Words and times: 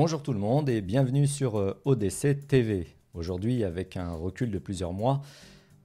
Bonjour 0.00 0.22
tout 0.22 0.32
le 0.32 0.38
monde 0.38 0.68
et 0.68 0.80
bienvenue 0.80 1.26
sur 1.26 1.58
euh, 1.58 1.82
ODC 1.84 2.46
TV. 2.46 2.86
Aujourd'hui, 3.14 3.64
avec 3.64 3.96
un 3.96 4.12
recul 4.12 4.52
de 4.52 4.60
plusieurs 4.60 4.92
mois, 4.92 5.22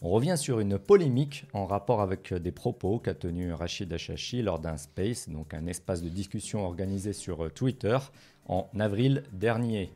on 0.04 0.10
revient 0.10 0.36
sur 0.38 0.60
une 0.60 0.78
polémique 0.78 1.48
en 1.52 1.66
rapport 1.66 2.00
avec 2.00 2.32
euh, 2.32 2.38
des 2.38 2.52
propos 2.52 3.00
qu'a 3.00 3.16
tenu 3.16 3.52
Rachid 3.54 3.92
Achachi 3.92 4.44
lors 4.44 4.60
d'un 4.60 4.78
space, 4.78 5.30
donc 5.30 5.56
un 5.56 5.66
espace 5.66 6.04
de 6.04 6.10
discussion 6.10 6.64
organisé 6.64 7.12
sur 7.12 7.46
euh, 7.46 7.50
Twitter 7.50 7.98
en 8.46 8.70
avril 8.80 9.24
dernier. 9.34 9.92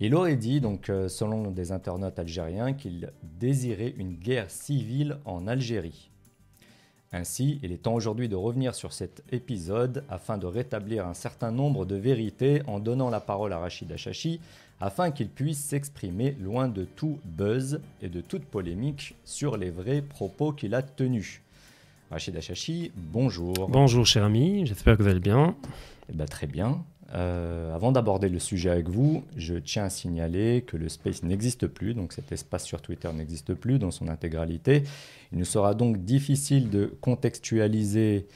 Il 0.00 0.14
aurait 0.14 0.36
dit, 0.36 0.60
donc, 0.60 0.92
selon 1.08 1.50
des 1.50 1.72
internautes 1.72 2.18
algériens, 2.18 2.74
qu'il 2.74 3.10
désirait 3.22 3.94
une 3.96 4.16
guerre 4.16 4.50
civile 4.50 5.16
en 5.24 5.46
Algérie. 5.46 6.10
Ainsi, 7.16 7.60
il 7.62 7.70
est 7.70 7.76
temps 7.76 7.94
aujourd'hui 7.94 8.28
de 8.28 8.34
revenir 8.34 8.74
sur 8.74 8.92
cet 8.92 9.22
épisode 9.30 10.02
afin 10.10 10.36
de 10.36 10.46
rétablir 10.46 11.06
un 11.06 11.14
certain 11.14 11.52
nombre 11.52 11.84
de 11.84 11.94
vérités 11.94 12.60
en 12.66 12.80
donnant 12.80 13.08
la 13.08 13.20
parole 13.20 13.52
à 13.52 13.60
Rachid 13.60 13.92
Achachi 13.92 14.40
afin 14.80 15.12
qu'il 15.12 15.28
puisse 15.28 15.60
s'exprimer 15.60 16.36
loin 16.40 16.66
de 16.66 16.82
tout 16.82 17.20
buzz 17.24 17.80
et 18.02 18.08
de 18.08 18.20
toute 18.20 18.44
polémique 18.44 19.14
sur 19.24 19.56
les 19.56 19.70
vrais 19.70 20.02
propos 20.02 20.50
qu'il 20.50 20.74
a 20.74 20.82
tenus. 20.82 21.40
Rachid 22.10 22.36
Achachi, 22.36 22.90
bonjour. 22.96 23.68
Bonjour 23.68 24.04
cher 24.04 24.24
ami, 24.24 24.66
j'espère 24.66 24.96
que 24.96 25.04
vous 25.04 25.08
allez 25.08 25.20
bien. 25.20 25.54
Eh 26.10 26.14
ben, 26.14 26.26
très 26.26 26.48
bien. 26.48 26.84
Euh, 27.14 27.74
avant 27.74 27.92
d'aborder 27.92 28.28
le 28.28 28.40
sujet 28.40 28.70
avec 28.70 28.88
vous, 28.88 29.22
je 29.36 29.54
tiens 29.54 29.84
à 29.84 29.90
signaler 29.90 30.64
que 30.66 30.76
le 30.76 30.88
space 30.88 31.22
n'existe 31.22 31.68
plus, 31.68 31.94
donc 31.94 32.12
cet 32.12 32.32
espace 32.32 32.64
sur 32.64 32.82
Twitter 32.82 33.12
n'existe 33.12 33.54
plus 33.54 33.78
dans 33.78 33.92
son 33.92 34.08
intégralité. 34.08 34.82
Il 35.32 35.38
nous 35.38 35.44
sera 35.44 35.74
donc 35.74 35.98
difficile 35.98 36.70
de 36.70 36.92
contextualiser 37.00 38.26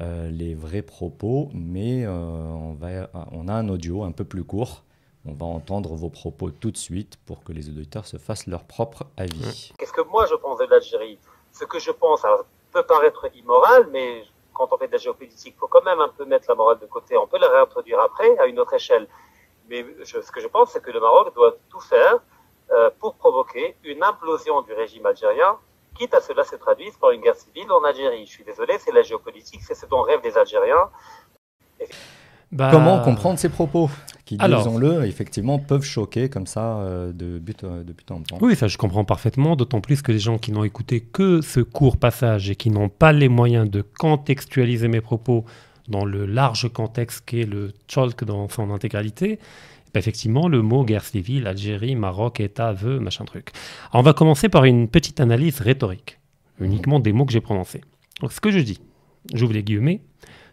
euh, 0.00 0.30
les 0.30 0.54
vrais 0.54 0.82
propos, 0.82 1.50
mais 1.52 2.04
euh, 2.04 2.12
on, 2.12 3.48
a 3.48 3.52
un 3.52 3.68
audio 3.68 4.04
un 4.04 4.12
peu 4.12 4.24
plus 4.24 4.44
court. 4.44 4.84
On 5.26 5.34
va 5.34 5.46
entendre 5.46 5.94
vos 5.94 6.08
propos 6.08 6.50
tout 6.50 6.70
de 6.70 6.76
suite 6.76 7.16
pour 7.26 7.42
que 7.42 7.52
les 7.52 7.68
auditeurs 7.68 8.06
se 8.06 8.18
fassent 8.18 8.46
leur 8.46 8.64
propre 8.64 9.06
avis. 9.16 9.72
Qu'est-ce 9.78 9.92
que 9.92 10.08
moi 10.08 10.26
je 10.30 10.34
pense 10.36 10.58
de 10.58 10.64
l'Algérie? 10.64 11.18
Ce 11.52 11.64
que 11.64 11.78
je 11.78 11.90
pense, 11.90 12.22
ça 12.22 12.28
peut 12.72 12.82
paraître 12.84 13.28
immoral, 13.36 13.88
mais 13.92 14.24
quand 14.52 14.72
on 14.72 14.78
fait 14.78 14.88
de 14.88 14.92
la 14.92 14.98
géopolitique, 14.98 15.54
il 15.56 15.58
faut 15.58 15.68
quand 15.68 15.84
même 15.84 16.00
un 16.00 16.08
peu 16.08 16.24
mettre 16.24 16.46
la 16.48 16.54
morale 16.54 16.78
de 16.78 16.86
côté. 16.86 17.16
On 17.16 17.26
peut 17.26 17.38
la 17.38 17.48
réintroduire 17.48 18.00
après 18.00 18.38
à 18.38 18.46
une 18.46 18.58
autre 18.58 18.74
échelle. 18.74 19.06
Mais 19.68 19.84
ce 20.04 20.32
que 20.32 20.40
je 20.40 20.48
pense, 20.48 20.72
c'est 20.72 20.82
que 20.82 20.90
le 20.90 21.00
Maroc 21.00 21.34
doit 21.34 21.56
tout 21.70 21.80
faire 21.80 22.20
euh, 22.70 22.90
pour 22.98 23.14
provoquer 23.14 23.76
une 23.84 24.02
implosion 24.02 24.62
du 24.62 24.72
régime 24.72 25.06
algérien, 25.06 25.58
quitte 25.94 26.14
à 26.14 26.20
cela 26.20 26.44
se 26.44 26.56
traduise 26.56 26.96
par 26.96 27.10
une 27.10 27.20
guerre 27.20 27.36
civile 27.36 27.70
en 27.70 27.84
Algérie. 27.84 28.26
Je 28.26 28.30
suis 28.30 28.44
désolé, 28.44 28.78
c'est 28.78 28.92
la 28.92 29.02
géopolitique, 29.02 29.62
c'est 29.62 29.74
ce 29.74 29.86
dont 29.86 30.02
rêvent 30.02 30.22
les 30.24 30.38
Algériens. 30.38 30.90
Bah, 32.52 32.68
Comment 32.70 33.00
comprendre 33.00 33.38
ces 33.38 33.48
propos 33.48 33.88
qui, 34.26 34.36
disons-le, 34.36 35.04
effectivement, 35.06 35.58
peuvent 35.58 35.82
choquer 35.82 36.28
comme 36.28 36.46
ça 36.46 36.76
euh, 36.78 37.12
de, 37.12 37.38
but, 37.38 37.64
euh, 37.64 37.82
de 37.82 37.92
but 37.92 38.10
en 38.10 38.20
temps 38.20 38.38
Oui, 38.40 38.54
ça 38.54 38.68
je 38.68 38.76
comprends 38.76 39.04
parfaitement, 39.04 39.56
d'autant 39.56 39.80
plus 39.80 40.02
que 40.02 40.12
les 40.12 40.18
gens 40.18 40.38
qui 40.38 40.52
n'ont 40.52 40.62
écouté 40.62 41.00
que 41.00 41.40
ce 41.40 41.60
court 41.60 41.96
passage 41.96 42.50
et 42.50 42.54
qui 42.54 42.70
n'ont 42.70 42.90
pas 42.90 43.12
les 43.12 43.28
moyens 43.28 43.68
de 43.68 43.82
contextualiser 43.82 44.88
mes 44.88 45.00
propos 45.00 45.44
dans 45.88 46.04
le 46.04 46.26
large 46.26 46.70
contexte 46.72 47.24
qu'est 47.26 47.46
le 47.46 47.72
tcholk 47.88 48.24
dans 48.24 48.48
son 48.48 48.70
intégralité, 48.70 49.38
bah, 49.94 50.00
effectivement, 50.00 50.46
le 50.46 50.62
mot 50.62 50.84
guerre 50.84 51.04
civile, 51.04 51.46
Algérie, 51.46 51.96
Maroc, 51.96 52.38
État, 52.40 52.72
veut, 52.72 53.00
machin 53.00 53.24
truc. 53.24 53.50
on 53.92 54.02
va 54.02 54.12
commencer 54.12 54.48
par 54.48 54.64
une 54.64 54.88
petite 54.88 55.20
analyse 55.20 55.60
rhétorique, 55.60 56.18
uniquement 56.60 57.00
des 57.00 57.12
mots 57.12 57.24
que 57.24 57.32
j'ai 57.32 57.40
prononcés. 57.40 57.80
Donc, 58.20 58.32
ce 58.32 58.40
que 58.40 58.50
je 58.50 58.60
dis, 58.60 58.80
j'ouvre 59.34 59.54
les 59.54 59.62
guillemets, 59.62 60.02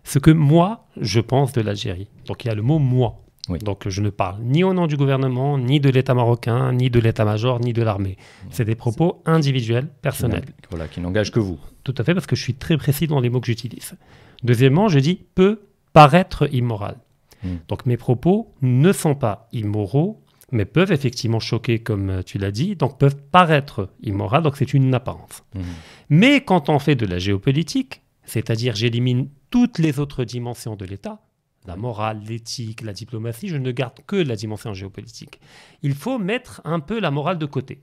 ce 0.09 0.17
que 0.17 0.31
moi, 0.31 0.87
je 0.99 1.19
pense 1.19 1.53
de 1.53 1.61
l'Algérie. 1.61 2.07
Donc 2.25 2.43
il 2.43 2.47
y 2.47 2.51
a 2.51 2.55
le 2.55 2.63
mot 2.63 2.79
moi. 2.79 3.21
Donc 3.61 3.87
je 3.87 4.01
ne 4.01 4.09
parle 4.09 4.41
ni 4.41 4.63
au 4.63 4.73
nom 4.73 4.87
du 4.87 4.97
gouvernement, 4.97 5.59
ni 5.59 5.79
de 5.79 5.89
l'État 5.89 6.15
marocain, 6.15 6.73
ni 6.73 6.89
de 6.89 6.99
l'État-major, 6.99 7.59
ni 7.59 7.73
de 7.73 7.83
l'armée. 7.83 8.17
C'est 8.49 8.65
des 8.65 8.73
propos 8.73 9.21
individuels, 9.25 9.87
personnels. 10.01 10.45
Voilà, 10.71 10.87
qui 10.87 10.99
n'engagent 10.99 11.31
que 11.31 11.39
vous. 11.39 11.59
Tout 11.83 11.93
à 11.97 12.03
fait, 12.03 12.15
parce 12.15 12.25
que 12.25 12.35
je 12.35 12.41
suis 12.41 12.55
très 12.55 12.77
précis 12.77 13.05
dans 13.05 13.19
les 13.19 13.29
mots 13.29 13.39
que 13.39 13.45
j'utilise. 13.45 13.95
Deuxièmement, 14.43 14.87
je 14.87 14.97
dis 14.97 15.19
peut 15.35 15.61
paraître 15.93 16.51
immoral. 16.51 16.97
Hmm. 17.43 17.57
Donc 17.67 17.85
mes 17.85 17.97
propos 17.97 18.51
ne 18.63 18.91
sont 18.91 19.15
pas 19.15 19.47
immoraux, 19.53 20.23
mais 20.51 20.65
peuvent 20.65 20.91
effectivement 20.91 21.39
choquer, 21.39 21.79
comme 21.79 22.23
tu 22.25 22.39
l'as 22.39 22.51
dit, 22.51 22.75
donc 22.75 22.97
peuvent 22.97 23.17
paraître 23.31 23.89
immoraux, 24.01 24.41
donc 24.41 24.57
c'est 24.57 24.73
une 24.73 24.91
apparence. 24.95 25.43
Hmm. 25.53 25.61
Mais 26.09 26.41
quand 26.41 26.69
on 26.69 26.79
fait 26.79 26.95
de 26.95 27.05
la 27.05 27.19
géopolitique, 27.19 28.01
c'est-à-dire 28.25 28.75
j'élimine 28.75 29.27
toutes 29.49 29.79
les 29.79 29.99
autres 29.99 30.23
dimensions 30.23 30.75
de 30.75 30.85
l'État, 30.85 31.21
la 31.67 31.75
morale, 31.75 32.21
l'éthique, 32.27 32.81
la 32.81 32.93
diplomatie, 32.93 33.49
je 33.49 33.57
ne 33.57 33.71
garde 33.71 33.99
que 34.07 34.15
la 34.15 34.35
dimension 34.35 34.73
géopolitique. 34.73 35.39
Il 35.83 35.93
faut 35.93 36.17
mettre 36.17 36.61
un 36.63 36.79
peu 36.79 36.99
la 36.99 37.11
morale 37.11 37.37
de 37.37 37.45
côté. 37.45 37.81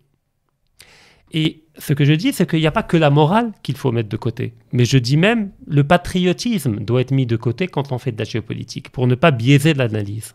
Et 1.32 1.64
ce 1.78 1.92
que 1.92 2.04
je 2.04 2.12
dis, 2.12 2.32
c'est 2.32 2.48
qu'il 2.48 2.60
n'y 2.60 2.66
a 2.66 2.72
pas 2.72 2.82
que 2.82 2.96
la 2.96 3.10
morale 3.10 3.52
qu'il 3.62 3.76
faut 3.76 3.92
mettre 3.92 4.08
de 4.08 4.16
côté, 4.16 4.54
mais 4.72 4.84
je 4.84 4.96
dis 4.96 5.16
même 5.16 5.50
le 5.66 5.82
patriotisme 5.84 6.76
doit 6.80 7.00
être 7.00 7.10
mis 7.10 7.26
de 7.26 7.36
côté 7.36 7.66
quand 7.66 7.92
on 7.92 7.98
fait 7.98 8.12
de 8.12 8.18
la 8.18 8.24
géopolitique, 8.24 8.90
pour 8.90 9.06
ne 9.06 9.16
pas 9.16 9.32
biaiser 9.32 9.74
l'analyse. 9.74 10.34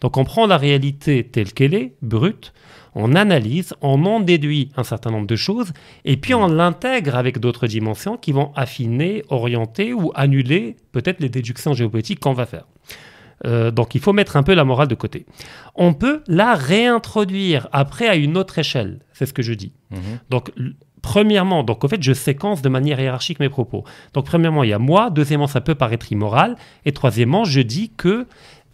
Donc 0.00 0.16
on 0.16 0.24
prend 0.24 0.46
la 0.46 0.56
réalité 0.56 1.24
telle 1.24 1.52
qu'elle 1.52 1.74
est, 1.74 1.94
brute, 2.00 2.54
on 2.94 3.14
analyse, 3.14 3.74
on 3.82 4.04
en 4.06 4.20
déduit 4.20 4.70
un 4.76 4.84
certain 4.84 5.10
nombre 5.10 5.26
de 5.26 5.36
choses, 5.36 5.72
et 6.04 6.16
puis 6.16 6.34
on 6.34 6.46
l'intègre 6.46 7.16
avec 7.16 7.38
d'autres 7.38 7.66
dimensions 7.66 8.16
qui 8.16 8.32
vont 8.32 8.52
affiner, 8.54 9.22
orienter 9.28 9.92
ou 9.92 10.12
annuler 10.14 10.76
peut-être 10.92 11.20
les 11.20 11.28
déductions 11.28 11.72
géopolitiques 11.72 12.20
qu'on 12.20 12.32
va 12.32 12.46
faire. 12.46 12.64
Euh, 13.46 13.70
donc 13.70 13.94
il 13.94 14.00
faut 14.00 14.12
mettre 14.12 14.36
un 14.36 14.42
peu 14.42 14.54
la 14.54 14.64
morale 14.64 14.88
de 14.88 14.94
côté. 14.94 15.24
On 15.74 15.94
peut 15.94 16.22
la 16.26 16.54
réintroduire 16.54 17.68
après 17.72 18.06
à 18.06 18.14
une 18.16 18.36
autre 18.36 18.58
échelle, 18.58 19.00
c'est 19.12 19.26
ce 19.26 19.32
que 19.32 19.42
je 19.42 19.54
dis. 19.54 19.72
Mhm. 19.90 19.98
Donc 20.28 20.52
premièrement, 21.00 21.62
donc 21.62 21.82
en 21.82 21.88
fait 21.88 22.02
je 22.02 22.12
séquence 22.12 22.60
de 22.60 22.68
manière 22.68 23.00
hiérarchique 23.00 23.40
mes 23.40 23.48
propos. 23.48 23.84
Donc 24.12 24.26
premièrement 24.26 24.62
il 24.62 24.70
y 24.70 24.72
a 24.74 24.78
moi, 24.78 25.10
deuxièmement 25.10 25.46
ça 25.46 25.62
peut 25.62 25.74
paraître 25.74 26.12
immoral, 26.12 26.56
et 26.84 26.92
troisièmement 26.92 27.44
je 27.44 27.60
dis 27.60 27.90
que 27.96 28.26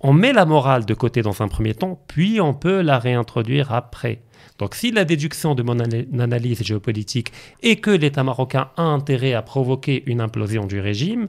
on 0.06 0.12
met 0.12 0.33
la 0.33 0.44
morale 0.44 0.87
de 0.87 0.94
côté 0.94 1.21
dans 1.21 1.43
un 1.43 1.49
premier 1.49 1.75
temps, 1.75 2.00
puis 2.06 2.41
on 2.41 2.55
peut 2.55 2.81
la 2.81 3.00
réintroduire 3.00 3.72
après. 3.72 4.22
Donc 4.61 4.77
si 4.77 4.93
la 4.93 5.05
déduction 5.05 5.56
de 5.56 5.65
mon 5.65 5.81
analyse 5.81 6.62
géopolitique 6.62 7.33
est 7.65 7.77
que 7.77 7.91
l'État 7.91 8.22
marocain 8.22 8.71
a 8.77 8.83
intérêt 8.83 9.34
à 9.34 9.43
provoquer 9.43 10.05
une 10.06 10.21
implosion 10.21 10.65
du 10.65 10.78
régime, 10.78 11.27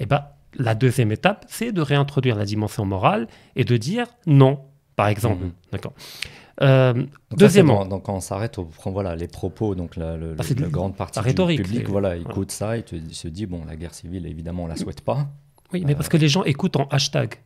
eh 0.00 0.06
ben, 0.06 0.24
la 0.56 0.74
deuxième 0.74 1.12
étape, 1.12 1.44
c'est 1.48 1.70
de 1.70 1.80
réintroduire 1.80 2.34
la 2.34 2.44
dimension 2.44 2.84
morale 2.84 3.28
et 3.54 3.62
de 3.62 3.76
dire 3.76 4.06
non, 4.26 4.58
par 4.96 5.06
exemple. 5.06 5.44
Mhm. 5.44 5.52
D'accord. 5.70 5.92
Euh, 6.62 7.04
deuxièmement, 7.30 7.86
donc 7.86 8.04
quand 8.04 8.14
on 8.14 8.20
s'arrête, 8.20 8.58
on 8.58 8.68
voilà 8.86 9.14
les 9.14 9.28
propos, 9.28 9.76
donc 9.76 9.94
la, 9.94 10.16
le, 10.16 10.34
ah, 10.36 10.68
grande 10.68 10.96
partie 10.96 11.20
du 11.22 11.34
public, 11.34 11.88
voilà, 11.88 12.16
écoute 12.16 12.50
ça 12.50 12.76
et 12.76 12.84
se 13.10 13.28
dit 13.28 13.46
bon, 13.46 13.64
la 13.64 13.76
guerre 13.76 13.94
civile, 13.94 14.26
évidemment, 14.26 14.64
on 14.64 14.66
la 14.66 14.76
souhaite 14.76 15.02
pas. 15.02 15.28
Oui, 15.72 15.84
mais 15.86 15.94
parce 15.94 16.08
que 16.08 16.16
les 16.16 16.28
gens 16.28 16.42
écoutent 16.42 16.76
en 16.76 16.88
hashtag. 16.88 17.36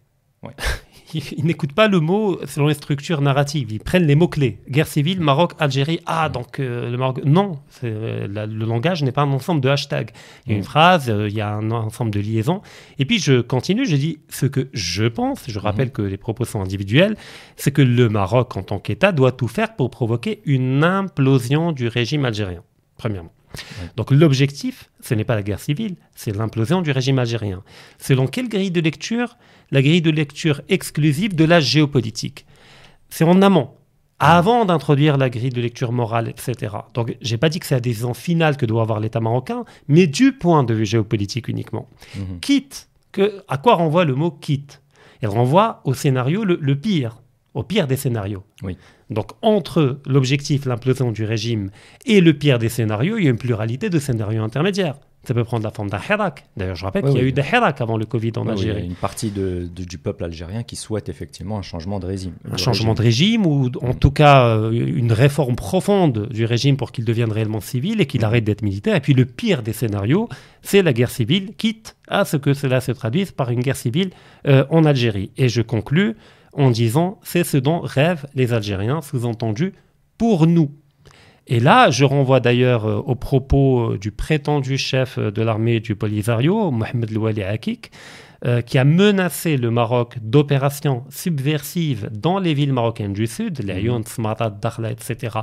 ils, 1.14 1.44
n'écoutent 1.44 1.72
pas 1.72 1.88
le 1.88 2.00
mot 2.00 2.38
selon 2.46 2.68
les 2.68 2.74
structures 2.74 3.20
narratives. 3.20 3.70
Ils 3.72 3.80
prennent 3.80 4.06
les 4.06 4.14
mots-clés. 4.14 4.58
Guerre 4.68 4.86
civile, 4.86 5.20
Maroc, 5.20 5.52
Algérie. 5.58 6.00
Ah, 6.06 6.28
donc 6.28 6.60
euh, 6.60 6.90
le 6.90 6.96
Maroc. 6.96 7.20
Non, 7.24 7.58
euh, 7.84 8.26
le 8.26 8.64
langage 8.64 9.02
n'est 9.02 9.12
pas 9.12 9.22
un 9.22 9.32
ensemble 9.32 9.60
de 9.60 9.68
hashtags. 9.68 10.10
Il 10.46 10.52
y 10.52 10.54
a 10.54 10.56
une 10.56 10.62
mm. 10.62 10.64
phrase, 10.64 11.10
euh, 11.10 11.28
il 11.28 11.34
y 11.34 11.40
a 11.40 11.52
un 11.52 11.70
ensemble 11.70 12.10
de 12.10 12.20
liaisons. 12.20 12.62
Et 12.98 13.04
puis 13.04 13.18
je 13.18 13.40
continue, 13.40 13.86
je 13.86 13.96
dis 13.96 14.18
ce 14.28 14.46
que 14.46 14.68
je 14.72 15.04
pense. 15.04 15.44
Je 15.48 15.58
rappelle 15.58 15.88
mm-hmm. 15.88 15.92
que 15.92 16.02
les 16.02 16.16
propos 16.16 16.44
sont 16.44 16.60
individuels. 16.60 17.16
C'est 17.56 17.72
que 17.72 17.82
le 17.82 18.08
Maroc, 18.08 18.56
en 18.56 18.62
tant 18.62 18.78
qu'État, 18.78 19.12
doit 19.12 19.32
tout 19.32 19.48
faire 19.48 19.76
pour 19.76 19.90
provoquer 19.90 20.40
une 20.44 20.84
implosion 20.84 21.72
du 21.72 21.88
régime 21.88 22.24
algérien, 22.24 22.62
premièrement. 22.96 23.32
Donc 23.97 24.11
l'objectif, 24.11 24.91
ce 25.00 25.15
n'est 25.15 25.25
pas 25.25 25.34
la 25.34 25.43
guerre 25.43 25.61
civile, 25.61 25.97
c'est 26.14 26.35
l'implosion 26.35 26.82
du 26.82 26.91
régime 26.91 27.19
algérien. 27.19 27.62
Selon 27.99 28.26
quelle 28.26 28.49
grille 28.49 28.70
de 28.70 28.81
lecture? 28.81 29.37
La 29.70 29.82
grille 29.82 30.02
de 30.02 30.11
lecture 30.11 30.62
exclusive 30.69 31.35
de 31.35 31.44
la 31.44 31.61
géopolitique. 31.61 32.47
C'est 33.08 33.25
en 33.25 33.41
amont, 33.43 33.70
avant 34.19 34.64
d'introduire 34.64 35.17
la 35.17 35.31
grille 35.31 35.50
de 35.50 35.61
lecture 35.61 35.93
morale, 35.93 36.29
etc. 36.29 36.76
Donc 36.94 37.17
j'ai 37.20 37.38
pas 37.38 37.49
dit 37.49 37.61
que 37.61 37.67
c'est 37.67 37.75
la 37.75 37.81
décision 37.81 38.14
finale 38.14 38.56
que 38.56 38.67
doit 38.67 38.82
avoir 38.82 39.00
l'État 39.00 39.20
marocain, 39.20 39.64
mais 39.88 40.06
du 40.06 40.32
point 40.32 40.64
de 40.64 40.75
vue 40.75 40.87
géopolitique 40.87 41.49
uniquement. 41.49 41.88
Mhm. 42.17 42.41
Quitte, 42.41 42.88
que, 43.12 43.43
à 43.49 43.58
quoi 43.58 43.75
renvoie 43.75 44.05
le 44.05 44.14
mot 44.14 44.31
quitte? 44.31 44.82
Il 45.23 45.29
renvoie 45.29 45.81
au 45.85 45.94
scénario 45.94 46.44
le 46.44 46.81
pire, 46.81 47.20
au 47.55 47.62
pire 47.62 47.87
des 47.87 47.97
scénarios. 47.97 48.44
Oui. 48.62 48.76
Donc 49.11 49.32
entre 49.43 50.00
l'objectif, 50.06 50.67
l'implosion 50.67 51.11
du 51.11 51.25
régime, 51.25 51.70
et 52.06 52.20
le 52.20 52.32
pire 52.32 52.58
des 52.58 52.69
scénarios, 52.69 53.19
il 53.19 53.25
y 53.25 53.26
a 53.26 53.31
une 53.31 53.38
pluralité 53.38 53.91
de 53.91 53.99
scénarios 53.99 54.43
intermédiaires. 54.43 54.97
Ça 55.25 55.35
peut 55.35 55.44
prendre 55.44 55.64
la 55.64 55.70
forme 55.70 55.91
d'un 55.91 55.99
hirak. 55.99 56.47
D'ailleurs, 56.56 56.76
je 56.76 56.85
rappelle 56.85 57.05
qu'il 57.05 57.17
y 57.17 57.20
a 57.20 57.23
eu 57.23 57.32
des 57.32 57.43
hirak 57.43 57.82
avant 57.82 57.99
le 57.99 58.06
Covid 58.06 58.32
en 58.37 58.49
Algérie. 58.49 58.79
il 58.79 58.81
y 58.81 58.82
a 58.82 58.87
une 58.87 58.94
partie 58.94 59.31
du 59.31 59.99
peuple 59.99 60.25
algérien 60.25 60.62
qui 60.62 60.76
souhaite 60.76 61.11
effectivement 61.11 61.58
un 61.58 61.62
changement 61.62 62.00
de 62.00 62.06
régime. 62.06 62.32
Un 62.50 62.56
changement 62.56 62.94
de 62.94 63.02
régime, 63.02 63.44
ou 63.44 63.70
en 63.82 63.93
tout 63.93 64.12
cas 64.12 64.46
euh, 64.46 64.70
une 64.70 65.12
réforme 65.12 65.56
profonde 65.56 66.29
du 66.31 66.46
régime 66.46 66.79
pour 66.79 66.91
qu'il 66.91 67.05
devienne 67.05 67.32
réellement 67.32 67.61
civil 67.61 68.00
et 68.00 68.06
qu'il 68.06 68.25
arrête 68.25 68.44
d'être 68.44 68.62
militaire. 68.62 68.96
Et 68.96 69.00
puis 69.00 69.12
le 69.12 69.26
pire 69.26 69.62
des 69.62 69.75
scénarios, 69.75 70.31
c'est 70.62 70.81
la 70.81 70.94
guerre 70.94 71.11
civile, 71.11 71.55
quitte 71.55 71.96
à 72.08 72.25
ce 72.25 72.38
que 72.38 72.55
cela 72.55 72.81
se 72.81 72.93
traduise 72.93 73.31
par 73.31 73.50
une 73.50 73.61
guerre 73.61 73.76
civile 73.76 74.12
euh, 74.46 74.64
en 74.70 74.87
Algérie. 74.87 75.32
Et 75.37 75.50
je 75.50 75.61
conclus 75.61 76.17
en 76.52 76.70
disant 76.70 77.19
c'est 77.23 77.44
ce 77.44 77.56
dont 77.56 77.81
rêvent 77.81 78.26
les 78.35 78.52
Algériens, 78.52 79.02
sous-entendu 79.02 79.73
pour 80.19 80.47
nous. 80.47 80.70
Et 81.47 81.58
là, 81.58 81.91
je 81.91 82.05
renvoie 82.05 82.38
d'ailleurs 82.38 82.87
euh, 82.87 82.97
aux 82.99 83.17
propos 83.17 83.94
euh, 83.94 83.99
du 83.99 84.12
prétendu 84.12 84.79
chef 84.79 85.19
euh, 85.19 85.32
de 85.32 85.43
l'armée 85.43 85.81
du 85.81 85.97
Polisario, 85.97 86.70
Mohamed 86.70 87.11
Louali 87.11 87.43
Akik, 87.43 87.91
qui 88.64 88.79
a 88.79 88.85
menacé 88.85 89.58
le 89.58 89.70
Maroc 89.70 90.17
d'opérations 90.23 91.05
subversives 91.11 92.08
dans 92.11 92.38
les 92.38 92.55
villes 92.55 92.73
marocaines 92.73 93.12
du 93.12 93.26
Sud, 93.26 93.62
les 93.62 93.75
Ayoun, 93.75 94.03
Smata, 94.06 94.49
Dakhla, 94.49 94.93
etc., 94.93 95.41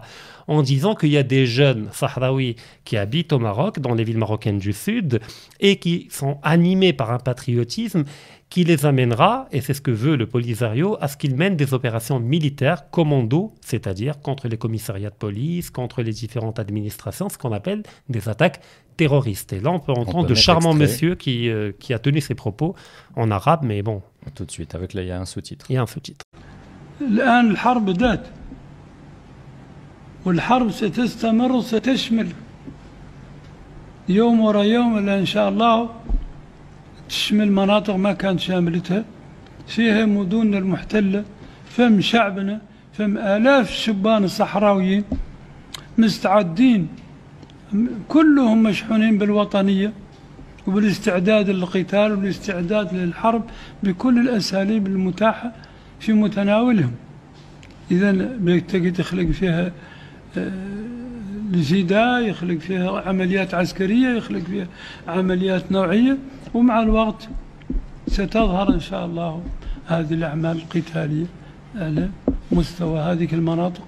en 0.47 0.63
disant 0.63 0.95
qu'il 0.95 1.09
y 1.09 1.17
a 1.17 1.21
des 1.21 1.45
jeunes 1.45 1.89
sahraouis 1.91 2.55
qui 2.85 2.97
habitent 2.97 3.33
au 3.33 3.37
Maroc, 3.37 3.79
dans 3.79 3.93
les 3.93 4.03
villes 4.03 4.17
marocaines 4.17 4.57
du 4.57 4.73
Sud, 4.73 5.19
et 5.59 5.75
qui 5.75 6.07
sont 6.09 6.39
animés 6.41 6.91
par 6.91 7.11
un 7.11 7.19
patriotisme 7.19 8.03
qui 8.49 8.63
les 8.63 8.85
amènera, 8.85 9.47
et 9.51 9.59
c'est 9.61 9.73
ce 9.73 9.81
que 9.81 9.91
veut 9.91 10.15
le 10.15 10.25
Polisario, 10.25 10.97
à 11.01 11.07
ce 11.07 11.17
qu'ils 11.17 11.35
mènent 11.35 11.57
des 11.57 11.73
opérations 11.73 12.19
militaires 12.19 12.89
commando, 12.89 13.53
c'est-à-dire 13.61 14.21
contre 14.21 14.47
les 14.47 14.57
commissariats 14.57 15.09
de 15.09 15.15
police, 15.15 15.69
contre 15.69 16.01
les 16.01 16.13
différentes 16.13 16.57
administrations, 16.57 17.27
ce 17.27 17.37
qu'on 17.37 17.51
appelle 17.51 17.83
des 18.07 18.29
attaques 18.29 18.61
terroristes. 18.95 19.51
Et 19.53 19.59
là, 19.59 19.71
on 19.71 19.79
peut 19.79 19.91
entendre 19.91 20.27
de 20.27 20.33
charmants 20.33 20.73
monsieur 20.73 21.15
qui, 21.15 21.49
euh, 21.49 21.71
qui 21.77 21.93
a 21.93 21.99
tenu 21.99 22.21
ses 22.21 22.35
propos 22.35 22.75
en 23.15 23.31
arabe, 23.31 23.61
mais 23.63 23.81
bon. 23.81 24.01
Tout 24.35 24.45
de 24.45 24.51
suite, 24.51 24.75
avec 24.75 24.93
là, 24.93 25.01
il 25.01 25.07
y 25.07 25.11
a 25.11 25.19
un 25.19 25.25
sous-titre. 25.25 25.67
Il 25.69 25.75
y 25.75 25.77
a 25.77 25.81
un 25.81 25.87
sous-titre. 25.87 26.25
تشمل 37.09 37.51
مناطق 37.51 37.95
ما 37.95 38.13
كانت 38.13 38.39
شاملتها. 38.39 39.05
فيها 39.67 40.05
مدننا 40.05 40.57
المحتلة 40.57 41.23
فم 41.69 42.01
شعبنا 42.01 42.61
فم 42.93 43.17
آلاف 43.17 43.69
الشبان 43.69 44.23
الصحراويين 44.23 45.03
مستعدين 45.97 46.87
كلهم 48.07 48.63
مشحونين 48.63 49.17
بالوطنية 49.17 49.93
وبالاستعداد 50.67 51.49
للقتال 51.49 52.11
والاستعداد 52.11 52.93
للحرب 52.93 53.43
بكل 53.83 54.19
الأساليب 54.19 54.87
المتاحة 54.87 55.53
في 55.99 56.13
متناولهم. 56.13 56.91
إذا 57.91 58.11
تخلق 58.89 59.31
فيها 59.31 59.71
الجداء 61.53 62.17
آه، 62.17 62.19
يخلق 62.19 62.57
فيها 62.57 63.01
عمليات 63.01 63.53
عسكرية 63.53 64.07
يخلق 64.07 64.39
فيها 64.39 64.67
عمليات 65.07 65.71
نوعية 65.71 66.17
ومع 66.53 66.81
الوقت 66.81 67.29
ستظهر 68.07 68.73
إن 68.73 68.79
شاء 68.79 69.05
الله 69.05 69.41
هذه 69.87 70.13
الأعمال 70.13 70.57
القتالية 70.57 71.25
على 71.75 72.09
مستوى 72.51 72.99
هذه 72.99 73.27
المناطق 73.33 73.81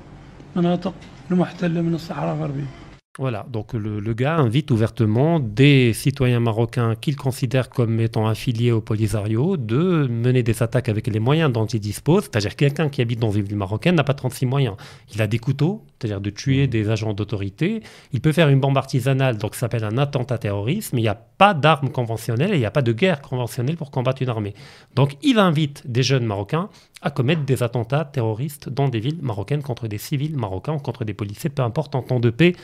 مناطق 0.56 0.94
المحتلة 1.32 1.82
من 1.82 1.94
الصحراء 1.94 2.36
الغربية. 2.36 2.79
Voilà, 3.20 3.46
donc 3.52 3.74
le, 3.74 4.00
le, 4.00 4.14
gars 4.14 4.38
invite 4.38 4.72
ouvertement 4.72 5.42
des 5.42 5.92
citoyens 5.92 6.40
marocains 6.40 6.96
qu'il 6.96 7.18
considère 7.18 7.70
comme 7.70 8.00
étant 8.00 8.28
affiliés 8.28 8.72
au 8.72 8.80
Polisario 8.80 9.58
de 9.58 10.08
mener 10.10 10.42
des 10.42 10.64
attaques 10.64 10.88
avec 10.88 11.06
les 11.08 11.20
moyens 11.20 11.52
dont 11.52 11.66
il 11.66 11.82
dispose. 11.82 12.24
C'est-à-dire 12.24 12.56
quelqu'un 12.56 12.88
qui 12.88 13.02
habite 13.02 13.20
dans 13.20 13.32
une 13.32 13.44
ville 13.44 13.58
marocaine 13.58 13.96
n'a 13.96 14.06
pas 14.06 14.14
36 14.14 14.46
moyens. 14.46 14.78
Il 15.14 15.22
a 15.22 15.28
des 15.28 15.38
couteaux, 15.38 15.84
c'est-à-dire 16.00 16.22
de 16.22 16.30
tuer 16.30 16.66
mmh. 16.66 16.70
des 16.70 16.90
agents 16.90 17.14
d'autorité. 17.14 17.84
Il 18.14 18.22
peut 18.22 18.32
faire 18.32 18.48
une 18.48 18.62
bombe 18.62 18.78
artisanale, 18.78 19.38
donc 19.38 19.56
ça 19.56 19.62
s'appelle 19.62 19.84
un 19.84 19.98
attentat 19.98 20.38
terroriste, 20.38 20.94
mais 20.94 21.02
il 21.02 21.04
n'y 21.04 21.10
a 21.10 21.16
pas 21.40 21.54
d'armes 21.54 21.90
conventionnelles 21.90 22.52
et 22.52 22.56
il 22.56 22.60
n'y 22.60 22.66
a 22.66 22.72
pas 22.72 22.82
de 22.82 22.94
guerre 22.94 23.22
conventionnelle 23.22 23.76
pour 23.76 23.92
combattre 23.92 24.22
une 24.22 24.30
armée. 24.30 24.54
Donc 24.96 25.18
il 25.24 25.40
invite 25.40 25.84
des 25.86 26.04
jeunes 26.04 26.26
marocains 26.26 26.70
à 27.02 27.12
commettre 27.12 27.44
des 27.44 27.64
attentats 27.64 28.06
terroristes 28.06 28.70
dans 28.70 28.90
des 28.90 29.00
villes 29.00 29.20
marocaines 29.22 29.64
contre 29.64 29.88
des 29.88 29.98
civils 29.98 30.36
marocains 30.36 30.74
ou 30.74 30.80
contre 30.80 31.06
des 31.06 31.14
policiers, 31.14 31.50
peu 31.50 31.64
importe, 31.64 31.96
en 31.96 32.02
temps 32.02 32.20
de 32.20 32.30
paix, 32.30 32.56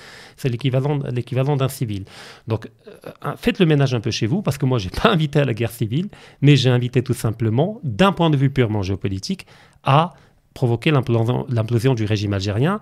c'est 0.45 0.51
l'équivalent, 0.51 0.99
l'équivalent 1.11 1.57
d'un 1.57 1.69
civil. 1.69 2.05
Donc 2.47 2.69
euh, 2.97 3.33
faites 3.35 3.57
le 3.57 3.65
ménage 3.65 3.95
un 3.95 3.99
peu 3.99 4.11
chez 4.11 4.27
vous, 4.27 4.43
parce 4.43 4.59
que 4.59 4.65
moi, 4.65 4.77
je 4.77 4.85
n'ai 4.85 4.91
pas 4.91 5.09
invité 5.11 5.39
à 5.39 5.45
la 5.45 5.55
guerre 5.55 5.71
civile, 5.71 6.09
mais 6.41 6.55
j'ai 6.55 6.69
invité 6.69 7.01
tout 7.01 7.15
simplement, 7.15 7.79
d'un 7.83 8.11
point 8.11 8.29
de 8.29 8.37
vue 8.37 8.51
purement 8.51 8.83
géopolitique, 8.83 9.47
à 9.83 10.13
provoquer 10.53 10.91
l'implosion 10.91 11.95
du 11.95 12.05
régime 12.05 12.33
algérien. 12.33 12.79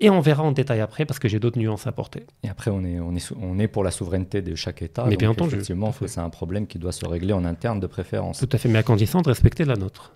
Et 0.00 0.10
on 0.10 0.20
verra 0.20 0.42
en 0.42 0.52
détail 0.52 0.80
après 0.80 1.06
parce 1.06 1.18
que 1.18 1.28
j'ai 1.28 1.38
d'autres 1.38 1.58
nuances 1.58 1.86
à 1.86 1.90
apporter. 1.90 2.26
Et 2.42 2.48
après, 2.48 2.70
on 2.70 2.84
est, 2.84 3.00
on 3.00 3.14
est, 3.14 3.32
on 3.40 3.58
est 3.58 3.68
pour 3.68 3.82
la 3.82 3.90
souveraineté 3.90 4.42
de 4.42 4.54
chaque 4.54 4.82
État. 4.82 5.06
Mais 5.08 5.16
bien 5.16 5.30
entendu. 5.30 5.54
Effectivement, 5.54 5.92
c'est 6.06 6.20
un 6.20 6.30
problème 6.30 6.66
qui 6.66 6.78
doit 6.78 6.92
se 6.92 7.06
régler 7.06 7.32
en 7.32 7.44
interne 7.44 7.80
de 7.80 7.86
préférence. 7.86 8.38
Tout 8.38 8.48
à 8.52 8.58
fait, 8.58 8.68
mais 8.68 8.80
à 8.80 8.82
condition 8.82 9.22
de 9.22 9.28
respecter 9.28 9.64
la 9.64 9.76
nôtre. 9.76 10.12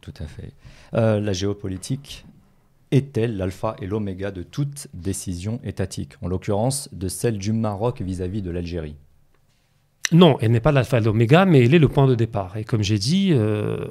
Tout 0.00 0.14
à 0.20 0.26
fait. 0.26 0.52
Euh, 0.94 1.18
la 1.20 1.32
géopolitique 1.32 2.24
est-elle 2.92 3.36
l'alpha 3.36 3.74
et 3.82 3.86
l'oméga 3.86 4.30
de 4.30 4.42
toute 4.42 4.86
décision 4.94 5.58
étatique, 5.64 6.12
en 6.22 6.28
l'occurrence 6.28 6.88
de 6.92 7.08
celle 7.08 7.38
du 7.38 7.52
Maroc 7.52 8.00
vis-à-vis 8.00 8.42
de 8.42 8.50
l'Algérie? 8.50 8.94
Non, 10.12 10.36
elle 10.40 10.52
n'est 10.52 10.60
pas 10.60 10.72
l'alpha 10.72 10.98
et 10.98 11.00
l'oméga, 11.00 11.46
mais 11.46 11.64
elle 11.64 11.74
est 11.74 11.78
le 11.78 11.88
point 11.88 12.06
de 12.06 12.14
départ. 12.14 12.56
Et 12.56 12.64
comme 12.64 12.82
j'ai 12.82 12.98
dit, 12.98 13.30
euh, 13.32 13.86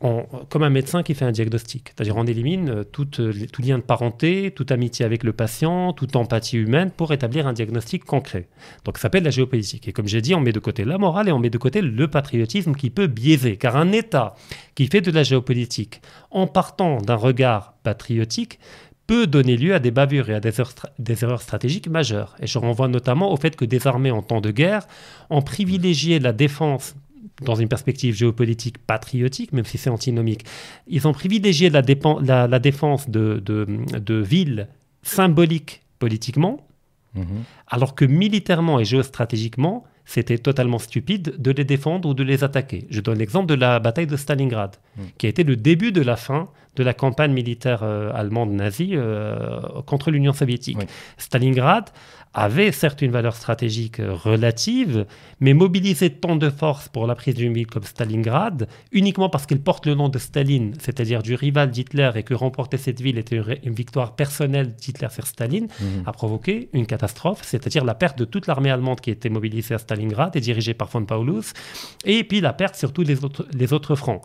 comme 0.00 0.62
un 0.62 0.70
médecin 0.70 1.02
qui 1.02 1.14
fait 1.14 1.26
un 1.26 1.30
diagnostic. 1.30 1.88
C'est-à-dire 1.88 2.16
on 2.16 2.26
élimine 2.26 2.70
euh, 2.70 2.84
tout, 2.84 3.20
euh, 3.20 3.32
tout, 3.52 3.60
lien 3.60 3.76
de 3.76 3.82
parenté, 3.82 4.50
toute 4.50 4.72
amitié 4.72 5.04
avec 5.04 5.22
le 5.24 5.34
patient, 5.34 5.92
toute 5.92 6.16
empathie 6.16 6.56
humaine 6.56 6.90
pour 6.90 7.12
établir 7.12 7.46
un 7.46 7.52
diagnostic 7.52 8.04
concret. 8.04 8.48
Donc 8.86 8.96
ça 8.96 9.02
s'appelle 9.02 9.24
la 9.24 9.30
géopolitique. 9.30 9.88
Et 9.88 9.92
comme 9.92 10.08
j'ai 10.08 10.22
dit, 10.22 10.34
on 10.34 10.40
met 10.40 10.52
de 10.52 10.58
côté 10.58 10.84
la 10.84 10.96
morale 10.96 11.28
et 11.28 11.32
on 11.32 11.38
met 11.38 11.50
de 11.50 11.58
côté 11.58 11.82
le 11.82 12.08
patriotisme 12.08 12.74
qui 12.74 12.88
peut 12.88 13.08
biaiser. 13.08 13.58
Car 13.58 13.76
un 13.76 13.92
État 13.92 14.34
qui 14.74 14.86
fait 14.86 15.02
de 15.02 15.10
la 15.10 15.22
géopolitique 15.22 16.00
en 16.30 16.46
partant 16.46 16.96
d'un 17.02 17.16
regard 17.16 17.74
patriotique 17.82 18.58
peut 19.06 19.26
donner 19.26 19.58
lieu 19.58 19.74
à 19.74 19.80
des 19.80 19.90
bavures 19.90 20.30
et 20.30 20.34
à 20.34 20.40
des 20.40 20.60
erreurs, 20.60 20.72
des 20.98 21.24
erreurs, 21.24 21.42
stratégiques 21.42 21.88
majeures. 21.88 22.36
Et 22.40 22.46
je 22.46 22.58
renvoie 22.58 22.88
notamment 22.88 23.32
au 23.32 23.36
fait 23.36 23.54
que 23.54 23.66
des 23.66 23.86
armées 23.86 24.12
en 24.12 24.22
temps 24.22 24.40
de 24.40 24.50
guerre 24.50 24.86
ont 25.28 25.42
privilégié 25.42 26.20
la 26.20 26.32
défense 26.32 26.94
dans 27.40 27.54
une 27.54 27.68
perspective 27.68 28.14
géopolitique 28.14 28.78
patriotique, 28.78 29.52
même 29.52 29.64
si 29.64 29.78
c'est 29.78 29.90
antinomique, 29.90 30.44
ils 30.86 31.06
ont 31.06 31.12
privilégié 31.12 31.70
la, 31.70 31.82
la, 32.46 32.58
défense 32.58 33.08
de, 33.08 33.42
de, 33.44 34.14
villes 34.14 34.68
symboliques 35.02 35.82
politiquement, 35.98 36.66
mhm. 37.14 37.44
alors 37.66 37.94
que 37.94 38.04
militairement 38.04 38.80
et 38.80 38.84
géostratégiquement, 38.84 39.84
c'était 40.04 40.38
totalement 40.38 40.78
stupide 40.78 41.34
de 41.38 41.50
les 41.50 41.64
défendre 41.64 42.08
ou 42.08 42.14
de 42.14 42.24
les 42.24 42.42
attaquer. 42.42 42.86
Je 42.90 43.00
donne 43.00 43.18
l'exemple 43.18 43.46
de 43.46 43.54
la 43.54 43.78
bataille 43.78 44.06
de 44.06 44.16
Stalingrad, 44.16 44.76
mhm. 44.96 45.04
qui 45.18 45.26
a 45.26 45.28
été 45.28 45.44
le 45.44 45.56
début 45.56 45.92
de 45.92 46.02
la 46.02 46.16
fin 46.16 46.48
de 46.80 46.84
la 46.84 46.94
campagne 46.94 47.32
militaire 47.32 47.80
euh, 47.82 48.10
allemande 48.14 48.52
nazie 48.52 48.92
euh, 48.94 49.60
contre 49.84 50.10
l'Union 50.10 50.32
soviétique. 50.32 50.78
Stalingrad 51.18 51.90
avait 52.32 52.72
certes 52.72 53.02
une 53.02 53.10
valeur 53.10 53.36
stratégique 53.36 54.00
euh, 54.00 54.14
relative, 54.14 55.04
mais 55.40 55.52
mobiliser 55.52 56.08
tant 56.08 56.36
de 56.36 56.48
forces 56.48 56.88
pour 56.88 57.06
la 57.06 57.14
prise 57.14 57.34
d'une 57.34 57.52
ville 57.52 57.66
comme 57.66 57.82
Stalingrad, 57.82 58.66
uniquement 58.92 59.28
parce 59.28 59.44
qu'elle 59.44 59.60
porte 59.60 59.84
le 59.84 59.94
nom 59.94 60.08
de 60.08 60.18
Staline, 60.18 60.72
c'est-à-dire 60.80 61.22
du 61.22 61.34
rival 61.34 61.70
d'Hitler, 61.70 62.12
et 62.14 62.22
que 62.22 62.32
remporter 62.32 62.78
cette 62.78 63.02
ville 63.02 63.18
était 63.18 63.42
une, 63.62 63.74
victoire 63.74 64.16
personnelle 64.16 64.74
d'Hitler 64.74 65.08
sur 65.10 65.26
Staline, 65.26 65.68
mhm. 65.80 66.04
a 66.06 66.12
provoqué 66.12 66.70
une 66.72 66.86
catastrophe, 66.86 67.40
c'est-à-dire 67.42 67.84
la 67.84 67.94
perte 67.94 68.18
de 68.18 68.24
toute 68.24 68.46
l'armée 68.46 68.70
allemande 68.70 69.02
qui 69.02 69.10
était 69.10 69.28
mobilisée 69.28 69.74
à 69.74 69.78
Stalingrad 69.78 70.34
et 70.34 70.40
dirigée 70.40 70.72
par 70.72 70.88
von 70.88 71.04
Paulus, 71.04 71.52
et 72.06 72.24
puis 72.24 72.40
la 72.40 72.54
perte 72.54 72.76
sur 72.76 72.94
tous 72.94 73.02
les 73.02 73.22
autres, 73.22 73.46
les 73.52 73.74
autres 73.74 73.96
fronts. 73.96 74.22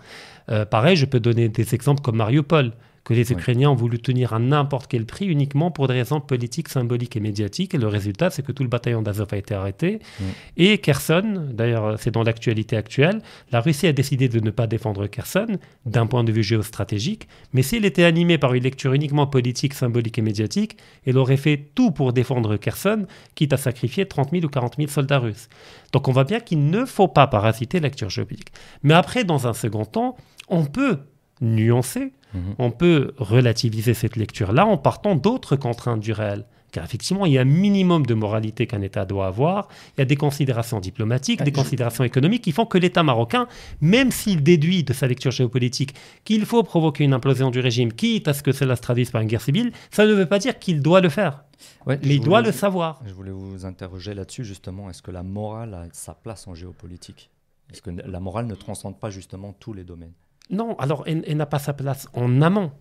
Euh, 0.49 0.65
pareil, 0.65 0.95
je 0.95 1.05
peux 1.05 1.19
donner 1.19 1.49
des 1.49 1.73
exemples 1.73 2.01
comme 2.01 2.17
Mariupol 2.17 2.73
que 3.05 3.13
les 3.13 3.31
Ukrainiens 3.31 3.69
ont 3.69 3.75
voulu 3.75 3.99
tenir 3.99 4.33
à 4.33 4.39
n'importe 4.39 4.87
quel 4.87 5.05
prix 5.05 5.27
uniquement 5.27 5.69
pour 5.69 5.87
des 5.87 5.93
raisons 5.93 6.19
politiques, 6.19 6.69
symboliques 6.69 7.15
et 7.15 7.19
médiatiques. 7.19 7.75
Et 7.75 7.77
le 7.77 7.87
résultat, 7.87 8.31
c'est 8.31 8.43
que 8.43 8.51
tout 8.51 8.63
le 8.63 8.69
bataillon 8.69 9.03
d'Azov 9.03 9.27
a 9.31 9.37
été 9.37 9.53
arrêté. 9.53 9.99
Et 10.57 10.79
Kherson, 10.79 11.49
d'ailleurs, 11.53 11.99
c'est 11.99 12.09
dans 12.09 12.23
l'actualité 12.23 12.75
actuelle, 12.75 13.21
la 13.51 13.61
Russie 13.61 13.85
a 13.85 13.93
décidé 13.93 14.27
de 14.27 14.39
ne 14.39 14.49
pas 14.49 14.65
défendre 14.65 15.05
Kherson 15.05 15.59
d'un 15.85 16.07
point 16.07 16.23
de 16.23 16.31
vue 16.31 16.43
géostratégique. 16.43 17.27
Mais 17.53 17.61
s'il 17.61 17.85
était 17.85 18.05
animé 18.05 18.39
par 18.39 18.55
une 18.55 18.63
lecture 18.63 18.93
uniquement 18.93 19.27
politique, 19.27 19.75
symbolique 19.75 20.17
et 20.17 20.23
médiatique, 20.23 20.77
il 21.05 21.19
aurait 21.19 21.37
fait 21.37 21.69
tout 21.75 21.91
pour 21.91 22.11
défendre 22.11 22.57
Kherson, 22.57 23.05
quitte 23.35 23.53
à 23.53 23.57
sacrifier 23.57 24.07
30 24.07 24.31
000 24.31 24.45
ou 24.45 24.49
40 24.49 24.77
000 24.77 24.89
soldats 24.89 25.19
russes. 25.19 25.47
Donc 25.91 26.07
on 26.07 26.11
voit 26.11 26.23
bien 26.23 26.39
qu'il 26.39 26.71
ne 26.71 26.85
faut 26.85 27.07
pas 27.07 27.27
parasiter 27.27 27.79
la 27.79 27.89
lecture 27.89 28.09
géopolitique. 28.09 28.51
Mais 28.81 28.95
après, 28.95 29.23
dans 29.23 29.45
un 29.45 29.53
second 29.53 29.85
temps, 29.85 30.17
on 30.49 30.65
peut 30.65 30.97
nuancer 31.41 32.11
Mhm. 32.35 32.55
On 32.59 32.71
peut 32.71 33.13
relativiser 33.17 33.93
cette 33.93 34.15
lecture-là 34.15 34.65
en 34.65 34.77
partant 34.77 35.15
d'autres 35.15 35.55
contraintes 35.55 36.01
du 36.01 36.11
réel. 36.11 36.45
Car 36.75 36.83
effectivement, 36.83 37.25
il 37.25 37.31
y 37.31 37.37
a 37.37 37.41
un 37.41 37.45
minimum 37.45 38.05
de 38.05 38.13
moralité 38.13 38.67
qu'un 38.67 38.81
État 38.81 39.05
doit 39.05 39.27
avoir. 39.27 39.69
Il 39.95 40.01
y 40.01 40.01
a 40.01 40.05
des 40.05 40.17
considérations 40.17 40.81
diplomatiques, 40.81 41.41
des 41.41 41.53
considérations 41.53 42.03
économiques 42.03 42.43
qui 42.43 42.51
font 42.51 42.65
que 42.65 42.77
l'État 42.77 43.01
marocain, 43.01 43.47
même 43.79 44.11
s'il 44.11 44.43
déduit 44.43 44.83
de 44.83 44.91
sa 44.91 45.07
lecture 45.07 45.31
géopolitique 45.31 45.95
qu'il 46.25 46.45
faut 46.45 46.63
provoquer 46.63 47.05
une 47.05 47.13
implosion 47.13 47.49
du 47.49 47.61
régime, 47.61 47.93
quitte 47.93 48.27
à 48.27 48.33
ce 48.33 48.43
que 48.43 48.51
cela 48.51 48.75
se 48.75 48.81
traduise 48.81 49.09
par 49.09 49.21
une 49.21 49.29
guerre 49.29 49.41
civile, 49.41 49.71
ça 49.89 50.05
ne 50.05 50.11
veut 50.11 50.25
pas 50.25 50.37
dire 50.37 50.59
qu'il 50.59 50.81
doit 50.81 50.99
le 50.99 51.07
faire. 51.07 51.45
mais 51.87 51.97
il 52.03 52.19
doit 52.19 52.41
le 52.41 52.51
savoir. 52.51 52.99
Je 53.05 53.13
voulais 53.13 53.31
vous 53.31 53.65
interroger 53.65 54.13
là-dessus 54.13 54.43
justement. 54.43 54.89
Est-ce 54.89 55.01
que 55.01 55.11
la 55.11 55.23
morale 55.23 55.73
a 55.75 55.85
sa 55.93 56.13
place 56.13 56.45
en 56.45 56.55
géopolitique? 56.55 57.29
Est-ce 57.71 57.81
que 57.81 57.89
la 57.89 58.19
morale 58.19 58.47
ne 58.47 58.55
transcende 58.55 58.99
pas 58.99 59.09
justement 59.09 59.53
tous 59.53 59.71
les 59.71 59.85
domaines? 59.85 60.11
Non, 60.49 60.75
alors 60.77 61.03
elle, 61.05 61.23
elle 61.27 61.37
n'a 61.37 61.45
pas 61.45 61.59
sa 61.59 61.73
place 61.73 62.07
en 62.13 62.41
amont. 62.41 62.71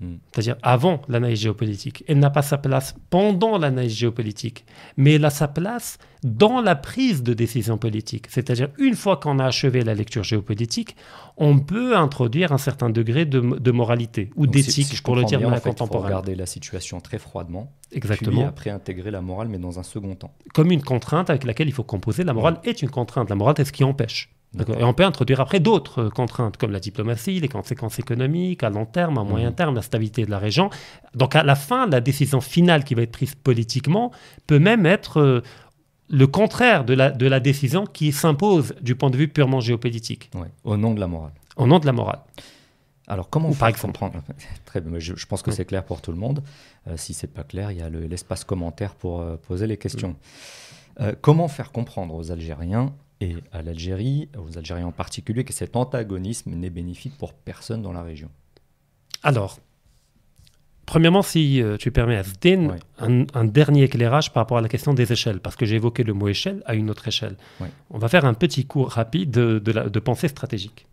Hmm. 0.00 0.16
C'est-à-dire 0.32 0.56
avant 0.62 1.02
l'analyse 1.08 1.40
géopolitique. 1.40 2.04
Elle 2.08 2.18
n'a 2.18 2.30
pas 2.30 2.42
sa 2.42 2.58
place 2.58 2.94
pendant 3.10 3.58
l'analyse 3.58 3.94
géopolitique, 3.94 4.66
mais 4.96 5.14
elle 5.14 5.24
a 5.24 5.30
sa 5.30 5.48
place 5.48 5.98
dans 6.24 6.60
la 6.62 6.74
prise 6.74 7.22
de 7.22 7.34
décision 7.34 7.76
politique. 7.78 8.26
C'est-à-dire 8.30 8.70
une 8.78 8.94
fois 8.94 9.18
qu'on 9.18 9.38
a 9.38 9.44
achevé 9.44 9.84
la 9.84 9.92
lecture 9.94 10.24
géopolitique, 10.24 10.96
on 11.36 11.58
peut 11.60 11.96
introduire 11.96 12.50
un 12.52 12.58
certain 12.58 12.88
degré 12.90 13.26
de, 13.26 13.40
de 13.40 13.70
moralité 13.70 14.30
ou 14.34 14.44
si- 14.46 14.50
d'éthique 14.50 14.86
si 14.86 14.96
je 14.96 15.02
pour 15.02 15.16
le 15.16 15.24
dire 15.24 15.38
bien, 15.38 15.48
de 15.48 15.52
la 15.52 15.60
fait, 15.60 15.68
il 15.68 15.72
faut 15.72 15.78
contemporaine. 15.84 16.06
regarder 16.06 16.34
la 16.34 16.46
situation 16.46 16.98
très 17.00 17.18
froidement, 17.18 17.70
puis 17.90 17.98
Exactement. 17.98 18.46
après 18.48 18.70
intégrer 18.70 19.10
la 19.10 19.20
morale, 19.20 19.48
mais 19.48 19.58
dans 19.58 19.78
un 19.78 19.82
second 19.82 20.14
temps. 20.14 20.32
Comme 20.54 20.70
une 20.72 20.82
contrainte 20.82 21.28
avec 21.28 21.44
laquelle 21.44 21.68
il 21.68 21.72
faut 21.74 21.84
composer. 21.84 22.24
La 22.24 22.32
morale 22.32 22.58
est 22.64 22.80
une 22.82 22.90
contrainte. 22.90 23.28
La 23.28 23.36
morale 23.36 23.56
est 23.58 23.64
ce 23.66 23.72
qui 23.72 23.84
empêche. 23.84 24.30
Et 24.78 24.84
on 24.84 24.94
peut 24.94 25.04
introduire 25.04 25.40
après 25.40 25.58
d'autres 25.58 26.04
euh, 26.04 26.10
contraintes, 26.10 26.56
comme 26.56 26.70
la 26.70 26.78
diplomatie, 26.78 27.40
les 27.40 27.48
conséquences 27.48 27.98
économiques, 27.98 28.62
à 28.62 28.70
long 28.70 28.86
terme, 28.86 29.18
à 29.18 29.24
moyen 29.24 29.48
Mhm. 29.50 29.56
terme, 29.56 29.74
la 29.74 29.82
stabilité 29.82 30.24
de 30.24 30.30
la 30.30 30.38
région. 30.38 30.70
Donc 31.16 31.34
à 31.34 31.42
la 31.42 31.56
fin, 31.56 31.88
la 31.88 32.00
décision 32.00 32.40
finale 32.40 32.84
qui 32.84 32.94
va 32.94 33.02
être 33.02 33.10
prise 33.10 33.34
politiquement 33.34 34.12
peut 34.46 34.60
même 34.60 34.86
être 34.86 35.18
euh, 35.20 35.42
le 36.10 36.26
contraire 36.26 36.84
de 36.84 36.94
la, 36.94 37.10
de 37.10 37.26
la 37.26 37.40
décision 37.40 37.86
qui 37.86 38.12
s'impose 38.12 38.74
du 38.80 38.94
point 38.94 39.10
de 39.10 39.16
vue 39.16 39.28
purement 39.28 39.60
géopolitique, 39.60 40.30
Ouais, 40.34 40.50
au 40.64 40.76
nom 40.76 40.94
de 40.94 41.00
la 41.00 41.06
morale. 41.06 41.32
au 41.56 41.66
nom 41.66 41.78
de 41.78 41.86
la 41.86 41.92
morale. 41.92 42.20
Alors, 43.06 43.28
comment 43.28 43.50
Ou 43.50 43.54
par 43.54 43.68
exemple. 43.68 43.98
comprendre 43.98 44.22
Très 44.64 44.80
bien, 44.80 44.98
je, 44.98 45.14
je 45.14 45.26
pense 45.26 45.42
que 45.42 45.50
c'est 45.50 45.64
clair 45.66 45.84
pour 45.84 46.00
tout 46.00 46.10
le 46.10 46.16
monde. 46.18 46.42
Euh, 46.88 46.96
si 46.96 47.12
c'est 47.14 47.26
pas 47.26 47.42
clair, 47.44 47.70
il 47.70 47.78
y 47.78 47.82
a 47.82 47.88
le- 47.90 48.06
l'espace 48.06 48.44
commentaire 48.44 48.94
pour 48.94 49.20
euh, 49.20 49.36
poser 49.36 49.66
les 49.66 49.76
questions. 49.76 50.16
Euh, 51.00 51.12
comment 51.20 51.48
faire 51.48 51.70
comprendre 51.72 52.14
aux 52.14 52.30
Algériens 52.30 52.94
et 53.20 53.36
à 53.52 53.60
l'Algérie, 53.62 54.28
aux 54.38 54.56
Algériens 54.56 54.86
en 54.86 54.92
particulier, 54.92 55.44
que 55.44 55.52
cet 55.52 55.76
antagonisme 55.76 56.52
n'est 56.54 56.70
bénéfique 56.70 57.16
pour 57.18 57.32
personne 57.34 57.82
dans 57.82 57.92
la 57.92 58.02
région? 58.02 58.30
Alors, 59.22 59.58
premièrement, 60.86 61.22
si 61.22 61.62
euh, 61.62 61.76
tu 61.76 61.90
permets, 61.90 62.16
Asdin, 62.16 62.68
Ouais. 62.70 62.78
un, 62.98 63.24
un 63.34 63.44
dernier 63.44 63.84
éclairage 63.84 64.32
par 64.32 64.42
rapport 64.42 64.58
à 64.58 64.60
la 64.60 64.68
question 64.68 64.94
des 64.94 65.12
échelles, 65.12 65.40
parce 65.40 65.56
que 65.56 65.66
j'ai 65.66 65.76
évoqué 65.76 66.02
le 66.04 66.12
mot 66.14 66.28
échelle 66.28 66.62
à 66.66 66.74
une 66.74 66.90
autre 66.90 67.06
échelle. 67.08 67.36
Ouais. 67.60 67.68
On 67.90 67.98
va 67.98 68.08
faire 68.08 68.24
un 68.24 68.34
petit 68.34 68.64
cours 68.66 68.90
rapide 68.90 69.30
de, 69.30 69.58
de 69.58 69.72
la- 69.72 69.88
de 69.88 69.98
pensée 70.00 70.28
stratégique. 70.28 70.86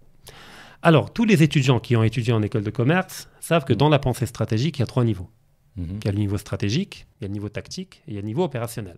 Alors, 0.82 1.14
tous 1.14 1.26
les 1.26 1.44
étudiants 1.44 1.80
qui 1.80 1.96
ont 1.96 2.04
étudié 2.04 2.34
en 2.34 2.42
école 2.42 2.64
de 2.64 2.72
commerce 2.72 3.30
savent 3.40 3.66
que 3.66 3.74
dans 3.74 3.90
la 3.90 4.00
pensée 4.00 4.26
stratégique, 4.26 4.78
il 4.78 4.82
y 4.82 4.84
a 4.84 4.88
trois 4.88 5.04
niveaux. 5.04 5.30
Mhm. 5.78 6.00
Il 6.02 6.06
y 6.06 6.10
a 6.10 6.12
le 6.12 6.18
niveau 6.18 6.38
stratégique, 6.38 7.06
il 7.20 7.24
y 7.24 7.26
a 7.26 7.28
le 7.28 7.34
niveau 7.34 7.50
tactique 7.50 8.02
et 8.08 8.12
il 8.12 8.16
y 8.16 8.18
a 8.18 8.22
le 8.22 8.26
niveau 8.28 8.44
opérationnel. 8.44 8.98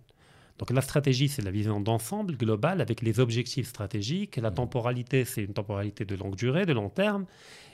Donc 0.60 0.70
la 0.72 0.82
stratégie, 0.82 1.30
c'est 1.30 1.42
la 1.42 1.52
vision 1.52 1.80
d'ensemble 1.80 2.38
globale 2.38 2.80
avec 2.82 3.02
les 3.02 3.20
objectifs 3.20 3.68
stratégiques. 3.68 4.38
La 4.38 4.52
temporalité, 4.52 5.26
c'est 5.26 5.44
une 5.44 5.54
temporalité 5.54 6.06
de 6.06 6.16
longue 6.16 6.36
durée, 6.36 6.66
de 6.66 6.74
long 6.74 6.90
terme. 6.90 7.26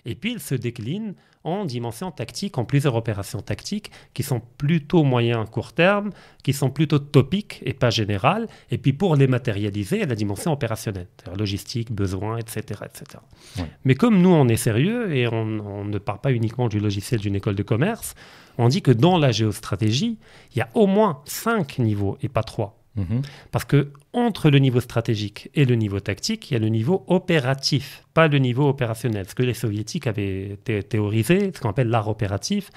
Et 0.05 0.15
puis, 0.15 0.31
il 0.31 0.39
se 0.39 0.55
décline 0.55 1.13
en 1.43 1.65
dimension 1.65 2.11
tactique, 2.11 2.57
en 2.57 2.65
plusieurs 2.65 2.95
opérations 2.95 3.41
tactiques 3.41 3.91
qui 4.13 4.23
sont 4.23 4.41
plutôt 4.57 5.03
moyen 5.03 5.45
court 5.45 5.73
terme, 5.73 6.11
qui 6.43 6.53
sont 6.53 6.69
plutôt 6.69 6.99
topiques 6.99 7.61
et 7.65 7.73
pas 7.73 7.89
générales. 7.89 8.47
Et 8.71 8.77
puis, 8.77 8.93
pour 8.93 9.15
les 9.15 9.27
matérialiser, 9.27 9.97
il 9.97 9.99
y 9.99 10.03
a 10.03 10.07
la 10.07 10.15
dimension 10.15 10.51
opérationnelle, 10.51 11.07
c'est-à-dire 11.17 11.39
logistique, 11.39 11.91
besoin, 11.91 12.37
etc. 12.37 12.81
etc. 12.85 13.19
Ouais. 13.57 13.65
Mais 13.85 13.95
comme 13.95 14.21
nous, 14.21 14.29
on 14.29 14.47
est 14.47 14.57
sérieux 14.57 15.13
et 15.13 15.27
on, 15.27 15.59
on 15.59 15.85
ne 15.85 15.97
part 15.97 16.21
pas 16.21 16.31
uniquement 16.31 16.69
du 16.69 16.79
logiciel 16.79 17.19
d'une 17.19 17.35
école 17.35 17.55
de 17.55 17.63
commerce, 17.63 18.15
on 18.59 18.67
dit 18.67 18.81
que 18.81 18.91
dans 18.91 19.17
la 19.17 19.31
géostratégie, 19.31 20.17
il 20.53 20.57
y 20.57 20.61
a 20.61 20.69
au 20.73 20.85
moins 20.85 21.21
cinq 21.25 21.79
niveaux 21.79 22.17
et 22.21 22.29
pas 22.29 22.43
trois. 22.43 22.75
Mhm. 22.95 23.21
Parce 23.51 23.65
que 23.65 23.91
entre 24.13 24.49
le 24.49 24.59
niveau 24.59 24.79
stratégique 24.81 25.49
et 25.55 25.63
le 25.65 25.75
niveau 25.75 25.99
tactique, 25.99 26.49
il 26.49 26.53
y 26.55 26.57
a 26.57 26.59
le 26.59 26.69
niveau 26.69 27.03
opératif, 27.07 28.03
pas 28.13 28.27
le 28.27 28.39
niveau 28.39 28.67
opérationnel. 28.67 29.25
Ce 29.29 29.35
que 29.35 29.43
les 29.43 29.53
soviétiques 29.53 30.07
avaient 30.07 30.57
thé- 30.65 30.83
théorisé, 30.83 31.51
ce 31.55 31.59
qu'on 31.61 31.69
appelle 31.69 31.87
l'art 31.89 32.07
opératif, 32.09 32.69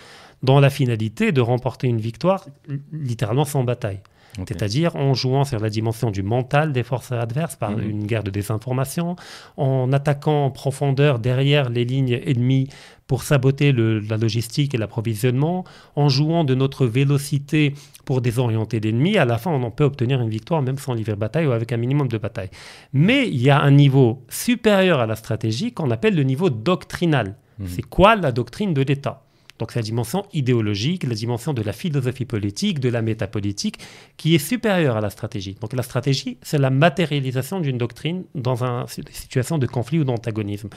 dans 0.43 0.61
la 0.61 0.71
finalité 0.71 1.33
de 1.33 1.41
remporter 1.41 1.89
une 1.89 2.01
victoire 2.01 2.47
li- 2.69 2.81
littéralement 2.93 3.45
sans 3.47 3.65
bataille. 3.65 4.01
C'est-à-dire 4.49 4.97
en 4.97 5.13
jouant 5.15 5.45
sur 5.45 5.61
la 5.61 5.69
dimension 5.69 6.11
du 6.11 6.23
mental 6.23 6.73
des 6.73 6.83
forces 6.83 7.13
adverses 7.13 7.57
par 7.57 7.73
Mhm. 7.73 7.91
une 7.91 8.07
guerre 8.07 8.23
de 8.25 8.31
désinformation, 8.31 9.17
en 9.57 9.93
attaquant 9.93 10.47
en 10.47 10.51
profondeur 10.51 11.19
derrière 11.19 11.69
les 11.71 11.85
lignes 11.85 12.19
ennemies 12.27 12.69
pour 13.07 13.25
saboter 13.25 13.73
le- 13.73 13.99
la 14.01 14.17
logistique 14.17 14.75
et 14.75 14.79
l'approvisionnement, 14.79 15.65
en 15.97 16.09
jouant 16.09 16.45
de 16.45 16.55
notre 16.55 16.87
vélocité 16.87 17.75
pour 18.07 18.21
désorienter 18.23 18.81
l'ennemi. 18.81 19.19
À 19.19 19.25
la 19.27 19.37
fin, 19.39 19.51
on 19.51 19.63
en 19.63 19.71
peut 19.71 19.85
obtenir 19.85 20.21
une 20.21 20.31
victoire 20.31 20.63
même 20.63 20.79
sans 20.79 20.95
livrer 20.95 21.15
bataille 21.17 21.47
ou 21.47 21.53
avec 21.53 21.71
un 21.73 21.77
minimum 21.77 22.09
de 22.09 22.17
bataille. 22.19 22.49
Mais 22.95 23.29
il 23.29 23.43
y 23.43 23.51
a 23.51 23.61
un 23.61 23.71
niveau 23.71 24.25
supérieur 24.31 25.01
à 25.01 25.07
la 25.07 25.17
stratégie 25.17 25.73
qu'on 25.73 25.91
appelle 25.91 26.15
le 26.17 26.23
niveau 26.23 26.49
doctrinal. 26.49 27.37
Mhm. 27.59 27.67
C'est 27.69 27.83
quoi 27.83 28.17
la 28.17 28.33
doctrine 28.33 28.73
de 28.73 28.81
l'État? 28.83 29.23
Donc 29.63 29.71
c'est 29.71 29.79
la 29.79 29.85
dimension 29.85 30.27
idéologique, 30.33 31.05
la 31.05 31.15
dimension 31.15 31.53
de 31.55 31.63
la 31.63 31.73
philosophie 31.73 32.25
politique, 32.25 32.81
de 32.81 32.89
la 32.89 33.01
métapolitique, 33.01 33.79
qui 34.17 34.35
est 34.35 34.39
supérieure 34.53 34.97
à 34.97 35.01
la 35.01 35.09
stratégie. 35.09 35.55
Donc 35.61 35.73
la 35.73 35.85
stratégie, 35.85 36.37
c'est 36.43 36.59
la 36.59 36.71
matérialisation 36.71 37.61
d'une 37.61 37.79
doctrine 37.79 38.25
dans 38.35 38.65
un- 38.65 38.87
une 38.99 39.05
situation 39.13 39.59
de 39.59 39.67
conflit 39.69 40.01
ou 40.01 40.05
d'antagonisme. 40.05 40.69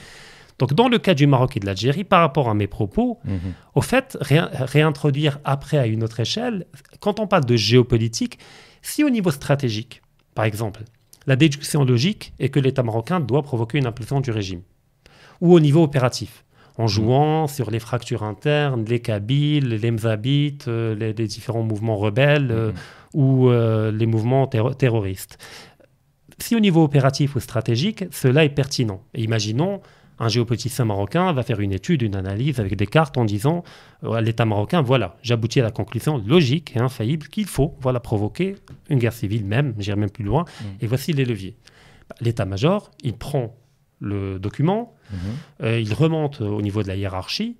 Donc 0.60 0.72
dans 0.72 0.88
le 0.88 0.98
cas 0.98 1.14
du 1.14 1.26
Maroc 1.26 1.56
et 1.56 1.60
de 1.60 1.66
l'Algérie, 1.66 2.04
par 2.04 2.20
rapport 2.20 2.48
à 2.48 2.54
mes 2.54 2.68
propos, 2.68 3.18
Mhm. 3.24 3.40
au 3.74 3.80
fait, 3.82 4.16
réin- 4.20 4.50
réintroduire 4.52 5.40
après 5.44 5.78
à 5.78 5.86
une 5.88 6.04
autre 6.04 6.20
échelle, 6.20 6.66
quand 7.00 7.18
on 7.18 7.26
parle 7.26 7.44
de 7.44 7.56
géopolitique, 7.56 8.38
si 8.82 9.02
au 9.02 9.10
niveau 9.10 9.32
stratégique, 9.32 10.00
par 10.36 10.44
exemple, 10.44 10.84
la 11.26 11.34
déduction 11.34 11.84
logique 11.84 12.32
est 12.38 12.50
que 12.50 12.60
l'État 12.60 12.84
marocain 12.84 13.18
doit 13.18 13.42
provoquer 13.42 13.78
une 13.78 13.86
implosion 13.86 14.20
du 14.20 14.30
régime, 14.30 14.62
ou 15.40 15.52
au 15.54 15.58
niveau 15.60 15.82
opératif, 15.82 16.44
en 16.78 16.86
jouant 16.86 17.46
sur 17.46 17.70
les 17.70 17.78
fractures 17.78 18.22
internes, 18.22 18.84
les 18.86 19.00
Kabyles, 19.00 19.68
les 19.68 19.90
Mzabites, 19.90 20.68
euh, 20.68 20.94
les, 20.94 21.12
les 21.12 21.26
différents 21.26 21.62
mouvements 21.62 21.96
rebelles 21.96 22.50
euh, 22.50 22.68
Mhm. 22.72 22.74
ou 23.14 23.48
euh, 23.48 23.90
les 23.90 24.06
mouvements 24.06 24.46
terro- 24.46 24.74
terroristes. 24.74 25.38
Si 26.38 26.54
au 26.54 26.60
niveau 26.60 26.84
opératif 26.84 27.34
ou 27.36 27.40
stratégique, 27.40 28.04
cela 28.10 28.44
est 28.44 28.50
pertinent. 28.50 29.00
Et 29.14 29.22
imaginons, 29.22 29.80
un 30.18 30.28
géopoliticien 30.28 30.84
marocain 30.84 31.32
va 31.32 31.42
faire 31.42 31.60
une 31.60 31.72
étude, 31.72 32.02
une 32.02 32.14
analyse 32.16 32.60
avec 32.60 32.74
des 32.76 32.86
cartes 32.86 33.16
en 33.16 33.24
disant 33.24 33.64
euh, 34.04 34.12
à 34.12 34.20
l'État 34.20 34.44
marocain, 34.44 34.82
voilà, 34.82 35.16
j'aboutis 35.22 35.60
à 35.60 35.62
la 35.62 35.70
conclusion 35.70 36.18
logique 36.26 36.74
et 36.76 36.78
infaillible 36.78 37.28
qu'il 37.28 37.46
faut 37.46 37.74
voilà, 37.80 38.00
provoquer 38.00 38.56
une 38.90 38.98
guerre 38.98 39.12
civile 39.14 39.46
même, 39.46 39.74
j'irai 39.78 39.96
même 39.96 40.10
plus 40.10 40.24
loin, 40.24 40.44
et 40.80 40.86
voici 40.86 41.12
les 41.14 41.24
leviers. 41.24 41.56
Bah, 42.08 42.16
L'état-major, 42.20 42.90
il 43.02 43.14
prend 43.14 43.54
le 44.00 44.38
document, 44.38 44.94
Mhm. 45.12 45.18
euh, 45.62 45.80
il 45.80 45.92
remonte 45.94 46.40
au 46.40 46.60
niveau 46.62 46.82
de 46.82 46.88
la 46.88 46.96
hiérarchie. 46.96 47.56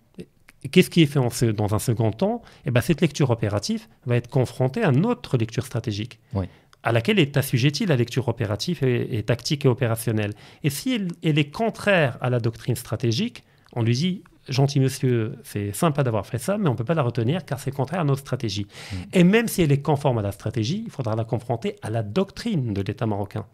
Qu'est-ce 0.72 0.90
qui 0.90 1.02
est 1.02 1.06
fait 1.06 1.18
en 1.20 1.30
ce- 1.30 1.46
dans 1.46 1.74
un 1.74 1.78
second 1.78 2.10
temps? 2.10 2.42
Eh 2.64 2.70
ben, 2.70 2.80
Cette 2.80 3.00
lecture 3.00 3.30
opérative 3.30 3.86
va 4.06 4.16
être 4.16 4.28
confrontée 4.28 4.82
à 4.82 4.88
une 4.90 5.06
autre 5.06 5.36
lecture 5.36 5.64
stratégique, 5.64 6.18
Oui. 6.34 6.46
à 6.82 6.92
laquelle 6.92 7.18
est 7.18 7.36
assujettie 7.36 7.86
la 7.86 7.94
lecture 7.96 8.26
opérative 8.28 8.82
et, 8.82 9.16
et 9.18 9.22
tactique 9.22 9.64
et 9.64 9.68
opérationnelle. 9.68 10.32
Et 10.64 10.70
si 10.70 10.94
elle, 10.94 11.08
elle 11.22 11.38
est 11.38 11.50
contraire 11.50 12.18
à 12.20 12.30
la 12.30 12.40
doctrine 12.40 12.74
stratégique, 12.76 13.44
on 13.74 13.82
lui 13.82 13.94
dit 13.94 14.22
Gentil 14.48 14.78
monsieur, 14.78 15.34
c'est 15.42 15.72
sympa 15.72 16.04
d'avoir 16.04 16.24
fait 16.24 16.38
ça, 16.38 16.56
mais 16.56 16.68
on 16.68 16.72
ne 16.72 16.76
peut 16.78 16.84
pas 16.84 16.94
la 16.94 17.02
retenir 17.02 17.44
car 17.44 17.58
c'est 17.58 17.72
contraire 17.72 18.00
à 18.02 18.04
notre 18.04 18.20
stratégie. 18.20 18.66
Mm. 18.92 18.96
Et 19.12 19.24
même 19.24 19.48
si 19.48 19.62
elle 19.62 19.72
est 19.72 19.82
conforme 19.82 20.18
à 20.18 20.22
la 20.22 20.30
stratégie, 20.30 20.84
il 20.86 20.90
faudra 20.92 21.16
la 21.16 21.24
confronter 21.24 21.74
à 21.82 21.90
la 21.90 22.04
doctrine 22.04 22.72
de 22.72 22.80
l'État 22.80 23.06
marocain. 23.06 23.44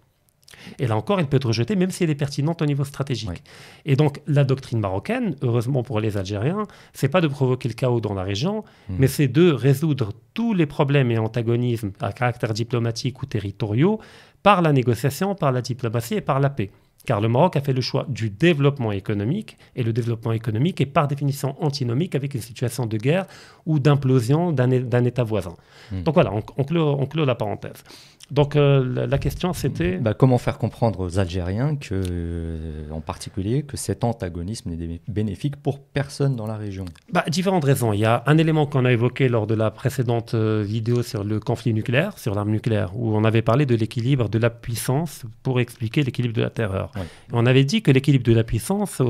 Et 0.79 0.87
là 0.87 0.97
encore, 0.97 1.19
elle 1.21 1.27
peut 1.27 1.37
être 1.39 1.47
rejetée, 1.49 1.77
même 1.77 1.91
si 1.91 2.05
elle 2.05 2.11
est 2.11 2.15
pertinente 2.15 2.63
au 2.63 2.67
niveau 2.67 2.85
stratégique. 2.85 3.31
Oui. 3.31 3.37
Et 3.85 3.97
donc, 3.97 4.21
la 4.27 4.45
doctrine 4.45 4.81
marocaine, 4.81 5.37
heureusement 5.43 5.83
pour 5.83 6.01
les 6.01 6.17
Algériens, 6.17 6.67
c'est 6.93 7.09
pas 7.09 7.21
de 7.21 7.29
provoquer 7.29 7.69
le 7.69 7.75
chaos 7.75 8.01
dans 8.01 8.15
la 8.15 8.23
région, 8.23 8.65
Mhm. 8.89 8.97
mais 8.99 9.07
c'est 9.09 9.29
de 9.29 9.51
résoudre 9.51 10.13
tous 10.35 10.55
les 10.55 10.67
problèmes 10.67 11.11
et 11.11 11.19
antagonismes 11.19 11.93
à 12.01 12.13
caractère 12.13 12.53
diplomatique 12.55 13.23
ou 13.23 13.27
territoriaux 13.27 14.01
par 14.43 14.63
la 14.63 14.73
négociation, 14.73 15.35
par 15.35 15.53
la 15.53 15.63
diplomatie 15.63 16.15
et 16.15 16.21
par 16.21 16.41
la 16.41 16.51
paix. 16.51 16.71
Car 17.05 17.21
le 17.21 17.29
Maroc 17.29 17.57
a 17.57 17.61
fait 17.61 17.73
le 17.73 17.81
choix 17.81 18.07
du 18.09 18.31
développement 18.31 18.93
économique, 18.93 19.59
et 19.75 19.83
le 19.83 19.93
développement 19.93 20.31
économique 20.31 20.81
est 20.81 20.87
par 20.87 21.09
définition 21.09 21.57
antinomique 21.61 22.15
avec 22.15 22.35
une 22.35 22.41
situation 22.41 22.87
de 22.87 22.97
guerre 22.97 23.27
ou 23.67 23.81
d'implosion 23.81 24.53
d'un 24.53 25.05
État 25.05 25.25
voisin. 25.25 25.55
Mhm. 25.91 26.03
Donc 26.05 26.15
voilà, 26.15 26.33
on, 26.33 26.43
on 26.57 26.63
clôt, 26.65 26.97
on 26.99 27.07
clôt 27.07 27.25
la 27.25 27.35
parenthèse. 27.35 27.83
Donc 28.31 28.57
euh, 28.57 29.07
la, 29.07 29.19
question 29.19 29.53
c'était... 29.53 29.99
Bah, 29.99 30.15
comment 30.15 30.39
faire 30.39 30.57
comprendre 30.57 31.01
aux 31.01 31.19
Algériens, 31.19 31.77
que, 31.77 31.91
euh, 31.93 32.91
en 32.91 33.01
particulier, 33.01 33.63
que 33.63 33.77
cet 33.77 34.05
antagonisme 34.05 34.71
n'est 34.71 35.01
bénéfique 35.07 35.57
pour 35.57 35.81
personne 35.81 36.35
dans 36.35 36.47
la 36.47 36.57
région? 36.57 36.87
Bah, 37.13 37.25
différentes 37.29 37.65
raisons. 37.65 37.93
Il 37.93 38.01
y 38.01 38.07
a 38.07 38.23
un 38.27 38.39
élément 38.39 38.65
qu'on 38.65 38.87
a 38.87 38.93
évoqué 38.93 39.29
lors 39.29 39.47
de 39.47 39.55
la 39.55 39.71
précédente 39.71 40.33
euh, 40.33 40.65
vidéo 40.67 41.03
sur 41.03 41.25
le 41.25 41.41
conflit 41.41 41.75
nucléaire, 41.75 42.19
sur 42.19 42.35
l'arme 42.35 42.51
nucléaire, 42.51 42.97
où 42.97 43.15
on 43.15 43.25
avait 43.25 43.43
parlé 43.43 43.67
de 43.67 43.75
l'équilibre 43.75 44.31
de 44.31 44.39
la 44.39 44.49
puissance 44.49 45.25
pour 45.43 45.61
expliquer 45.61 46.03
l'équilibre 46.03 46.35
de 46.35 46.43
la 46.43 46.51
terreur. 46.51 46.91
On 47.33 47.45
avait 47.45 47.65
dit 47.65 47.83
que 47.83 47.91
l'équilibre 47.91 48.25
de 48.25 48.33
la 48.33 48.45
puissance, 48.45 49.03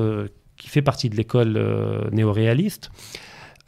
qui 0.56 0.68
fait 0.68 0.82
partie 0.82 1.08
de 1.10 1.16
l'école 1.16 2.10
néo-réaliste, 2.10 2.90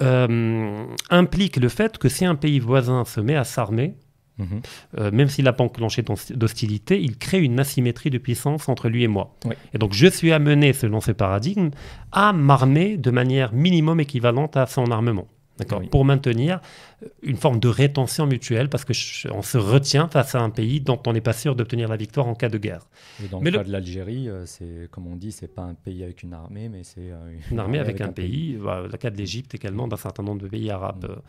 implique 0.01 1.57
le 1.59 1.69
fait 1.69 1.99
que 1.99 2.09
si 2.09 2.25
un 2.25 2.35
pays 2.35 2.59
voisin 2.59 3.05
se 3.05 3.21
met 3.21 3.37
à 3.37 3.45
s'armer, 3.45 3.95
Euh, 4.41 5.11
même 5.13 5.29
s'il 5.29 5.45
n'a 5.45 5.53
pas 5.53 5.65
enclenché 5.65 6.03
d'hostilité, 6.03 7.01
il 7.01 7.17
crée 7.19 7.41
une 7.41 7.61
asymétrie 7.61 8.11
de 8.11 8.19
puissance 8.19 8.69
entre 8.69 8.89
lui 8.89 9.05
et 9.05 9.09
moi. 9.09 9.35
Et 9.73 9.79
donc 9.79 9.93
je 9.93 10.07
suis 10.07 10.33
amené, 10.33 10.73
selon 10.73 11.01
ce 11.01 11.13
paradigme, 11.13 11.71
à 12.13 12.33
m'armer 12.33 12.97
de 12.97 13.11
manière 13.11 13.53
minimum 13.53 14.01
équivalente 14.01 14.57
à 14.57 14.67
son 14.67 14.91
armement. 14.91 15.29
Pour 15.93 16.05
maintenir 16.05 16.61
euh, 17.05 17.07
une 17.23 17.37
forme 17.37 17.61
de 17.61 17.69
rétention 17.69 18.27
mutuelle, 18.27 18.69
parce 18.69 18.85
qu'on 18.85 19.43
se 19.43 19.57
retient 19.57 20.09
face 20.09 20.35
à 20.35 20.41
un 20.41 20.51
pays 20.51 20.81
dont 20.81 21.01
on 21.07 21.13
n'est 21.13 21.21
pas 21.21 21.33
sûr 21.33 21.55
d'obtenir 21.55 21.89
la 21.89 21.97
victoire 21.97 22.27
en 22.27 22.35
cas 22.35 22.49
de 22.49 22.59
guerre. 22.59 22.89
Et 23.23 23.29
dans 23.29 23.39
le 23.39 23.53
cas 23.53 23.63
de 23.63 23.71
l'Algérie, 23.71 24.29
euh, 24.29 24.47
c'est 24.47 24.89
comme 24.91 25.07
on 25.07 25.15
dit, 25.15 25.31
c'est 25.31 25.47
pas 25.47 25.63
un 25.63 25.75
pays 25.75 26.03
avec 26.03 26.25
une 26.25 26.33
armée, 26.33 26.69
mais 26.69 26.83
c'est 26.83 27.13
une, 27.53 27.61
armée 27.61 27.79
avec, 27.79 28.01
un, 28.01 28.09
pays. 28.09 28.59
le 28.59 28.97
cas 28.97 29.11
de 29.11 29.17
l'Égypte 29.17 29.55
également, 29.55 29.87
d'un 29.87 29.97
certain 29.97 30.25
nombre 30.25 30.43
de 30.43 30.49
pays 30.49 30.73
arabes. 30.73 31.07
Mm. 31.09 31.21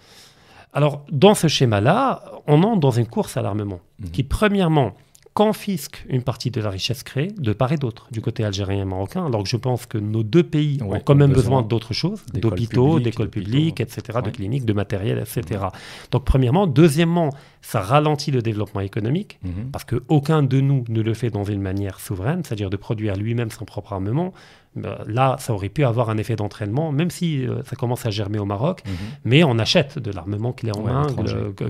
Alors, 0.76 1.06
dans 1.10 1.36
ce 1.36 1.48
schéma-là, 1.48 2.22
on 2.48 2.62
entre 2.64 2.82
dans 2.82 2.92
une 2.92 3.08
course 3.08 3.38
à 3.38 3.42
l'armement 3.42 3.80
mhm. 4.00 4.12
qui, 4.12 4.24
premièrement, 4.24 4.94
confisque 5.34 6.06
une 6.10 6.22
partie 6.22 6.52
de 6.52 6.62
la 6.62 6.70
richesse 6.70 7.04
créée 7.04 7.32
de 7.38 7.52
part 7.54 7.72
et 7.72 7.78
d'autre, 7.78 8.08
du 8.12 8.22
côté 8.22 8.46
algérien 8.46 8.82
et 8.82 8.86
marocain, 8.86 9.26
alors 9.26 9.44
que 9.44 9.50
je 9.50 9.58
pense 9.58 9.86
que 9.86 9.98
nos 9.98 10.24
deux 10.24 10.44
pays 10.44 10.82
ont 10.82 10.98
quand 11.00 11.16
même 11.16 11.34
besoin, 11.34 11.62
d'autres 11.62 11.94
choses, 11.94 12.24
d'hôpitaux, 12.34 13.00
d'écoles 13.02 13.30
publiques, 13.30 13.82
etc., 13.82 14.20
de 14.24 14.30
cliniques, 14.30 14.66
de 14.66 14.74
matériel, 14.74 15.18
etc. 15.18 15.66
Donc, 16.12 16.24
premièrement. 16.24 16.68
Deuxièmement, 16.68 17.32
ça 17.62 17.82
ralentit 17.82 18.32
le 18.32 18.42
développement 18.42 18.82
économique, 18.82 19.40
mhm. 19.44 19.72
parce 19.72 19.86
qu'aucun 19.86 20.44
de 20.44 20.60
nous 20.60 20.84
ne 20.90 21.02
le 21.02 21.14
fait 21.14 21.30
dans 21.30 21.46
une 21.46 21.62
manière 21.62 22.00
souveraine, 22.00 22.42
c'est-à-dire 22.46 22.70
de 22.70 22.78
produire 22.78 23.16
lui-même 23.16 23.50
son 23.50 23.66
propre 23.66 23.94
armement. 23.94 24.34
Bah, 24.76 25.04
là, 25.08 25.38
ça 25.40 25.54
aurait 25.54 25.70
pu 25.70 25.86
avoir 25.86 26.10
un 26.10 26.18
effet 26.18 26.36
d'entraînement, 26.36 26.92
même 26.92 27.10
si 27.10 27.48
euh, 27.48 27.64
ça 27.64 27.78
commence 27.78 28.06
à 28.06 28.10
germer 28.10 28.40
au 28.40 28.46
Maroc, 28.46 28.84
mhm. 28.86 28.94
mais 29.24 29.44
on 29.44 29.58
achète 29.58 30.00
de 30.00 30.12
l'armement 30.12 30.52
clé 30.52 30.72
en 30.76 30.82
main 30.82 31.08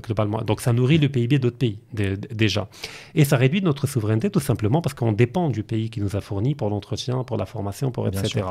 globalement. 0.02 0.42
Donc 0.42 0.62
ça 0.62 0.74
nourrit 0.74 0.98
le 0.98 1.10
PIB 1.10 1.38
d'autres 1.38 1.58
pays 1.58 1.80
déjà. 1.94 2.68
Et 3.14 3.24
ça 3.24 3.38
réduit 3.38 3.62
notre 3.62 3.86
souveraineté 3.86 4.30
tout 4.32 4.40
simplement 4.40 4.82
parce 4.82 4.96
qu'on 4.96 5.12
dépend 5.12 5.50
du 5.50 5.64
pays 5.64 5.90
qui 5.90 6.02
nous 6.02 6.16
a 6.16 6.22
fourni 6.22 6.56
pour 6.56 6.70
l'entretien, 6.70 7.24
pour 7.24 7.38
la 7.38 7.46
formation, 7.46 7.92
pour 7.92 8.08
etc. 8.08 8.44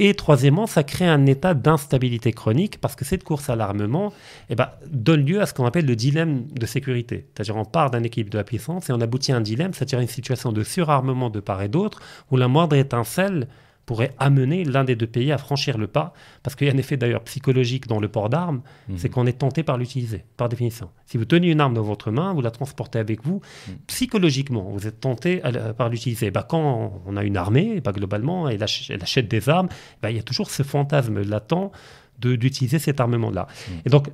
Et 0.00 0.14
troisièmement, 0.14 0.66
ça 0.66 0.84
crée 0.84 1.08
un 1.08 1.26
état 1.26 1.54
d'instabilité 1.54 2.32
chronique 2.32 2.80
parce 2.80 2.94
que 2.94 3.04
cette 3.04 3.24
course 3.24 3.50
à 3.50 3.56
l'armement 3.56 4.12
eh 4.48 4.54
ben, 4.54 4.68
donne 4.88 5.24
lieu 5.24 5.40
à 5.40 5.46
ce 5.46 5.54
qu'on 5.54 5.66
appelle 5.66 5.86
le 5.86 5.96
dilemme 5.96 6.46
de 6.52 6.66
sécurité. 6.66 7.26
C'est-à-dire 7.34 7.56
on 7.56 7.64
part 7.64 7.90
d'un 7.90 8.02
équilibre 8.04 8.30
de 8.30 8.38
la 8.38 8.44
puissance 8.44 8.88
et 8.90 8.92
on 8.92 9.00
aboutit 9.00 9.32
à 9.32 9.36
un 9.36 9.40
dilemme, 9.40 9.74
c'est-à-dire 9.74 9.98
une 9.98 10.08
situation 10.08 10.52
de 10.52 10.62
surarmement 10.62 11.30
de 11.30 11.40
part 11.40 11.62
et 11.62 11.68
d'autre 11.68 12.00
où 12.30 12.36
la 12.36 12.46
moindre 12.46 12.76
étincelle 12.76 13.48
pourrait 13.88 14.14
amener 14.18 14.64
l'un 14.64 14.84
des 14.84 14.96
deux 14.96 15.06
pays 15.06 15.32
à 15.32 15.38
franchir 15.38 15.78
le 15.78 15.86
pas, 15.86 16.12
parce 16.42 16.54
qu'il 16.54 16.66
y 16.66 16.70
a 16.70 16.74
un 16.74 16.76
effet 16.76 16.98
d'ailleurs 16.98 17.24
psychologique 17.24 17.86
dans 17.86 18.00
le 18.00 18.08
port 18.08 18.28
d'armes, 18.28 18.60
mhm. 18.90 18.98
c'est 18.98 19.08
qu'on 19.08 19.24
est 19.24 19.38
tenté 19.38 19.62
par 19.62 19.78
l'utiliser, 19.78 20.26
par 20.36 20.50
définition. 20.50 20.90
Si 21.06 21.16
vous 21.16 21.24
tenez 21.24 21.48
une 21.48 21.58
arme 21.58 21.72
dans 21.72 21.82
votre 21.82 22.10
main, 22.10 22.34
vous 22.34 22.42
la 22.42 22.50
transportez 22.50 22.98
avec 22.98 23.24
vous, 23.24 23.40
mhm. 23.66 23.74
psychologiquement, 23.86 24.68
vous 24.74 24.86
êtes 24.86 25.00
tenté 25.00 25.40
par 25.78 25.88
l'utiliser. 25.88 26.30
Bah, 26.30 26.46
quand 26.46 27.00
on 27.06 27.16
a 27.16 27.24
une 27.24 27.38
armée, 27.38 27.80
bah, 27.80 27.92
globalement, 27.92 28.46
elle, 28.50 28.62
achète 28.62 29.26
des 29.26 29.48
armes, 29.48 29.70
bah, 30.02 30.10
il 30.10 30.18
y 30.18 30.20
a 30.20 30.22
toujours 30.22 30.50
ce 30.50 30.62
fantasme 30.62 31.22
latent 31.22 31.72
d'utiliser 32.18 32.78
cet 32.78 33.00
armement-là. 33.00 33.46
Mhm. 33.48 33.76
Et 33.86 33.88
donc, 33.88 34.08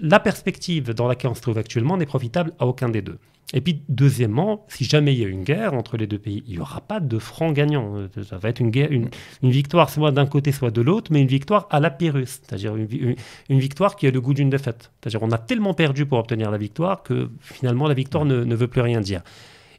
la 0.00 0.20
perspective 0.20 0.92
dans 0.94 1.08
laquelle 1.08 1.30
on 1.30 1.34
se 1.34 1.42
trouve 1.42 1.58
actuellement 1.58 1.96
n'est 1.96 2.06
profitable 2.06 2.52
à 2.58 2.66
aucun 2.66 2.88
des 2.88 3.02
deux. 3.02 3.18
Et 3.54 3.62
puis, 3.62 3.82
deuxièmement, 3.88 4.66
si 4.68 4.84
jamais 4.84 5.14
il 5.14 5.20
y 5.20 5.24
a 5.24 5.28
une 5.28 5.42
guerre 5.42 5.72
entre 5.72 5.96
les 5.96 6.06
deux 6.06 6.18
pays, 6.18 6.42
il 6.46 6.54
n'y 6.54 6.58
aura 6.58 6.82
pas 6.82 7.00
de 7.00 7.18
franc 7.18 7.50
gagnant. 7.52 7.94
Ça 8.22 8.36
va 8.36 8.50
être 8.50 8.60
une, 8.60 8.70
guerre, 8.70 8.90
une, 8.92 9.08
victoire 9.42 9.88
soit 9.88 10.10
d'un 10.10 10.26
côté, 10.26 10.52
soit 10.52 10.70
de 10.70 10.82
l'autre, 10.82 11.10
mais 11.12 11.22
une 11.22 11.28
victoire 11.28 11.66
à 11.70 11.80
la 11.80 11.88
Pyrrhus, 11.88 12.26
c'est-à-dire 12.26 12.76
une, 12.76 13.16
une, 13.48 13.58
victoire 13.58 13.96
qui 13.96 14.06
a 14.06 14.10
le 14.10 14.20
goût 14.20 14.34
d'une 14.34 14.50
défaite. 14.50 14.90
C'est-à-dire 15.00 15.22
on 15.22 15.30
a 15.30 15.38
tellement 15.38 15.72
perdu 15.72 16.04
pour 16.04 16.18
obtenir 16.18 16.50
la 16.50 16.58
victoire 16.58 17.02
que 17.02 17.30
finalement 17.40 17.88
la 17.88 17.94
victoire 17.94 18.26
ne, 18.26 18.44
ne 18.44 18.54
veut 18.54 18.68
plus 18.68 18.82
rien 18.82 19.00
dire. 19.00 19.22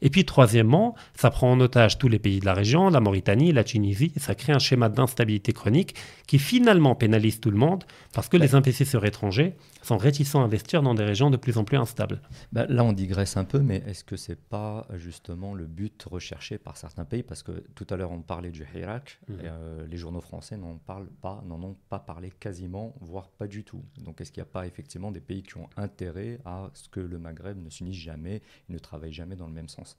Et 0.01 0.09
puis 0.09 0.25
troisièmement, 0.25 0.95
ça 1.13 1.29
prend 1.29 1.51
en 1.51 1.59
otage 1.59 1.97
tous 1.97 2.07
les 2.07 2.19
pays 2.19 2.39
de 2.39 2.45
la 2.45 2.53
région, 2.53 2.89
la 2.89 3.01
Mauritanie, 3.01 3.51
la 3.51 3.63
Tunisie, 3.63 4.11
et 4.15 4.19
ça 4.19 4.35
crée 4.35 4.53
un 4.53 4.59
schéma 4.59 4.89
d'instabilité 4.89 5.51
chronique 5.53 5.95
qui 6.25 6.39
finalement 6.39 6.95
pénalise 6.95 7.39
tout 7.39 7.51
le 7.51 7.57
monde 7.57 7.83
parce 8.13 8.29
que 8.29 8.37
les 8.37 8.55
investisseurs 8.55 9.05
étrangers 9.05 9.55
sont 9.81 9.97
réticents 9.97 10.41
à 10.41 10.45
investir 10.45 10.81
dans 10.81 10.93
des 10.93 11.03
régions 11.03 11.29
de 11.29 11.37
plus 11.37 11.57
en 11.57 11.63
plus 11.63 11.77
instables. 11.77 12.21
Bah, 12.51 12.65
là, 12.67 12.83
on 12.83 12.93
digresse 12.93 13.37
un 13.37 13.43
peu, 13.43 13.59
mais 13.59 13.83
est-ce 13.87 14.03
que 14.03 14.15
c'est 14.15 14.39
pas 14.39 14.87
justement 14.95 15.53
le 15.53 15.65
but 15.65 16.03
recherché 16.03 16.57
par 16.57 16.77
certains 16.77 17.05
pays? 17.05 17.23
Parce 17.23 17.43
que 17.43 17.63
tout 17.75 17.87
à 17.89 17.95
l'heure, 17.95 18.11
on 18.11 18.21
parlait 18.21 18.51
du 18.51 18.65
Hirak, 18.73 19.19
mhm. 19.27 19.37
euh, 19.43 19.87
les 19.87 19.97
journaux 19.97 20.21
français 20.21 20.57
n'en 20.57 20.77
parlent 20.77 21.09
pas, 21.21 21.43
n'en 21.45 21.61
ont 21.63 21.77
pas 21.89 21.99
parlé 21.99 22.31
quasiment, 22.31 22.95
voire 23.01 23.29
pas 23.29 23.47
du 23.47 23.63
tout. 23.63 23.83
Donc, 24.03 24.21
est-ce 24.21 24.31
qu'il 24.31 24.41
n'y 24.41 24.49
a 24.49 24.51
pas 24.51 24.67
effectivement 24.67 25.11
des 25.11 25.21
pays 25.21 25.43
qui 25.43 25.57
ont 25.57 25.69
intérêt 25.77 26.39
à 26.45 26.69
ce 26.73 26.89
que 26.89 26.99
le 26.99 27.19
Maghreb 27.19 27.61
ne 27.63 27.69
s'unisse 27.69 27.97
jamais 27.97 28.35
et 28.69 28.73
ne 28.73 28.79
travaille 28.79 29.13
jamais 29.13 29.35
dans 29.35 29.47
le 29.47 29.53
même 29.53 29.69
sens? 29.69 29.97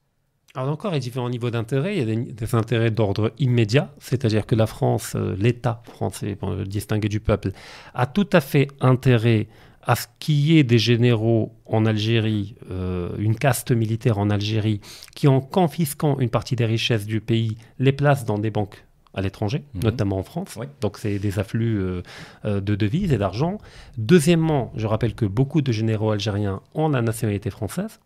Alors 0.55 0.71
encore, 0.71 0.91
il 0.93 0.95
y 0.95 0.97
a 0.97 1.01
différents 1.01 1.31
niveaux 1.31 1.51
d'intérêt. 1.51 1.97
Il 1.97 2.09
y 2.09 2.13
a 2.13 2.33
des, 2.33 2.55
intérêts 2.55 2.91
d'ordre 2.91 3.33
immédiat, 3.39 3.95
c'est-à-dire 4.01 4.47
que 4.47 4.57
la 4.57 4.67
France, 4.67 5.15
euh, 5.15 5.37
l'État 5.39 5.81
français, 5.85 6.35
pour 6.35 6.51
le 6.51 6.65
distinguer 6.65 7.09
du 7.09 7.21
peuple, 7.21 7.53
a 7.95 8.07
tout 8.07 8.29
à 8.33 8.41
fait 8.41 8.67
intérêt 8.81 9.47
à 9.91 9.97
ce 9.97 10.07
qu'il 10.21 10.37
y 10.37 10.57
ait 10.57 10.63
des 10.63 10.79
généraux 10.79 11.53
en 11.67 11.85
Algérie, 11.85 12.55
euh, 12.71 13.11
une 13.19 13.35
caste 13.35 13.73
militaire 13.73 14.19
en 14.19 14.31
Algérie, 14.31 14.81
qui 15.17 15.27
en 15.27 15.41
confisquant 15.41 16.21
une 16.21 16.31
partie 16.31 16.55
des 16.55 16.65
richesses 16.65 17.07
du 17.07 17.21
pays, 17.21 17.57
les 17.81 17.91
placent 17.91 18.25
dans 18.25 18.39
des 18.39 18.53
banques 18.53 18.85
à 19.15 19.21
l'étranger, 19.21 19.65
mhm. 19.75 19.83
notamment 19.83 20.19
en 20.19 20.23
France. 20.23 20.57
Donc 20.81 20.97
c'est 20.97 21.19
des 21.19 21.41
afflux 21.41 21.81
euh, 21.81 22.03
de 22.45 22.77
devises 22.77 23.13
et 23.13 23.19
d'argent. 23.19 23.59
Deuxièmement, 23.99 24.71
je 24.77 24.87
rappelle 24.87 25.17
que 25.17 25.25
beaucoup 25.25 25.61
de 25.61 25.73
généraux 25.73 26.13
algériens 26.13 26.61
ont 26.75 26.89
la 26.89 27.03
nationalité 27.03 27.51
française 27.51 27.99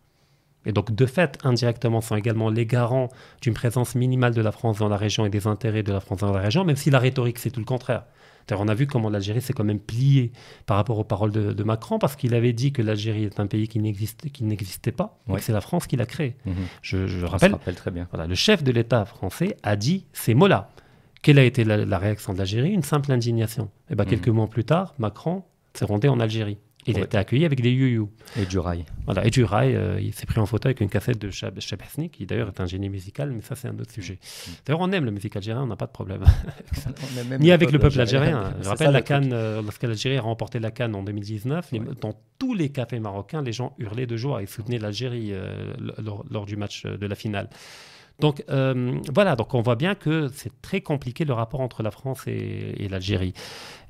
et 0.65 0.71
donc 0.71 0.91
de 0.91 1.05
fait, 1.05 1.37
indirectement, 1.43 2.01
sont 2.01 2.15
également 2.15 2.49
les 2.49 2.65
garants 2.65 3.09
d'une 3.41 3.53
présence 3.53 3.93
minimale 3.93 4.33
de 4.33 4.41
la 4.41 4.51
France 4.51 4.79
dans 4.79 4.89
la 4.89 4.97
région 4.97 5.23
et 5.27 5.29
des 5.29 5.45
intérêts 5.45 5.83
de 5.83 5.93
la 5.93 5.99
France 5.99 6.21
dans 6.21 6.33
la 6.33 6.41
région, 6.41 6.65
même 6.65 6.77
si 6.77 6.89
la 6.89 6.97
rhétorique, 6.97 7.37
c'est 7.37 7.51
tout 7.51 7.59
le 7.59 7.65
contraire. 7.67 8.05
On 8.51 8.67
a 8.67 8.73
vu 8.73 8.87
comment 8.87 9.09
l'Algérie 9.09 9.41
s'est 9.41 9.53
quand 9.53 9.63
même 9.63 9.79
pliée 9.79 10.31
par 10.65 10.77
rapport 10.77 10.99
aux 10.99 11.03
paroles 11.03 11.31
de, 11.31 11.63
Macron, 11.63 11.97
parce 11.97 12.15
qu'il 12.15 12.33
avait 12.35 12.53
dit 12.53 12.71
que 12.71 12.81
l'Algérie 12.81 13.23
est 13.23 13.39
un 13.39 13.47
pays 13.47 13.67
qui 13.67 13.79
n'existait 13.79 14.91
pas, 14.91 15.19
et 15.35 15.39
c'est 15.39 15.53
la 15.53 15.61
France 15.61 15.87
qui 15.87 15.95
l'a 15.95 16.05
créé. 16.05 16.35
Mhm. 16.45 16.53
Je, 16.81 17.25
rappelle, 17.25 17.75
très 17.75 17.91
bien. 17.91 18.07
Voilà, 18.11 18.27
le 18.27 18.35
chef 18.35 18.63
de 18.63 18.71
l'État 18.71 19.05
français 19.05 19.57
a 19.63 19.75
dit 19.75 20.05
ces 20.13 20.33
mots-là. 20.33 20.69
Quelle 21.21 21.39
a 21.39 21.43
été 21.43 21.63
la, 21.63 21.97
réaction 21.97 22.33
de 22.33 22.37
l'Algérie? 22.37 22.71
Une 22.71 22.83
simple 22.83 23.11
indignation. 23.11 23.69
Et 23.89 23.95
ben, 23.95 24.03
mhm. 24.03 24.11
Quelques 24.11 24.29
mois 24.29 24.47
plus 24.47 24.63
tard, 24.63 24.93
Macron 24.99 25.43
s'est 25.73 25.85
rendu 25.85 26.07
en 26.07 26.19
Algérie. 26.19 26.57
Il 26.87 26.97
a 26.97 27.01
été 27.01 27.17
accueilli 27.17 27.45
avec 27.45 27.61
des 27.61 27.71
you 27.71 28.09
Et 28.39 28.45
du 28.45 28.59
rail. 28.59 28.85
Voilà, 29.05 29.25
et 29.25 29.29
du 29.29 29.43
rail. 29.43 29.75
Euh, 29.75 29.99
il 29.99 30.13
s'est 30.13 30.25
pris 30.25 30.39
en 30.39 30.45
photo 30.45 30.67
avec 30.67 30.81
une 30.81 30.89
cassette 30.89 31.19
de 31.19 31.29
Chabesny, 31.31 32.09
qui 32.09 32.25
d'ailleurs 32.25 32.49
est 32.49 32.59
un 32.59 32.65
génie 32.65 32.89
musical, 32.89 33.31
mais 33.31 33.41
ça, 33.41 33.55
c'est 33.55 33.67
un 33.67 33.77
autre 33.79 33.91
sujet. 33.91 34.19
Mm. 34.21 34.51
D'ailleurs, 34.65 34.81
on 34.81 34.91
aime 34.91 35.05
le 35.05 35.11
musique 35.11 35.35
algérien, 35.35 35.63
on 35.63 35.67
n'a 35.67 35.75
pas 35.75 35.87
de 35.87 35.91
problème. 35.91 36.23
Ni 37.39 37.51
avec 37.51 37.71
le 37.71 37.79
peuple 37.79 37.99
algérien. 37.99 38.53
Je 38.61 38.69
rappelle 38.69 38.91
la 38.91 39.01
Cannes, 39.01 39.33
euh, 39.33 39.61
lorsque 39.61 39.83
l'Algérie 39.83 40.17
a 40.17 40.21
remporté 40.21 40.59
la 40.59 40.71
Cannes 40.71 40.95
en 40.95 41.03
2019, 41.03 41.73
dans 42.01 42.15
tous 42.37 42.53
les 42.53 42.69
cafés 42.69 42.99
marocains, 42.99 43.41
les 43.41 43.53
gens 43.53 43.73
hurlaient 43.79 44.05
de 44.05 44.17
joie 44.17 44.43
et 44.43 44.45
soutenaient 44.45 44.79
l'Algérie 44.79 45.29
euh, 45.31 45.73
lors, 46.29 46.45
du 46.45 46.55
match 46.55 46.85
de 46.85 47.05
la 47.05 47.15
finale. 47.15 47.49
Donc 48.19 48.43
voilà, 48.47 49.35
donc 49.35 49.53
on 49.53 49.61
voit 49.61 49.75
bien 49.75 49.95
que 49.95 50.29
c'est 50.33 50.51
très 50.61 50.81
compliqué 50.81 51.25
le 51.25 51.33
rapport 51.33 51.61
entre 51.61 51.83
la 51.83 51.91
France 51.91 52.23
et 52.27 52.87
l'Algérie. 52.89 53.33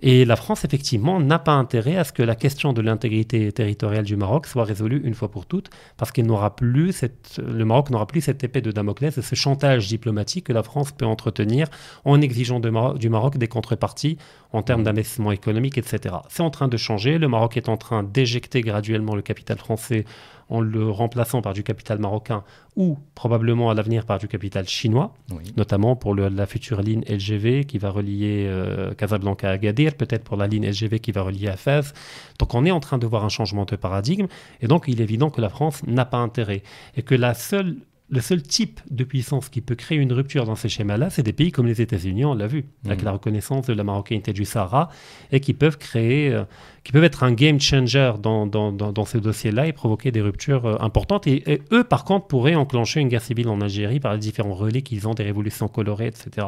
Et 0.01 0.25
la 0.25 0.35
France, 0.35 0.65
effectivement, 0.65 1.19
n'a 1.19 1.39
pas 1.39 1.53
intérêt 1.53 1.95
à 1.95 2.03
ce 2.03 2.11
que 2.11 2.21
la 2.21 2.35
question 2.35 2.73
de 2.73 2.81
l'intégrité 2.81 3.51
territoriale 3.51 4.03
du 4.03 4.15
Maroc 4.15 4.45
soit 4.45 4.63
résolue 4.63 5.01
une 5.03 5.13
fois 5.13 5.31
pour 5.31 5.45
toutes, 5.45 5.69
parce 5.97 6.11
qu'il 6.11 6.25
n'aura 6.25 6.55
plus 6.55 6.91
cette, 6.91 7.41
le 7.45 7.65
Maroc 7.65 7.89
n'aura 7.89 8.05
plus 8.05 8.21
cette 8.21 8.43
épée 8.43 8.61
de 8.61 8.71
Damoclès 8.71 9.19
ce 9.19 9.35
chantage 9.35 9.87
diplomatique 9.87 10.45
que 10.45 10.53
la 10.53 10.63
France 10.63 10.91
peut 10.91 11.05
entretenir 11.05 11.67
en 12.03 12.21
exigeant 12.21 12.59
du 12.59 13.09
Maroc 13.09 13.37
des 13.37 13.47
contreparties 13.47 14.17
en 14.51 14.61
termes 14.61 14.81
mmh. 14.81 14.85
d'investissement 14.85 15.31
économique, 15.31 15.77
etc. 15.77 16.15
C'est 16.29 16.43
en 16.43 16.49
train 16.49 16.67
de 16.67 16.77
changer. 16.77 17.17
Le 17.17 17.27
Maroc 17.27 17.57
est 17.57 17.69
en 17.69 17.77
train 17.77 18.03
d'éjecter 18.03 18.61
graduellement 18.61 19.15
le 19.15 19.21
capital 19.21 19.57
français 19.57 20.05
en 20.49 20.61
le 20.61 20.89
remplaçant 20.89 21.41
par 21.41 21.53
du 21.53 21.63
capital 21.63 21.99
marocain 21.99 22.43
ou 22.75 22.97
probablement 23.15 23.69
à 23.69 23.73
l'avenir 23.73 24.05
par 24.05 24.19
du 24.19 24.27
capital 24.27 24.67
chinois, 24.67 25.13
notamment 25.57 25.95
pour 25.95 26.13
la 26.15 26.45
future 26.45 26.81
ligne 26.81 27.03
LGV 27.07 27.65
qui 27.65 27.77
va 27.77 27.89
relier 27.89 28.45
euh, 28.47 28.93
Casablanca 28.93 29.49
à 29.49 29.53
Agadir, 29.53 29.95
peut-être 29.95 30.23
pour 30.23 30.37
la 30.37 30.47
ligne 30.47 30.67
LGV 30.67 30.99
qui 30.99 31.11
va 31.11 31.21
relier 31.21 31.47
à 31.47 31.57
Fès. 31.57 31.93
Donc 32.39 32.53
on 32.53 32.65
est 32.65 32.71
en 32.71 32.79
train 32.79 32.97
de 32.97 33.07
voir 33.07 33.23
un 33.23 33.29
changement 33.29 33.65
de 33.65 33.75
paradigme 33.75 34.27
et 34.61 34.67
donc 34.67 34.85
il 34.87 34.99
est 34.99 35.03
évident 35.03 35.29
que 35.29 35.41
la 35.41 35.49
France 35.49 35.83
n'a 35.87 36.05
pas 36.05 36.17
intérêt 36.17 36.63
et 36.95 37.01
que 37.01 37.15
la 37.15 37.33
seule 37.33 37.77
le 38.07 38.21
seul 38.21 38.43
type 38.43 38.81
de 38.91 39.03
puissance 39.03 39.49
qui 39.49 39.61
peut 39.61 39.73
créer 39.73 39.97
une 39.97 40.13
rupture 40.13 40.45
dans 40.45 40.55
ces 40.55 40.69
schémas-là, 40.69 41.09
c'est 41.09 41.23
des 41.23 41.33
pays 41.33 41.51
comme 41.51 41.65
les 41.65 41.81
États-Unis, 41.81 42.23
on 42.23 42.35
l'a 42.35 42.45
vu, 42.45 42.65
avec 42.85 43.01
mmh. 43.01 43.05
la 43.05 43.11
reconnaissance 43.11 43.65
de 43.65 43.73
la 43.73 43.83
marocainité 43.83 44.31
du 44.31 44.45
Sahara, 44.45 44.89
et 45.31 45.39
qui 45.39 45.53
peuvent 45.53 45.79
créer, 45.79 46.31
euh, 46.31 46.43
qui 46.83 46.91
peuvent 46.91 47.03
être 47.03 47.23
un 47.23 47.31
game 47.31 47.59
changer 47.59 48.13
dans, 48.21 48.45
dans, 48.45 48.71
dans, 48.71 49.05
ces 49.05 49.19
dossiers-là 49.19 49.67
et 49.67 49.73
provoquer 49.73 50.11
des 50.11 50.21
ruptures 50.21 50.67
euh, 50.67 50.77
importantes. 50.81 51.25
Et, 51.25 51.61
eux, 51.71 51.83
par 51.83 52.05
contre, 52.05 52.27
pourraient 52.27 52.53
enclencher 52.53 52.99
une 52.99 53.07
guerre 53.07 53.23
civile 53.23 53.49
en 53.49 53.59
Algérie 53.59 53.99
par 53.99 54.13
les 54.13 54.19
différents 54.19 54.53
relais 54.53 54.83
qu'ils 54.83 55.07
ont, 55.07 55.15
des 55.15 55.23
révolutions 55.23 55.67
colorées, 55.67 56.07
etc., 56.07 56.47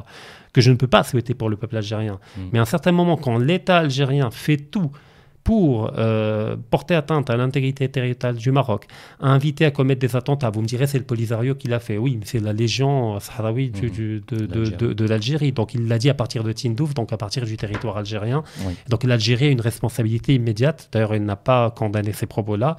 que 0.53 0.61
je 0.61 0.69
ne 0.69 0.75
peux 0.75 0.87
pas 0.87 1.03
souhaiter 1.03 1.33
pour 1.33 1.49
le 1.49 1.57
peuple 1.57 1.77
algérien. 1.77 2.19
Mmh. 2.37 2.41
Mais 2.53 2.59
à 2.59 2.61
un 2.61 2.65
certain 2.65 2.91
moment, 2.91 3.17
quand 3.17 3.39
l'État 3.39 3.77
algérien 3.77 4.29
fait 4.29 4.57
tout 4.57 4.91
pour 5.47 5.93
euh, 5.97 6.57
porter 6.71 6.93
atteinte 6.93 7.29
à 7.29 7.37
l'intégrité 7.37 7.87
territoriale 7.87 8.35
du 8.35 8.51
Maroc, 8.51 8.85
a 9.21 9.29
invité 9.29 9.63
à 9.63 9.71
commettre 9.71 10.01
des 10.01 10.13
attentats, 10.17 10.49
vous 10.49 10.61
me 10.61 10.67
direz 10.67 10.87
c'est 10.87 10.97
le 10.97 11.05
Polisario 11.05 11.55
qui 11.55 11.69
l'a 11.69 11.79
fait. 11.79 11.97
Oui, 11.97 12.17
mais 12.19 12.25
c'est 12.25 12.41
la 12.41 12.51
légion 12.51 13.17
sahraoui 13.21 13.71
mhm. 13.73 14.23
de, 14.27 15.05
l'Algérie. 15.05 15.53
Donc 15.53 15.73
il 15.73 15.87
l'a 15.87 15.99
dit 15.99 16.09
à 16.09 16.13
partir 16.13 16.43
de 16.43 16.51
Tindouf, 16.51 16.93
donc 16.93 17.13
à 17.13 17.17
partir 17.17 17.45
du 17.45 17.55
territoire 17.55 17.95
algérien. 17.95 18.43
Donc 18.89 19.05
l'Algérie 19.05 19.45
a 19.45 19.49
une 19.51 19.61
responsabilité 19.61 20.35
immédiate. 20.35 20.89
D'ailleurs, 20.91 21.15
il 21.15 21.23
n'a 21.23 21.37
pas 21.37 21.71
condamné 21.71 22.11
ces 22.11 22.25
propos-là. 22.25 22.75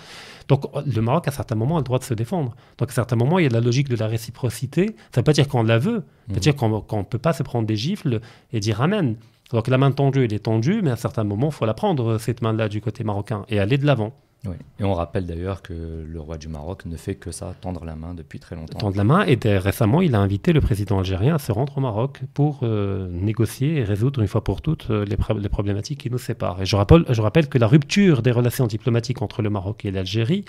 Donc 0.49 0.67
le 0.85 1.01
Maroc, 1.01 1.27
à 1.27 1.31
certains 1.31 1.55
moments, 1.55 1.77
a 1.77 1.81
le 1.81 1.85
droit 1.85 1.99
de 1.99 2.05
se 2.05 2.13
défendre. 2.13 2.55
Donc 2.77 2.91
à 2.91 2.93
certains 2.93 3.17
moments, 3.17 3.39
il 3.39 3.45
y 3.45 3.49
a 3.49 3.51
la 3.51 3.63
logique 3.63 3.89
de 3.89 3.97
la 3.97 4.09
réciprocité. 4.09 4.95
Ça 5.11 5.13
ne 5.15 5.17
veut 5.21 5.25
pas 5.25 5.33
dire 5.33 5.49
qu'on 5.49 5.63
la 5.63 5.79
veut. 5.79 6.03
Ça 6.27 6.35
veut 6.35 6.35
mhm. 6.35 6.41
dire 6.41 6.55
qu'on 6.55 6.99
ne 6.99 7.03
peut 7.03 7.19
pas 7.19 7.33
se 7.33 7.43
prendre 7.43 7.67
des 7.67 7.77
gifles 7.77 8.21
et 8.53 8.61
dire 8.61 8.83
Amen. 8.83 9.17
Donc 9.51 9.69
la 9.69 9.79
main 9.79 9.91
tendue, 9.91 10.25
elle 10.25 10.33
est 10.33 10.41
tendue, 10.41 10.81
mais 10.83 10.91
à 10.91 10.95
un 10.95 10.97
certain 10.97 11.25
moment, 11.25 11.49
il 11.49 11.53
faut 11.53 11.67
la 11.67 11.75
prendre, 11.75 12.19
cette 12.19 12.43
main-là, 12.43 12.69
du 12.69 12.81
côté 12.81 13.05
marocain, 13.05 13.45
et 13.49 13.59
aller 13.59 13.79
de 13.79 13.87
l'avant. 13.87 14.13
Oui. 14.47 14.55
Et 14.79 14.85
on 14.85 14.95
rappelle 14.95 15.27
d'ailleurs 15.27 15.63
que 15.63 15.73
le 15.73 16.21
roi 16.21 16.39
du 16.39 16.47
Maroc 16.47 16.85
ne 16.87 16.97
fait 16.97 17.17
que 17.17 17.33
ça, 17.33 17.55
tendre 17.61 17.85
la 17.85 17.97
main 17.97 18.15
depuis 18.15 18.39
très 18.39 18.55
longtemps. 18.55 18.79
Tendre 18.79 18.97
la 18.97 19.05
main, 19.05 19.25
et 19.27 19.37
récemment, 19.59 20.01
il 20.01 20.15
a 20.15 20.21
invité 20.21 20.53
le 20.53 20.61
président 20.61 20.99
algérien 20.99 21.35
à 21.35 21.39
se 21.39 21.51
rendre 21.51 21.77
au 21.79 21.81
Maroc 21.81 22.21
pour 22.35 22.61
euh, 22.63 23.09
négocier 23.11 23.77
et 23.77 23.85
résoudre 23.85 24.21
une 24.21 24.29
fois 24.29 24.45
pour 24.45 24.63
toutes 24.63 24.91
euh, 24.91 25.05
les, 25.05 25.17
les, 25.41 25.49
problématiques 25.49 26.01
qui 26.01 26.11
nous 26.11 26.19
séparent. 26.19 26.63
Et 26.63 26.67
je 26.67 26.77
rappelle, 26.77 27.05
je 27.09 27.21
rappelle 27.21 27.49
que 27.49 27.59
la 27.59 27.67
rupture 27.67 28.23
des 28.23 28.31
relations 28.31 28.69
diplomatiques 28.69 29.23
entre 29.23 29.43
le 29.43 29.51
Maroc 29.51 29.85
et 29.85 29.91
l'Algérie 29.91 30.45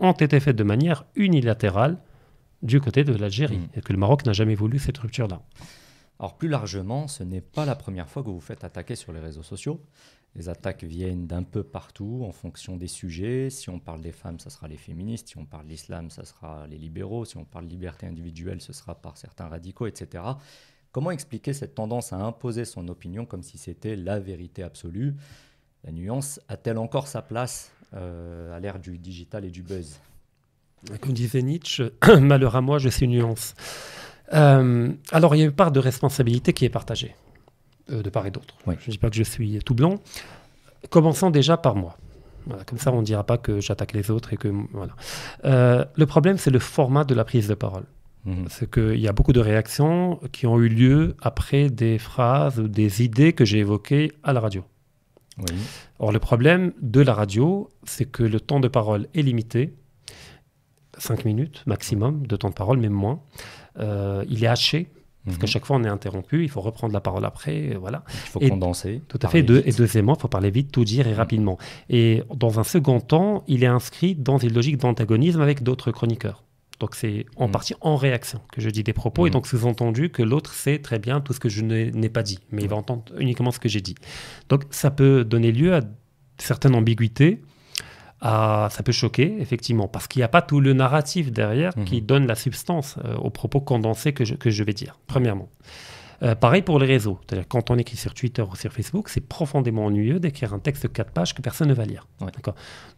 ont 0.00 0.12
été 0.12 0.40
faites 0.40 0.56
de 0.56 0.64
manière 0.64 1.04
unilatérale 1.14 1.98
du 2.62 2.80
côté 2.80 3.04
de 3.04 3.14
l'Algérie, 3.14 3.58
mm. 3.58 3.78
et 3.78 3.80
que 3.82 3.92
le 3.92 3.98
Maroc 4.00 4.26
n'a 4.26 4.32
jamais 4.32 4.56
voulu 4.56 4.80
cette 4.80 4.98
rupture-là. 4.98 5.40
Alors 6.20 6.36
plus 6.36 6.48
largement, 6.48 7.06
ce 7.06 7.22
n'est 7.22 7.40
pas 7.40 7.64
la 7.64 7.76
première 7.76 8.08
fois 8.08 8.22
que 8.22 8.28
vous 8.28 8.34
vous 8.34 8.40
faites 8.40 8.64
attaquer 8.64 8.96
sur 8.96 9.12
les 9.12 9.20
réseaux 9.20 9.42
sociaux. 9.42 9.80
Les 10.34 10.48
attaques 10.48 10.84
viennent 10.84 11.26
d'un 11.26 11.42
peu 11.42 11.62
partout 11.62 12.22
en 12.26 12.32
fonction 12.32 12.76
des 12.76 12.86
sujets. 12.86 13.50
Si 13.50 13.70
on 13.70 13.78
parle 13.78 14.00
des 14.00 14.12
femmes, 14.12 14.38
ça 14.38 14.50
sera 14.50 14.68
les 14.68 14.76
féministes. 14.76 15.28
Si 15.28 15.38
on 15.38 15.46
parle 15.46 15.64
de 15.64 15.70
l'islam, 15.70 16.10
ça 16.10 16.24
sera 16.24 16.66
les 16.66 16.78
libéraux. 16.78 17.24
Si 17.24 17.36
on 17.36 17.44
parle 17.44 17.66
de 17.66 17.70
liberté 17.70 18.06
individuelle, 18.06 18.60
ce 18.60 18.72
sera 18.72 18.94
par 18.94 19.16
certains 19.16 19.48
radicaux, 19.48 19.86
etc. 19.86 20.24
Comment 20.92 21.10
expliquer 21.10 21.52
cette 21.52 21.74
tendance 21.74 22.12
à 22.12 22.16
imposer 22.16 22.64
son 22.64 22.88
opinion 22.88 23.24
comme 23.24 23.42
si 23.42 23.58
c'était 23.58 23.96
la 23.96 24.18
vérité 24.18 24.62
absolue? 24.62 25.14
La 25.84 25.92
nuance 25.92 26.40
a-t-elle 26.48 26.78
encore 26.78 27.06
sa 27.06 27.22
place 27.22 27.72
euh, 27.94 28.54
à 28.56 28.60
l'ère 28.60 28.78
du 28.78 28.98
digital 28.98 29.44
et 29.44 29.50
du 29.50 29.62
buzz? 29.62 30.00
Comme 31.00 31.12
disait 31.12 31.42
Nietzsche, 31.42 31.84
malheur 32.20 32.56
à 32.56 32.60
moi, 32.60 32.78
je 32.78 32.88
suis 32.88 33.08
nuance. 33.08 33.54
Euh, 34.34 34.92
alors, 35.12 35.34
il 35.34 35.38
y 35.38 35.42
a 35.42 35.44
une 35.44 35.52
part 35.52 35.72
de 35.72 35.80
responsabilité 35.80 36.52
qui 36.52 36.64
est 36.64 36.70
partagée, 36.70 37.14
euh, 37.90 38.02
de 38.02 38.10
part 38.10 38.26
et 38.26 38.30
d'autre. 38.30 38.54
Je 38.66 38.72
ne 38.72 38.90
dis 38.90 38.98
pas 38.98 39.10
que 39.10 39.16
je 39.16 39.22
suis 39.22 39.58
tout 39.64 39.74
blanc. 39.74 40.00
Commençons 40.90 41.30
déjà 41.30 41.56
par 41.56 41.74
moi. 41.74 41.96
comme 42.66 42.78
ça, 42.78 42.92
on 42.92 43.00
ne 43.00 43.04
dira 43.04 43.24
pas 43.24 43.36
que 43.38 43.60
j'attaque 43.60 43.92
les 43.92 44.10
autres 44.10 44.32
et 44.32 44.36
que 44.36 44.48
voilà. 44.72 44.94
Euh, 45.44 45.84
le 45.94 46.06
problème, 46.06 46.38
c'est 46.38 46.50
le 46.50 46.58
format 46.58 47.04
de 47.04 47.14
la 47.14 47.24
prise 47.24 47.48
de 47.48 47.54
parole. 47.54 47.84
Mhm. 48.24 48.46
C'est 48.48 48.70
qu'il 48.70 49.00
y 49.00 49.08
a 49.08 49.12
beaucoup 49.12 49.32
de 49.32 49.40
réactions 49.40 50.20
qui 50.32 50.46
ont 50.46 50.58
eu 50.58 50.68
lieu 50.68 51.16
après 51.20 51.70
des 51.70 51.98
phrases 51.98 52.58
ou 52.58 52.68
des 52.68 53.02
idées 53.02 53.32
que 53.32 53.44
j'ai 53.44 53.58
évoquées 53.58 54.12
à 54.22 54.32
la 54.32 54.40
radio. 54.40 54.64
Or, 55.98 56.12
le 56.12 56.18
problème 56.18 56.72
de 56.80 57.00
la 57.00 57.14
radio, 57.14 57.70
c'est 57.84 58.06
que 58.06 58.24
le 58.24 58.40
temps 58.40 58.58
de 58.60 58.68
parole 58.68 59.06
est 59.14 59.22
limité, 59.22 59.74
5 60.98 61.24
minutes 61.24 61.62
maximum 61.66 62.26
de 62.26 62.36
temps 62.36 62.48
de 62.48 62.54
parole, 62.54 62.78
même 62.78 62.92
moins. 62.92 63.20
Euh, 63.78 64.24
il 64.28 64.44
est 64.44 64.48
haché. 64.48 64.88
Parce 65.24 65.36
qu'à 65.36 65.46
mhm. 65.46 65.50
chaque 65.50 65.66
fois, 65.66 65.76
on 65.76 65.84
est 65.84 65.88
interrompu, 65.88 66.42
il 66.42 66.48
faut 66.48 66.62
reprendre 66.62 66.94
la 66.94 67.00
parole 67.00 67.24
après, 67.26 67.76
voilà. 67.78 68.02
Il 68.08 68.30
faut 68.30 68.40
condenser. 68.40 69.02
Tout 69.08 69.18
à 69.22 69.28
fait. 69.28 69.40
et 69.40 69.72
deuxièmement, 69.72 70.14
il 70.14 70.20
faut 70.20 70.28
parler 70.28 70.50
vite, 70.50 70.72
tout 70.72 70.84
dire 70.84 71.06
et 71.06 71.10
mhm. 71.10 71.16
rapidement. 71.16 71.58
Et 71.90 72.22
dans 72.34 72.58
un 72.58 72.64
second 72.64 73.00
temps, 73.00 73.44
il 73.46 73.62
est 73.62 73.66
inscrit 73.68 74.14
dans 74.14 74.38
une 74.38 74.54
logique 74.54 74.78
d'antagonisme 74.78 75.40
avec 75.40 75.62
d'autres 75.62 75.92
chroniqueurs. 75.92 76.44
Donc 76.80 76.94
c'est 76.94 77.26
en 77.36 77.46
mhm. 77.46 77.52
partie 77.52 77.74
en 77.80 77.96
réaction 77.96 78.40
que 78.52 78.60
je 78.60 78.70
dis 78.70 78.84
des 78.84 78.92
propos, 78.92 79.26
et 79.26 79.30
donc 79.30 79.46
sous-entendu 79.46 80.10
que 80.10 80.22
l'autre 80.22 80.54
sait 80.54 80.78
très 80.78 80.98
bien 80.98 81.20
tout 81.20 81.32
ce 81.32 81.40
que 81.40 81.48
je 81.48 81.62
n'ai 81.62 82.08
pas 82.08 82.22
dit, 82.22 82.38
mais 82.50 82.62
il 82.62 82.68
va 82.68 82.76
entendre 82.76 83.02
uniquement 83.18 83.50
ce 83.50 83.58
que 83.58 83.68
j'ai 83.68 83.80
dit. 83.80 83.96
Donc 84.48 84.64
ça 84.70 84.90
peut 84.90 85.24
donner 85.24 85.52
lieu 85.52 85.74
à 85.74 85.80
certaines 86.38 86.74
ambiguïtés, 86.74 87.42
ah, 88.20 88.68
ça 88.70 88.82
peut 88.82 88.92
choquer, 88.92 89.36
effectivement, 89.40 89.86
parce 89.86 90.08
qu'il 90.08 90.20
n'y 90.20 90.24
a 90.24 90.28
pas 90.28 90.42
tout 90.42 90.60
le 90.60 90.72
narratif 90.72 91.30
derrière 91.30 91.72
qui 91.86 92.00
mhm. 92.00 92.06
donne 92.06 92.26
la 92.26 92.34
substance 92.34 92.96
euh, 93.04 93.16
aux 93.16 93.30
propos 93.30 93.60
condensés 93.60 94.12
que 94.12 94.24
je, 94.24 94.34
que 94.34 94.50
je 94.50 94.64
vais 94.64 94.72
dire, 94.72 94.98
premièrement. 95.06 95.48
Euh, 96.24 96.34
pareil 96.34 96.62
pour 96.62 96.80
les 96.80 96.86
réseaux. 96.86 97.20
C'est-à-dire, 97.20 97.46
quand 97.46 97.70
on 97.70 97.78
écrit 97.78 97.96
sur 97.96 98.12
Twitter 98.12 98.42
ou 98.42 98.56
sur 98.56 98.72
Facebook, 98.72 99.08
c'est 99.08 99.20
profondément 99.20 99.84
ennuyeux 99.86 100.18
d'écrire 100.18 100.52
un 100.52 100.58
texte 100.58 100.82
de 100.82 100.88
4 100.88 101.12
pages 101.12 101.32
que 101.32 101.42
personne 101.42 101.68
ne 101.68 101.74
va 101.74 101.84
lire. 101.84 102.08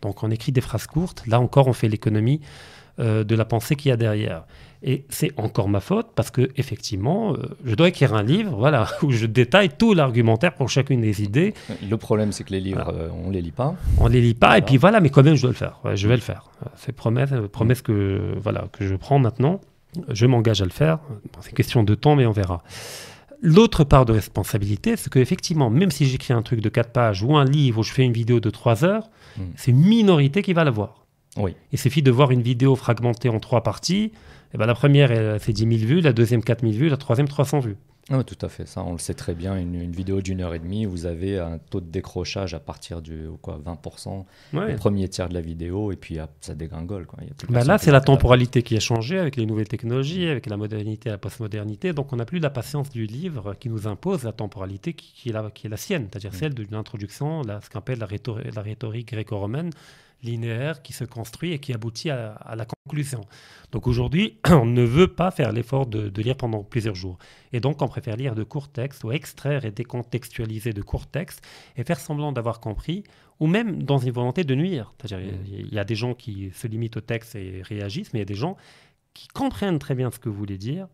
Donc, 0.01 0.23
on 0.23 0.31
écrit 0.31 0.53
des 0.53 0.63
phrases 0.63 0.87
courtes. 0.87 1.25
Là 1.27 1.39
encore, 1.39 1.69
on 1.69 1.75
fait 1.75 1.89
l'économie 1.89 2.41
euh, 2.99 3.25
de 3.25 3.35
la 3.35 3.45
pensée 3.45 3.77
qu'il 3.77 3.91
y 3.91 3.93
a 3.93 3.97
derrière. 3.97 4.45
Et 4.83 5.05
c'est 5.11 5.33
encore 5.39 5.69
ma 5.69 5.81
faute 5.81 6.09
parce 6.15 6.31
que 6.31 6.51
effectivement, 6.57 7.35
euh, 7.35 7.57
je 7.65 7.75
dois 7.75 7.89
écrire 7.89 8.15
un 8.15 8.23
livre, 8.23 8.57
voilà, 8.57 8.87
où 9.03 9.11
je 9.11 9.27
détaille 9.27 9.71
tout 9.71 9.95
l'argumentaire 9.95 10.55
pour 10.55 10.69
chacune 10.69 11.01
des 11.01 11.23
idées. 11.23 11.55
Le 11.89 11.97
problème, 11.97 12.33
c'est 12.33 12.45
que 12.45 12.53
les 12.53 12.61
livres, 12.61 12.93
euh, 12.95 13.09
on 13.25 13.31
les 13.31 13.43
lit 13.43 13.53
pas. 13.53 13.75
On 13.99 14.09
les 14.09 14.21
lit 14.21 14.35
pas, 14.35 14.59
et 14.59 14.63
puis 14.63 14.77
voilà, 14.77 15.01
mais 15.01 15.11
quand 15.11 15.23
même, 15.23 15.35
je 15.35 15.43
dois 15.43 15.51
le 15.51 15.57
faire. 15.57 15.79
je 15.95 16.09
vais 16.09 16.17
le 16.17 16.23
faire. 16.23 16.51
C'est 16.77 16.93
promesse, 16.93 17.31
promesse 17.53 17.83
que 17.83 18.35
voilà 18.43 18.67
que 18.73 18.87
je 18.87 18.95
prends 18.97 19.19
maintenant. 19.19 19.61
Je 20.09 20.27
m'engage 20.27 20.63
à 20.63 20.65
le 20.65 20.71
faire. 20.71 20.99
c'est 21.41 21.53
question 21.55 21.83
de 21.83 21.95
temps, 21.95 22.17
mais 22.17 22.27
on 22.27 22.33
verra. 22.33 22.63
L'autre 23.43 23.85
part 23.85 24.05
de 24.05 24.13
responsabilité, 24.13 24.97
c'est 24.97 25.11
qu'effectivement, 25.11 25.71
même 25.71 25.91
si 25.91 26.05
j'écris 26.05 26.35
un 26.35 26.43
truc 26.43 26.61
de 26.61 26.69
4 26.69 26.93
pages 26.93 27.23
ou 27.23 27.37
un 27.37 27.45
livre 27.45 27.81
où 27.81 27.83
je 27.83 27.93
fais 27.93 28.05
une 28.05 28.13
vidéo 28.13 28.39
de 28.39 28.51
3 28.51 28.85
heures, 28.85 29.09
hmm. 29.39 29.43
c'est 29.57 29.71
une 29.71 29.81
minorité 29.81 30.43
qui 30.43 30.53
va 30.53 30.65
la 30.65 30.71
voir. 30.71 31.00
Oui. 31.37 31.55
Il 31.73 31.79
suffit 31.79 32.03
de 32.03 32.11
voir 32.11 32.31
une 32.31 32.43
vidéo 32.43 32.77
fragmentée 32.77 33.29
en 33.29 33.41
trois 33.41 33.63
parties. 33.63 34.13
Et 34.53 34.59
ben 34.59 34.67
la 34.67 34.75
première, 34.75 35.13
elle 35.13 35.39
fait 35.39 35.53
10 35.53 35.79
000 35.79 35.89
vues, 35.89 36.01
la 36.01 36.13
deuxième, 36.13 36.43
4 36.43 36.63
000 36.63 36.73
vues, 36.73 36.89
la 36.89 36.97
troisième, 36.97 37.29
300 37.29 37.61
vues. 37.61 37.77
Ah, 38.13 38.25
tout 38.25 38.45
à 38.45 38.49
fait, 38.49 38.67
ça 38.67 38.83
on 38.83 38.93
le 38.93 38.99
sait 38.99 39.15
très 39.15 39.35
bien. 39.35 39.57
Une, 39.57 39.93
vidéo 39.93 40.21
d'une 40.21 40.41
heure 40.41 40.53
et 40.53 40.59
demie, 40.59 40.85
vous 40.85 41.07
avez 41.07 41.39
un 41.39 41.59
taux 41.59 41.81
de 41.81 41.87
décrochage 41.87 42.55
à 42.55 42.59
partir 42.59 43.03
du 43.03 43.29
quoi, 43.41 43.61
20%, 43.65 44.25
le 44.53 44.75
premier 44.75 45.09
tiers 45.09 45.29
de 45.29 45.35
la 45.35 45.41
vidéo, 45.41 45.93
et 45.93 45.97
puis 45.97 46.19
ça 46.41 46.57
dégringole. 46.57 47.07
Quoi. 47.07 47.21
Bah 47.49 47.63
là, 47.63 47.79
c'est 47.79 47.93
la 47.93 48.01
temporalité 48.01 48.65
qui 48.65 48.77
a 48.77 48.81
changé 48.81 49.17
avec 49.17 49.37
les 49.37 49.47
nouvelles 49.47 49.69
technologies, 49.69 50.27
avec 50.27 50.47
la 50.47 50.57
modernité, 50.57 51.09
la 51.09 51.19
postmodernité. 51.19 51.93
Donc 51.93 52.13
on 52.13 52.17
n'a 52.17 52.25
plus 52.25 52.41
la 52.41 52.51
patience 52.51 52.91
du 52.91 53.07
livre 53.07 53.55
qui 53.55 53.69
nous 53.69 53.87
impose 53.87 54.25
la 54.25 54.33
temporalité 54.33 54.93
qui, 54.93 55.29
est, 55.29 55.33
la, 55.33 55.49
qui 55.51 55.69
est 55.69 55.71
la 55.71 55.77
sienne, 55.77 56.09
c'est-à-dire 56.11 56.33
mm. 56.33 56.37
celle 56.37 56.55
d'une 56.55 56.75
introduction, 56.75 57.45
ce 57.45 57.71
qu'on 57.71 57.79
appelle 57.79 58.01
la, 58.01 58.07
rhétorique, 58.07 58.55
la 58.57 58.63
rhétorique 58.63 59.09
gréco-romaine 59.13 59.71
linéaire 60.23 60.83
qui 60.83 60.93
se 60.93 61.05
construit 61.05 61.53
et 61.53 61.59
qui 61.59 61.73
aboutit 61.73 62.11
à, 62.11 62.55
la 62.57 62.65
conclusion. 62.65 63.23
Donc 63.73 63.87
aujourd'hui, 63.87 64.39
on 64.51 64.67
ne 64.67 64.83
veut 64.83 65.09
pas 65.09 65.31
faire 65.31 65.53
l'effort 65.53 65.87
de, 65.87 66.11
lire 66.21 66.37
pendant 66.37 66.63
plusieurs 66.63 66.95
jours. 66.95 67.19
Et 67.53 67.61
donc 67.61 67.83
on 67.83 67.89
préfère 67.89 68.17
lire 68.17 68.35
de 68.35 68.43
courts 68.43 68.69
textes 68.69 69.05
ou 69.05 69.13
extraire 69.13 69.65
et 69.65 69.71
décontextualiser 69.71 70.73
de 70.73 70.83
courts 70.83 71.07
textes 71.07 71.43
et 71.77 71.85
faire 71.85 72.01
semblant 72.01 72.33
d'avoir 72.33 72.61
compris 72.61 73.05
ou 73.39 73.47
même 73.47 73.83
dans 73.83 73.99
une 73.99 74.13
volonté 74.13 74.45
de 74.45 74.55
nuire. 74.55 74.93
C'est-à-dire 75.01 75.31
il 75.47 75.73
y 75.73 75.79
a 75.79 75.85
des 75.85 75.95
gens 75.95 76.15
qui 76.15 76.51
se 76.55 76.67
limitent 76.67 76.99
au 76.99 77.01
texte 77.01 77.35
et 77.37 77.63
réagissent, 77.63 78.13
mais 78.13 78.19
il 78.19 78.23
y 78.23 78.23
a 78.23 78.27
des 78.27 78.35
gens 78.35 78.57
qui 79.15 79.29
comprennent 79.29 79.79
très 79.79 79.95
bien 79.95 80.11
ce 80.11 80.19
que 80.19 80.29
vous 80.29 80.37
voulez 80.37 80.59
dire, 80.59 80.89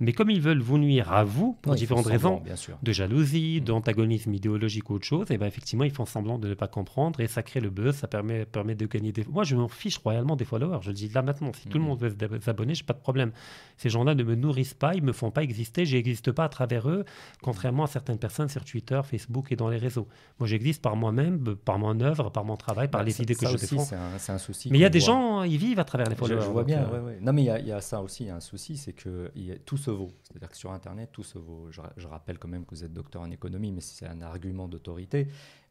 mais 0.00 0.12
comme 0.12 0.30
ils 0.30 0.40
veulent 0.40 0.60
vous 0.60 0.78
nuire 0.78 1.12
à 1.12 1.24
vous, 1.24 1.56
pour 1.60 1.74
différentes 1.74 2.06
raisons, 2.06 2.42
de 2.82 2.92
jalousie, 2.92 3.58
mm. 3.60 3.64
d'antagonisme 3.64 4.32
idéologique 4.32 4.90
ou 4.90 4.94
autre 4.94 5.06
chose, 5.06 5.30
et 5.30 5.34
eh 5.34 5.38
ben 5.38 5.46
effectivement, 5.46 5.84
ils 5.84 5.90
font 5.90 6.06
semblant 6.06 6.38
de 6.38 6.48
ne 6.48 6.54
pas 6.54 6.68
comprendre 6.68 7.20
et 7.20 7.26
ça 7.26 7.42
crée 7.42 7.60
le 7.60 7.70
buzz, 7.70 7.96
ça 7.96 8.06
permet, 8.06 8.44
permet 8.44 8.74
de 8.74 8.86
gagner 8.86 9.12
des... 9.12 9.24
Moi, 9.24 9.44
je 9.44 9.56
m'en 9.56 9.68
fiche 9.68 9.98
royalement 9.98 10.36
des 10.36 10.44
followers. 10.44 10.78
Je 10.82 10.92
dis 10.92 11.08
là 11.08 11.22
maintenant, 11.22 11.52
si 11.52 11.68
tout 11.68 11.78
le 11.78 11.84
monde 11.84 12.00
veut 12.00 12.40
s'abonner, 12.40 12.74
j'ai 12.74 12.84
pas 12.84 12.92
de 12.92 13.00
problème. 13.00 13.32
Ces 13.76 13.88
gens-là 13.90 14.14
ne 14.14 14.22
me 14.22 14.34
nourrissent 14.34 14.74
pas, 14.74 14.94
ils 14.94 15.02
me 15.02 15.12
font 15.12 15.30
pas 15.30 15.42
exister, 15.42 15.84
j'existe 15.84 16.30
pas 16.30 16.44
à 16.44 16.48
travers 16.48 16.88
eux, 16.88 17.04
contrairement 17.42 17.84
à 17.84 17.86
certaines 17.88 18.18
personnes 18.18 18.48
sur 18.48 18.64
Twitter, 18.64 19.00
Facebook 19.04 19.50
et 19.50 19.56
dans 19.56 19.68
les 19.68 19.78
réseaux. 19.78 20.06
Moi, 20.38 20.46
j'existe 20.48 20.82
par 20.82 20.96
moi-même, 20.96 21.56
par 21.64 21.78
mon 21.78 22.00
œuvre, 22.00 22.30
par 22.30 22.44
mon 22.44 22.56
travail, 22.56 22.88
par 22.88 23.00
bah, 23.00 23.04
les 23.04 23.20
idées 23.20 23.34
que 23.34 23.46
je 23.46 23.56
défends. 23.56 23.86
C'est 24.18 24.32
un, 24.32 24.38
souci. 24.38 24.70
Mais 24.70 24.78
il 24.78 24.82
y 24.82 24.84
a 24.84 24.90
des 24.90 25.00
gens, 25.00 25.42
ils 25.42 25.58
vivent 25.58 25.80
à 25.80 25.84
travers 25.84 26.08
les 26.08 26.14
followers. 26.14 26.42
Je, 26.42 26.50
vois 26.50 26.64
bien, 26.64 26.88
euh, 26.92 27.18
Non, 27.20 27.32
mais 27.32 27.42
il 27.42 27.66
y, 27.66 27.72
a 27.72 27.80
ça 27.80 28.00
aussi, 28.00 28.24
il 28.24 28.26
y 28.28 28.30
a 28.30 28.36
un 28.36 28.40
souci, 28.40 28.76
c'est 28.76 28.92
que 28.92 29.30
y 29.34 29.50
a, 29.50 29.56
tout 29.64 29.76
se 29.88 29.92
vaut. 29.92 30.12
C'est-à-dire 30.22 30.50
que 30.50 30.56
sur 30.56 30.72
Internet, 30.72 31.10
tout 31.12 31.22
se 31.22 31.38
vaut. 31.38 31.70
Je, 31.70 32.06
rappelle 32.06 32.38
quand 32.38 32.48
même 32.48 32.64
que 32.64 32.74
vous 32.74 32.84
êtes 32.84 32.92
docteur 32.92 33.22
en 33.22 33.30
économie, 33.30 33.72
mais 33.72 33.80
c'est 33.80 34.06
un 34.06 34.20
argument 34.20 34.68
d'autorité. 34.68 35.28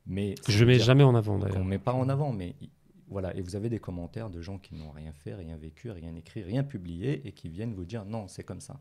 Mais 0.08 0.36
je 0.48 0.64
ne 0.64 0.70
mets 0.70 0.80
jamais 0.80 1.04
en 1.04 1.14
avant 1.14 1.38
d'ailleurs. 1.38 1.58
On 1.58 1.64
ne 1.64 1.70
met 1.70 1.80
pas 1.80 1.94
en 1.94 2.10
avant, 2.10 2.32
mais 2.32 2.56
voilà. 3.10 3.36
Et 3.36 3.42
vous 3.42 3.56
avez 3.56 3.70
des 3.70 3.80
commentaires 3.80 4.30
de 4.30 4.42
gens 4.42 4.58
qui 4.58 4.76
n'ont 4.76 4.92
rien 4.92 5.12
fait, 5.12 5.36
rien 5.36 5.56
vécu, 5.58 5.92
rien 5.92 6.16
écrit, 6.16 6.42
rien 6.44 6.64
publié 6.64 7.28
et 7.28 7.32
qui 7.32 7.50
viennent 7.50 7.74
vous 7.74 7.86
dire 7.86 8.06
non, 8.06 8.28
c'est 8.28 8.44
comme 8.44 8.62
ça. 8.62 8.80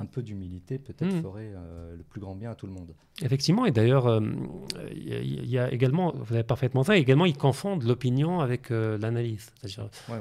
Un 0.00 0.06
peu 0.06 0.22
d'humilité 0.22 0.78
peut-être 0.78 1.14
hmm. 1.14 1.22
ferait 1.22 1.52
euh, 1.54 1.96
le 1.96 2.02
plus 2.02 2.20
grand 2.20 2.34
bien 2.34 2.50
à 2.50 2.54
tout 2.54 2.66
le 2.66 2.72
monde. 2.72 2.94
Effectivement, 3.22 3.66
et 3.66 3.70
d'ailleurs, 3.70 4.20
il 4.94 5.12
euh, 5.12 5.22
y, 5.22 5.58
a 5.58 5.72
également, 5.72 6.14
vous 6.14 6.34
avez 6.34 6.44
parfaitement 6.44 6.84
ça, 6.84 6.96
également 6.96 7.26
ils 7.26 7.36
confondent 7.36 7.82
l'opinion 7.82 8.40
avec 8.40 8.70
euh, 8.70 8.98
l'analyse. 8.98 9.50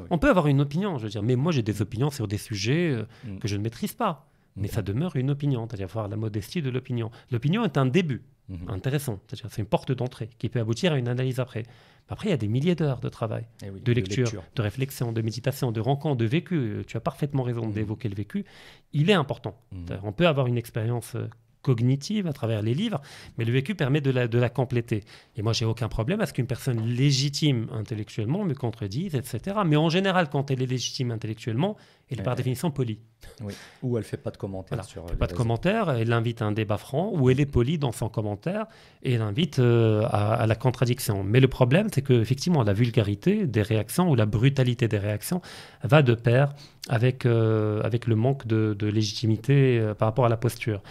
On 0.09 0.17
peut 0.17 0.29
avoir 0.29 0.47
une 0.47 0.61
opinion, 0.61 0.97
je 0.97 1.03
veux 1.03 1.09
dire, 1.09 1.23
mais 1.23 1.35
moi 1.35 1.51
j'ai 1.51 1.63
des 1.63 1.81
opinions 1.81 2.09
sur 2.09 2.27
des 2.27 2.37
sujets 2.37 3.05
hmm. 3.25 3.37
que 3.39 3.47
je 3.47 3.55
ne 3.55 3.61
maîtrise 3.61 3.93
pas 3.93 4.27
mais 4.57 4.67
ça 4.67 4.81
demeure 4.81 5.15
une 5.15 5.29
opinion, 5.29 5.67
c'est-à-dire 5.67 5.85
avoir 5.85 6.07
la 6.07 6.17
modestie 6.17 6.61
de 6.61 6.69
l'opinion. 6.69 7.11
L'opinion 7.31 7.63
est 7.63 7.77
un 7.77 7.85
début. 7.85 8.23
Mhm. 8.49 8.69
Intéressant. 8.69 9.19
C'est 9.27 9.57
une 9.57 9.65
porte 9.65 9.91
d'entrée 9.91 10.29
qui 10.39 10.49
peut 10.49 10.59
aboutir 10.59 10.93
à 10.93 10.97
une 10.97 11.07
analyse 11.07 11.39
après. 11.39 11.63
Après, 12.09 12.29
il 12.29 12.31
y 12.31 12.33
a 12.33 12.37
des 12.37 12.47
milliers 12.47 12.75
d'heures 12.75 12.99
de 12.99 13.09
travail, 13.09 13.45
eh 13.61 13.69
de, 13.69 13.91
lecture, 13.91 14.43
de, 14.55 14.61
réflexion, 14.61 15.11
de 15.11 15.21
méditation, 15.21 15.71
de 15.71 15.81
rencontre, 15.81 16.17
de 16.17 16.25
vécu. 16.25 16.83
Tu 16.87 16.95
as 16.95 17.01
parfaitement 17.01 17.43
raison 17.43 17.65
mhm. 17.65 17.73
d'évoquer 17.73 18.07
le 18.07 18.15
vécu. 18.15 18.45
Il 18.93 19.09
est 19.09 19.13
important. 19.13 19.59
Mhm. 19.71 19.99
On 20.03 20.11
peut 20.13 20.27
avoir 20.27 20.47
une 20.47 20.57
expérience 20.57 21.15
euh, 21.15 21.27
cognitive 21.67 22.27
à 22.27 22.33
travers 22.33 22.61
les 22.61 22.73
livres, 22.73 23.01
mais 23.37 23.43
le 23.43 23.51
vécu 23.51 23.75
permet 23.75 23.99
de 23.99 24.09
la, 24.09 24.29
de 24.29 24.39
la 24.39 24.49
compléter. 24.49 25.03
Et 25.35 25.41
moi, 25.41 25.51
j'ai 25.51 25.65
aucun 25.65 25.89
problème 25.89 26.21
à 26.21 26.25
ce 26.25 26.31
qu'une 26.31 26.47
personne 26.47 26.79
légitime 26.87 27.67
intellectuellement 27.73 28.45
me 28.45 28.53
contredise, 28.53 29.15
etc. 29.15 29.57
Mais 29.65 29.75
en 29.75 29.89
général, 29.89 30.29
quand 30.29 30.49
elle 30.49 30.61
est 30.61 30.65
légitime 30.65 31.11
intellectuellement, 31.11 31.75
elle 32.09 32.21
est 32.21 32.23
par 32.23 32.35
définition 32.35 32.71
polie. 32.71 32.99
Oui. 33.41 33.53
Ou 33.83 33.97
elle 33.97 34.05
fait 34.05 34.17
pas 34.17 34.31
de 34.31 34.37
commentaires 34.37 34.85
sur. 34.85 35.05
Fait 35.09 35.17
pas 35.17 35.27
de 35.27 35.33
commentaires, 35.33 35.89
elle 35.89 36.13
invite 36.13 36.41
à 36.41 36.45
un 36.45 36.53
débat 36.53 36.77
franc, 36.77 37.11
ou 37.13 37.29
elle 37.29 37.41
est 37.41 37.45
polie 37.45 37.77
dans 37.77 37.91
son 37.91 38.07
commentaire, 38.07 38.65
et 39.03 39.13
elle 39.13 39.21
invite 39.21 39.59
euh, 39.59 40.07
à, 40.09 40.47
la 40.47 40.55
contradiction. 40.55 41.23
Mais 41.23 41.41
le 41.41 41.49
problème, 41.49 41.87
c'est 41.93 42.01
que 42.01 42.13
effectivement, 42.13 42.63
la 42.63 42.73
vulgarité 42.73 43.45
des 43.45 43.61
réactions 43.61 44.09
ou 44.09 44.15
la 44.15 44.25
brutalité 44.25 44.87
des 44.87 44.99
réactions 44.99 45.41
va 45.83 46.01
de 46.01 46.15
pair 46.15 46.53
avec, 46.87 47.25
euh, 47.25 47.81
avec 47.81 48.07
le 48.07 48.15
manque 48.15 48.47
de, 48.47 48.73
de 48.77 48.87
légitimité 48.87 49.77
euh, 49.77 49.93
par 49.93 50.07
rapport 50.07 50.25
à 50.25 50.29
la 50.29 50.37
posture. 50.37 50.81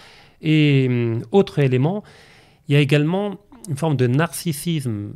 Et 0.43 0.87
hum, 0.89 1.23
autre 1.33 1.59
élément, 1.59 2.03
il 2.69 2.75
y 2.75 2.77
a 2.77 2.81
également 2.81 3.37
une 3.69 3.77
forme 3.77 3.97
de 3.97 4.07
narcissisme 4.07 5.13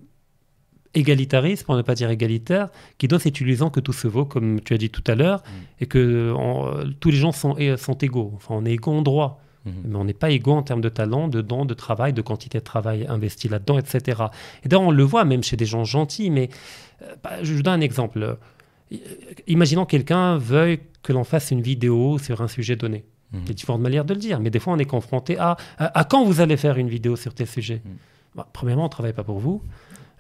égalitariste, 0.95 1.65
pour 1.65 1.77
ne 1.77 1.83
pas 1.83 1.95
dire 1.95 2.11
égalitaire, 2.11 2.69
qui 2.99 3.07
donne 3.07 3.21
cette 3.21 3.41
illusion 3.41 3.71
que 3.71 3.81
tout 3.81 3.93
se 3.93 4.09
vaut, 4.09 4.25
comme 4.25 4.61
tu 4.61 4.75
as 4.75 4.79
dit 4.79 4.91
tout 4.91 5.05
à 5.07 5.15
l'heure, 5.15 5.39
mm. 5.39 5.83
et 5.83 5.87
que 5.87 6.35
tous 6.99 7.11
les 7.11 7.17
gens 7.17 7.33
sont, 7.33 7.57
sont 7.77 7.95
égaux. 7.99 8.33
Enfin, 8.35 8.55
on 8.57 8.65
est 8.65 8.73
égaux 8.73 8.93
en 8.93 9.03
droit. 9.03 9.41
Mm-hmm. 9.67 9.73
Mais 9.85 9.97
on 9.97 10.05
n'est 10.05 10.15
pas 10.15 10.31
égaux 10.31 10.53
en 10.53 10.63
termes 10.63 10.81
de 10.81 10.89
talent, 10.89 11.29
de 11.29 11.43
dons, 11.43 11.65
de 11.65 11.75
travail, 11.75 12.13
de 12.13 12.23
quantité 12.23 12.59
de 12.59 12.65
travail 12.65 13.07
investi 13.09 13.49
là-dedans, 13.49 13.79
etc. 13.79 14.23
Et 14.65 14.69
d'ailleurs, 14.69 14.89
on 14.89 14.91
le 14.91 15.03
voit 15.03 15.25
même 15.25 15.43
chez 15.43 15.57
des 15.57 15.67
gens 15.67 15.85
gentils, 15.85 16.31
mais 16.31 16.49
euh, 17.03 17.15
bah, 17.23 17.43
je 17.43 17.53
vous 17.55 17.63
donne 17.63 17.75
un 17.75 17.81
exemple. 17.81 18.39
Imaginons 19.47 19.85
quelqu'un 19.85 20.39
veuille 20.39 20.81
que 21.03 21.13
l'on 21.13 21.25
fasse 21.25 21.51
une 21.51 21.61
vidéo 21.61 22.19
sur 22.19 22.41
un 22.41 22.49
sujet 22.49 22.77
donné. 22.77 23.05
Il 23.33 23.47
y 23.47 23.51
a 23.51 23.55
différentes 23.55 23.81
manières 23.81 24.05
de 24.05 24.15
le 24.15 24.21
dire, 24.21 24.41
mais 24.41 24.51
des 24.51 24.59
fois 24.59 24.73
on 24.73 24.79
est 24.79 24.85
confronté 24.85 25.39
à, 25.39 25.57
à, 25.79 26.05
quand 26.05 26.25
vous 26.25 26.41
allez 26.41 26.57
faire 26.57 26.79
une 26.79 26.89
vidéo 26.89 27.17
sur 27.17 27.33
tel 27.35 27.47
sujet. 27.47 27.81
Mm. 27.85 27.89
Bah, 28.35 28.49
premièrement, 28.53 28.83
on 28.83 28.87
ne 28.87 28.91
travaille 28.91 29.13
pas 29.13 29.25
pour 29.25 29.39
vous. 29.39 29.63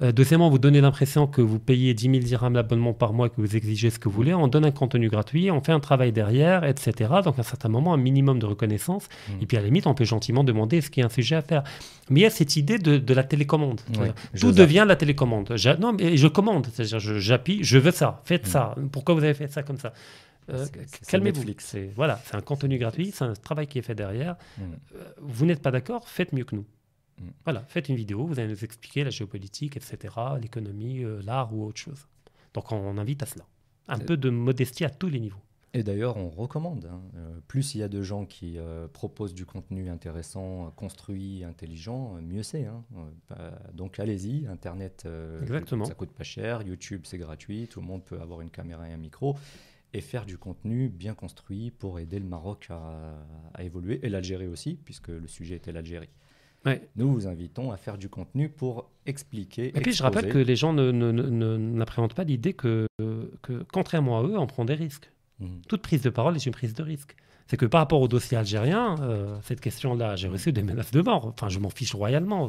Euh, 0.02 0.12
deuxièmement, 0.12 0.48
vous 0.48 0.58
donnez 0.58 0.80
l'impression 0.80 1.26
que 1.26 1.42
vous 1.42 1.58
payez 1.58 1.92
10 1.92 2.04
000 2.04 2.18
dirhams 2.20 2.54
l'abonnement 2.54 2.94
par 2.94 3.12
mois, 3.12 3.28
que 3.28 3.34
vous 3.36 3.56
exigez 3.56 3.90
ce 3.90 3.98
que 3.98 4.08
vous 4.08 4.14
voulez. 4.14 4.32
On 4.32 4.48
donne 4.48 4.64
un 4.64 4.70
contenu 4.70 5.08
gratuit, 5.08 5.50
on 5.50 5.60
fait 5.60 5.72
un 5.72 5.80
travail 5.80 6.10
derrière, 6.10 6.64
etc. 6.64 7.10
Donc, 7.22 7.36
à 7.36 7.40
un 7.40 7.44
certain 7.44 7.68
moment, 7.68 7.92
un 7.92 7.98
minimum 7.98 8.38
de 8.38 8.46
reconnaissance. 8.46 9.08
Mm. 9.28 9.42
Et 9.42 9.46
puis, 9.46 9.56
à 9.58 9.60
la 9.60 9.66
limite, 9.66 9.86
on 9.86 9.94
peut 9.94 10.04
gentiment 10.04 10.42
demander 10.42 10.78
est-ce 10.78 10.90
qu'il 10.90 11.02
y 11.02 11.04
a 11.04 11.06
un 11.06 11.10
sujet 11.10 11.36
à 11.36 11.42
faire. 11.42 11.64
Mais 12.08 12.20
il 12.20 12.22
y 12.22 12.26
a 12.26 12.30
cette 12.30 12.56
idée 12.56 12.78
de, 12.78 13.14
la 13.14 13.24
télécommande. 13.24 13.80
Tout 14.38 14.52
devient 14.52 14.84
la 14.88 14.96
télécommande. 14.96 15.54
non, 15.78 15.92
mais 15.92 16.16
je 16.16 16.28
commande. 16.28 16.66
C'est-à-dire, 16.72 16.98
j'appuie, 16.98 17.62
je, 17.62 17.78
veux 17.78 17.90
ça, 17.90 18.22
faites 18.24 18.46
mm. 18.46 18.50
ça. 18.50 18.74
Pourquoi 18.92 19.14
vous 19.14 19.24
avez 19.24 19.34
fait 19.34 19.48
ça 19.48 19.62
comme 19.62 19.78
ça? 19.78 19.92
Euh, 20.48 20.66
calmez-vous. 21.08 21.44
C'est 21.58 21.86
voilà, 21.94 22.20
c'est 22.24 22.34
un 22.34 22.40
contenu 22.40 22.78
gratuit, 22.78 23.10
c'est 23.12 23.24
un 23.24 23.34
travail 23.34 23.66
qui 23.66 23.78
est 23.78 23.82
fait 23.82 23.94
derrière. 23.94 24.36
Mm. 24.58 24.62
Euh, 24.94 25.12
vous 25.18 25.46
n'êtes 25.46 25.62
pas 25.62 25.70
d'accord, 25.70 26.08
faites 26.08 26.32
mieux 26.32 26.44
que 26.44 26.56
nous. 26.56 26.66
Mm. 27.18 27.28
Voilà, 27.44 27.60
faites 27.68 27.88
une 27.88 27.96
vidéo, 27.96 28.26
vous 28.26 28.38
allez 28.38 28.48
nous 28.48 28.64
expliquer 28.64 29.04
la 29.04 29.10
géopolitique, 29.10 29.76
etc., 29.76 30.14
l'économie, 30.40 31.04
euh, 31.04 31.20
l'art 31.24 31.54
ou 31.54 31.64
autre 31.64 31.80
chose. 31.80 32.06
Donc 32.54 32.72
on, 32.72 32.98
invite 32.98 33.22
à 33.22 33.26
cela. 33.26 33.44
Un 33.88 33.98
peu 33.98 34.16
de 34.16 34.30
modestie 34.30 34.84
à 34.84 34.90
tous 34.90 35.08
les 35.08 35.20
niveaux. 35.20 35.40
Et 35.72 35.84
d'ailleurs, 35.84 36.16
on 36.16 36.28
recommande. 36.28 36.86
Hein. 36.86 37.00
plus 37.46 37.76
il 37.76 37.78
y 37.78 37.82
a 37.84 37.88
de 37.88 38.02
gens 38.02 38.26
qui 38.26 38.58
proposent 38.92 39.34
du 39.34 39.46
contenu 39.46 39.88
intéressant, 39.88 40.72
construit, 40.74 41.44
intelligent, 41.44 42.14
mieux 42.22 42.42
c'est. 42.42 42.66
Hein. 42.66 42.82
Bah, 43.28 43.52
donc 43.72 44.00
allez-y, 44.00 44.48
Internet, 44.48 45.08
Exactement. 45.42 45.84
ça 45.84 45.94
coûte 45.94 46.10
pas 46.10 46.24
cher, 46.24 46.62
YouTube 46.62 47.02
c'est 47.04 47.18
gratuit, 47.18 47.68
tout 47.68 47.80
le 47.80 47.86
monde 47.86 48.04
peut 48.04 48.20
avoir 48.20 48.40
une 48.40 48.50
caméra 48.50 48.88
et 48.88 48.92
un 48.92 48.96
micro 48.96 49.36
et 49.92 50.00
faire 50.00 50.24
du 50.24 50.38
contenu 50.38 50.88
bien 50.88 51.14
construit 51.14 51.70
pour 51.70 51.98
aider 51.98 52.18
le 52.18 52.24
Maroc 52.24 52.68
à, 52.70 53.62
évoluer, 53.62 54.00
et 54.02 54.08
l'Algérie 54.08 54.46
aussi, 54.46 54.78
puisque 54.84 55.08
le 55.08 55.26
sujet 55.26 55.56
était 55.56 55.72
l'Algérie. 55.72 56.10
Nous 56.96 57.10
vous 57.10 57.26
invitons 57.26 57.72
à 57.72 57.76
faire 57.76 57.96
du 57.96 58.08
contenu 58.08 58.50
pour 58.50 58.90
expliquer. 59.06 59.68
Et 59.68 59.80
puis 59.80 59.92
je 59.92 60.02
rappelle 60.02 60.28
que 60.28 60.38
les 60.38 60.56
gens 60.56 60.72
n'appréhendent 60.72 62.14
pas 62.14 62.24
l'idée 62.24 62.52
que, 62.52 62.86
que, 63.42 63.64
contrairement 63.72 64.20
à 64.20 64.22
eux, 64.24 64.38
on 64.38 64.46
prend 64.46 64.64
des 64.64 64.74
risques. 64.74 65.10
Mmh. 65.40 65.46
Toute 65.68 65.82
prise 65.82 66.02
de 66.02 66.10
parole 66.10 66.36
est 66.36 66.46
une 66.46 66.52
prise 66.52 66.74
de 66.74 66.82
risque 66.82 67.16
c'est 67.50 67.56
que 67.56 67.66
par 67.66 67.80
rapport 67.80 68.00
au 68.00 68.06
dossier 68.06 68.36
algérien, 68.36 68.94
euh, 69.00 69.34
cette 69.42 69.60
question-là, 69.60 70.14
j'ai 70.14 70.28
reçu 70.28 70.52
des 70.52 70.62
menaces 70.62 70.92
de 70.92 71.00
mort. 71.02 71.26
Enfin, 71.26 71.48
je 71.48 71.58
m'en 71.58 71.68
fiche 71.68 71.94
royalement, 71.94 72.48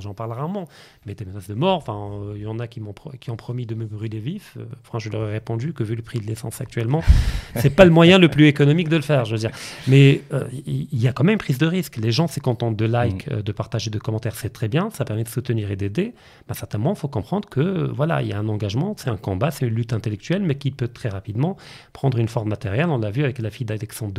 j'en 0.00 0.14
parle 0.14 0.32
rarement. 0.32 0.68
Mais 1.04 1.14
des 1.14 1.26
menaces 1.26 1.48
de 1.48 1.54
mort, 1.54 1.76
enfin, 1.76 2.32
il 2.34 2.40
y 2.40 2.46
en 2.46 2.58
a 2.58 2.66
qui 2.66 2.80
m'ont 2.80 2.94
qui 3.20 3.30
ont 3.30 3.36
promis 3.36 3.66
de 3.66 3.74
me 3.74 3.84
brûler 3.84 4.20
vif. 4.20 4.56
Euh, 4.56 4.64
enfin, 4.88 4.98
je 4.98 5.10
leur 5.10 5.28
ai 5.28 5.32
répondu 5.32 5.74
que 5.74 5.84
vu 5.84 5.94
le 5.94 6.00
prix 6.00 6.18
de 6.18 6.26
l'essence 6.26 6.62
actuellement, 6.62 7.04
c'est 7.56 7.76
pas 7.76 7.84
le 7.84 7.90
moyen 7.90 8.16
le 8.16 8.28
plus 8.28 8.46
économique 8.46 8.88
de 8.88 8.96
le 8.96 9.02
faire, 9.02 9.26
je 9.26 9.32
veux 9.32 9.38
dire. 9.38 9.50
Mais 9.86 10.22
euh, 10.32 10.48
il 10.66 10.98
y, 10.98 11.08
a 11.08 11.12
quand 11.12 11.24
même 11.24 11.36
prise 11.36 11.58
de 11.58 11.66
risque. 11.66 11.98
Les 11.98 12.10
gens 12.10 12.26
se 12.26 12.40
contentent 12.40 12.76
de 12.76 12.86
likes, 12.86 13.30
mm. 13.30 13.42
de 13.42 13.52
partager, 13.52 13.90
de 13.90 13.98
commentaires, 13.98 14.36
c'est 14.36 14.54
très 14.54 14.68
bien, 14.68 14.88
ça 14.88 15.04
permet 15.04 15.24
de 15.24 15.28
soutenir 15.28 15.70
et 15.70 15.76
d'aider. 15.76 16.14
Mais 16.48 16.54
certainement, 16.54 16.94
il 16.94 16.98
faut 16.98 17.06
comprendre 17.08 17.50
que 17.50 17.90
voilà, 17.92 18.22
il 18.22 18.28
y 18.28 18.32
a 18.32 18.38
un 18.38 18.48
engagement, 18.48 18.94
c'est 18.96 19.10
un 19.10 19.18
combat, 19.18 19.50
c'est 19.50 19.66
une 19.66 19.74
lutte 19.74 19.92
intellectuelle, 19.92 20.42
mais 20.42 20.54
qui 20.54 20.70
peut 20.70 20.88
très 20.88 21.10
rapidement 21.10 21.58
prendre 21.92 22.11
une 22.18 22.28
forme 22.28 22.48
matérielle. 22.48 22.86
On 22.88 22.98
l'a 22.98 23.10
vu 23.10 23.24
avec 23.24 23.38
la 23.38 23.50
fille 23.50 23.66
d'Alexandre 23.66 24.12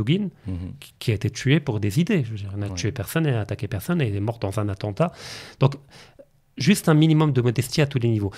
Mhm. 0.47 0.73
qui, 0.99 1.12
a 1.12 1.13
été 1.13 1.29
tué 1.29 1.60
pour 1.60 1.79
des 1.79 1.99
idées. 1.99 2.23
Je 2.23 2.32
veux 2.32 2.38
dire, 2.38 2.51
n'a 2.58 2.69
tué 2.69 2.91
personne, 2.91 3.25
elle 3.25 3.34
n'a 3.34 3.41
attaqué 3.41 3.67
personne, 3.67 4.01
et 4.01 4.08
elle 4.08 4.15
est 4.15 4.19
morte 4.19 4.41
dans 4.41 4.60
un 4.60 4.69
attentat. 4.69 5.12
Donc, 5.60 5.75
juste 6.57 6.89
un 6.89 6.93
minimum 6.93 7.31
de 7.31 7.41
modestie 7.41 7.81
à 7.81 7.87
tous 7.87 7.99
les 7.99 8.09
niveaux. 8.09 8.31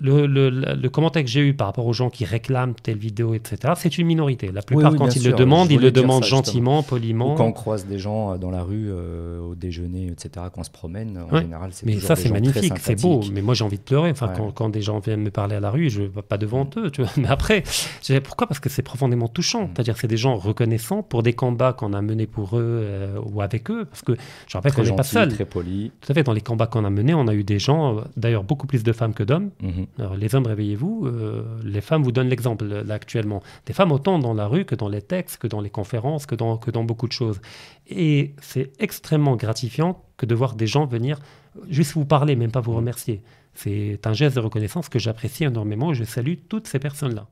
Le, 0.00 0.26
le, 0.26 0.88
commentaire 0.88 1.22
que 1.24 1.28
j'ai 1.28 1.40
eu 1.40 1.54
par 1.54 1.66
rapport 1.66 1.86
aux 1.86 1.92
gens 1.92 2.10
qui 2.10 2.24
réclament 2.24 2.74
telle 2.82 2.98
vidéo, 2.98 3.34
etc., 3.34 3.74
c'est 3.76 3.98
une 3.98 4.06
minorité. 4.06 4.50
La 4.52 4.62
plupart, 4.62 4.94
quand 4.94 5.14
ils 5.16 5.24
le 5.24 5.32
demandent, 5.32 5.70
ils 5.70 5.80
le 5.80 5.90
demandent 5.90 6.24
gentiment, 6.24 6.82
poliment. 6.82 7.34
Ou 7.34 7.36
quand 7.36 7.46
on 7.46 7.52
croise 7.52 7.86
des 7.86 7.98
gens 7.98 8.32
euh, 8.32 8.36
dans 8.36 8.50
la 8.50 8.62
rue, 8.62 8.86
euh, 8.88 9.40
au 9.40 9.54
déjeuner, 9.54 10.06
etc., 10.06 10.46
quand 10.52 10.60
on 10.60 10.64
se 10.64 10.70
promène, 10.70 11.18
en 11.30 11.38
général, 11.38 11.70
c'est 11.72 11.86
Mais 11.86 11.98
ça, 11.98 12.16
c'est 12.16 12.30
magnifique, 12.30 12.74
c'est 12.80 13.00
beau. 13.00 13.22
Mais 13.32 13.42
moi, 13.42 13.54
j'ai 13.54 13.64
envie 13.64 13.78
de 13.78 13.82
pleurer. 13.82 14.10
Enfin, 14.10 14.32
quand, 14.36 14.50
quand, 14.52 14.68
des 14.68 14.82
gens 14.82 14.98
viennent 14.98 15.22
me 15.22 15.30
parler 15.30 15.56
à 15.56 15.60
la 15.60 15.70
rue, 15.70 15.90
je 15.90 16.02
ne 16.02 16.06
vais 16.06 16.22
pas 16.22 16.38
devant 16.38 16.68
eux. 16.76 16.90
Tu 16.90 17.02
vois. 17.02 17.10
Mais 17.16 17.28
après, 17.28 17.62
pourquoi? 18.24 18.46
Parce 18.46 18.60
que 18.60 18.68
c'est 18.68 18.82
profondément 18.82 19.28
touchant. 19.28 19.64
Mm. 19.64 19.70
C'est-à-dire 19.74 19.96
c'est 19.96 20.08
des 20.08 20.16
gens 20.16 20.36
reconnaissants 20.36 21.02
pour 21.02 21.22
des 21.22 21.32
combats 21.32 21.72
qu'on 21.72 21.92
a 21.92 22.02
menés 22.02 22.26
pour 22.26 22.56
eux 22.56 22.80
euh, 22.82 23.18
ou 23.24 23.40
avec 23.40 23.70
eux. 23.70 23.84
Parce 23.86 24.02
que 24.02 24.12
je 24.46 24.56
rappelle 24.56 24.72
qu'on 24.72 24.82
n'est 24.82 24.96
pas 24.96 25.02
seul. 25.02 25.32
Très 25.32 25.44
poli. 25.44 25.92
Tout 26.00 26.12
à 26.12 26.14
fait. 26.14 26.22
Dans 26.22 26.32
les 26.32 26.40
combats 26.40 26.66
qu'on 26.66 26.84
a 26.84 26.90
menés, 26.90 27.14
on 27.14 27.28
a 27.28 27.34
eu 27.34 27.44
des 27.44 27.55
gens, 27.58 28.04
d'ailleurs 28.16 28.44
beaucoup 28.44 28.66
plus 28.66 28.82
de 28.82 28.92
femmes 28.92 29.14
que 29.14 29.22
d'hommes. 29.22 29.50
Mhm. 29.62 29.86
Les 30.16 30.34
hommes, 30.34 30.46
réveillez-vous, 30.46 31.06
euh, 31.06 31.42
les 31.64 31.80
femmes 31.80 32.02
vous 32.02 32.12
donnent 32.12 32.28
l'exemple 32.28 32.64
là 32.64 32.94
actuellement. 32.94 33.42
Des 33.66 33.72
femmes 33.72 33.92
autant 33.92 34.18
dans 34.18 34.34
la 34.34 34.46
rue 34.46 34.64
que 34.64 34.74
dans 34.74 34.88
les 34.88 35.02
textes, 35.02 35.38
que 35.38 35.46
dans 35.46 35.60
les 35.60 35.70
conférences, 35.70 36.26
que 36.26 36.34
dans, 36.34 36.56
que 36.56 36.70
dans 36.70 36.84
beaucoup 36.84 37.06
de 37.06 37.12
choses. 37.12 37.40
Et 37.88 38.34
c'est 38.40 38.72
extrêmement 38.78 39.36
gratifiant 39.36 40.02
que 40.16 40.26
de 40.26 40.34
voir 40.34 40.54
des 40.54 40.66
gens 40.66 40.86
venir 40.86 41.20
juste 41.68 41.92
vous 41.92 42.04
parler, 42.04 42.36
même 42.36 42.50
pas 42.50 42.60
vous 42.60 42.74
remercier. 42.74 43.22
C'est 43.54 44.06
un 44.06 44.12
geste 44.12 44.36
de 44.36 44.40
reconnaissance 44.40 44.88
que 44.88 44.98
j'apprécie 44.98 45.44
énormément 45.44 45.92
et 45.92 45.94
je 45.94 46.04
salue 46.04 46.34
toutes 46.48 46.66
ces 46.66 46.78
personnes-là. 46.78 47.28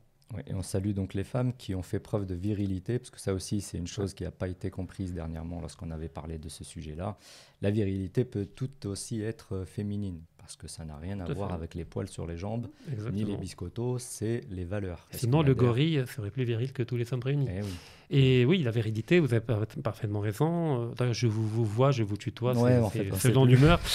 Et 0.47 0.53
on 0.53 0.61
salue 0.61 0.91
donc 0.91 1.13
les 1.13 1.23
femmes 1.23 1.53
qui 1.53 1.75
ont 1.75 1.81
fait 1.81 1.99
preuve 1.99 2.25
de 2.25 2.35
virilité, 2.35 2.99
parce 2.99 3.09
que 3.09 3.19
ça 3.19 3.33
aussi 3.33 3.61
c'est 3.61 3.77
une 3.77 3.87
chose 3.87 4.13
qui 4.13 4.23
n'a 4.23 4.31
pas 4.31 4.47
été 4.47 4.69
comprise 4.69 5.13
dernièrement 5.13 5.61
lorsqu'on 5.61 5.91
avait 5.91 6.09
parlé 6.09 6.37
de 6.37 6.49
ce 6.49 6.63
sujet-là. 6.63 7.17
La 7.61 7.71
virilité 7.71 8.25
peut 8.25 8.45
tout 8.45 8.87
aussi 8.87 9.21
être 9.21 9.65
féminine 9.65 10.21
parce 10.45 10.57
que 10.57 10.67
ça 10.67 10.85
n'a 10.85 10.95
rien 10.97 11.19
à 11.21 11.33
voir 11.33 11.53
avec 11.53 11.73
les 11.73 11.85
poils 11.85 12.07
sur 12.07 12.27
les 12.27 12.37
jambes, 12.37 12.67
ni 13.11 13.23
les 13.23 13.35
biscottos, 13.35 13.97
c'est 13.97 14.41
les 14.51 14.63
valeurs. 14.63 15.07
Sinon, 15.09 15.41
le 15.41 15.55
gorille 15.55 16.05
serait 16.05 16.29
plus 16.29 16.43
viril 16.43 16.71
que 16.71 16.83
tous 16.83 16.97
les 16.97 17.11
hommes 17.13 17.23
réunis. 17.23 17.47
Eh 17.49 18.04
Et 18.09 18.45
oui, 18.45 18.61
la 18.63 18.71
véridité, 18.71 19.19
vous 19.19 19.33
avez 19.33 19.43
parfaitement 19.83 20.19
raison. 20.19 20.91
Je 21.11 21.27
vous, 21.27 21.47
vous 21.47 21.65
vois, 21.65 21.91
je 21.91 22.03
vous 22.03 22.17
tutoie, 22.17 22.53
c'est 22.91 23.13
selon 23.19 23.45
l'humeur. 23.45 23.79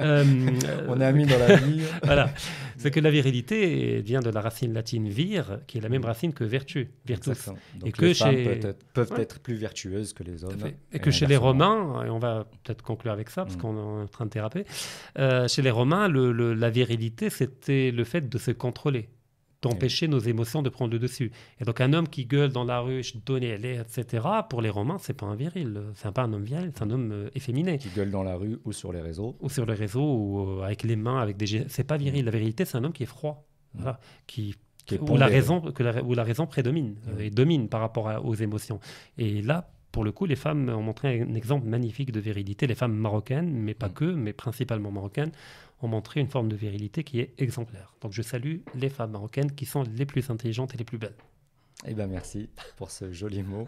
Euh, 0.00 0.24
on 0.88 1.00
est 1.00 1.04
amis 1.04 1.26
dans 1.26 1.38
la 1.38 1.56
vie. 1.56 1.82
voilà. 2.02 2.30
C'est 2.76 2.90
que 2.90 3.00
la 3.00 3.10
virilité 3.10 4.00
vient 4.00 4.20
de 4.20 4.30
la 4.30 4.40
racine 4.40 4.72
latine 4.72 5.08
vir, 5.08 5.60
qui 5.66 5.78
est 5.78 5.80
la 5.80 5.88
même 5.88 6.04
racine 6.04 6.32
que 6.32 6.44
vertu, 6.44 6.90
virtus. 7.04 7.46
Donc 7.78 7.88
et 7.88 7.92
que 7.92 8.06
les 8.06 8.14
chez... 8.14 8.60
peuvent 8.94 9.12
être 9.18 9.40
plus 9.40 9.54
vertueuses 9.54 10.12
que 10.12 10.22
les 10.22 10.44
hommes. 10.44 10.56
Et, 10.92 10.98
que 10.98 11.10
chez 11.10 11.26
les 11.26 11.36
Romains, 11.36 12.04
et 12.04 12.10
on 12.10 12.18
va 12.18 12.46
peut-être 12.64 12.82
conclure 12.82 13.12
avec 13.12 13.30
ça, 13.30 13.44
parce 13.44 13.56
mm. 13.56 13.60
qu'on 13.60 13.76
est 13.76 14.02
en 14.02 14.06
train 14.06 14.26
de 14.26 14.30
déraper, 14.30 14.64
euh, 15.18 15.48
chez 15.48 15.62
les 15.62 15.70
Romains, 15.70 16.08
la 16.08 16.70
virilité, 16.70 17.30
c'était 17.30 17.90
le 17.90 18.04
fait 18.04 18.28
de 18.28 18.38
se 18.38 18.50
contrôler, 18.50 19.08
d'empêcher 19.62 20.08
nos 20.08 20.18
émotions 20.18 20.62
de 20.62 20.68
prendre 20.68 20.92
le 20.92 20.98
dessus. 20.98 21.30
Et 21.60 21.64
donc 21.64 21.80
un 21.80 21.92
homme 21.92 22.08
qui 22.08 22.24
gueule 22.24 22.50
dans 22.50 22.64
la 22.64 22.80
rue, 22.80 23.02
je 23.02 23.14
donne 23.24 23.42
etc., 23.42 24.26
pour 24.48 24.62
les 24.62 24.70
Romains, 24.70 24.98
c'est 24.98 25.14
pas 25.14 25.26
un 25.26 25.36
viril, 25.36 25.82
c'est 25.94 26.12
pas 26.12 26.22
un 26.22 26.32
homme 26.32 26.44
viril, 26.44 26.70
c'est 26.74 26.82
un 26.82 26.90
homme 26.90 27.12
euh, 27.12 27.30
efféminé. 27.34 27.78
Qui 27.78 27.90
gueule 27.90 28.10
dans 28.10 28.22
la 28.22 28.36
rue 28.36 28.58
ou 28.64 28.72
sur 28.72 28.92
les 28.92 29.00
réseaux. 29.00 29.36
Ou 29.40 29.48
sur 29.48 29.66
les 29.66 29.74
réseaux, 29.74 30.14
ou 30.14 30.60
euh, 30.60 30.62
avec 30.62 30.82
les 30.82 30.96
mains, 30.96 31.20
avec 31.20 31.36
des... 31.36 31.64
C'est 31.68 31.84
pas 31.84 31.96
viril, 31.96 32.24
la 32.24 32.30
virilité, 32.30 32.64
c'est 32.64 32.78
un 32.78 32.84
homme 32.84 32.92
qui 32.92 33.02
est 33.02 33.06
froid, 33.06 33.46
qui 34.26 34.54
où 35.00 35.16
la, 35.16 35.26
raison, 35.26 35.60
que 35.60 35.82
la, 35.82 36.02
où 36.02 36.14
la 36.14 36.24
raison 36.24 36.46
prédomine 36.46 36.96
euh, 37.08 37.20
et 37.20 37.30
domine 37.30 37.68
par 37.68 37.80
rapport 37.80 38.24
aux 38.24 38.34
émotions. 38.34 38.80
Et 39.18 39.42
là, 39.42 39.70
pour 39.92 40.04
le 40.04 40.12
coup, 40.12 40.26
les 40.26 40.36
femmes 40.36 40.68
ont 40.68 40.82
montré 40.82 41.20
un 41.22 41.34
exemple 41.34 41.66
magnifique 41.66 42.12
de 42.12 42.20
virilité. 42.20 42.66
Les 42.66 42.74
femmes 42.74 42.94
marocaines, 42.94 43.50
mais 43.52 43.74
pas 43.74 43.88
Mm. 43.88 43.92
que, 43.94 44.04
mais 44.04 44.32
principalement 44.32 44.90
marocaines, 44.90 45.32
ont 45.82 45.88
montré 45.88 46.20
une 46.20 46.28
forme 46.28 46.48
de 46.48 46.56
virilité 46.56 47.04
qui 47.04 47.20
est 47.20 47.32
exemplaire. 47.38 47.94
Donc 48.00 48.12
je 48.12 48.22
salue 48.22 48.58
les 48.74 48.88
femmes 48.90 49.12
marocaines 49.12 49.52
qui 49.52 49.64
sont 49.66 49.82
les 49.96 50.06
plus 50.06 50.28
intelligentes 50.30 50.74
et 50.74 50.78
les 50.78 50.84
plus 50.84 50.98
belles. 50.98 51.14
Eh 51.86 51.94
ben 51.94 52.06
merci 52.06 52.50
pour 52.76 52.90
ce 52.90 53.10
joli 53.10 53.42
mot. 53.42 53.66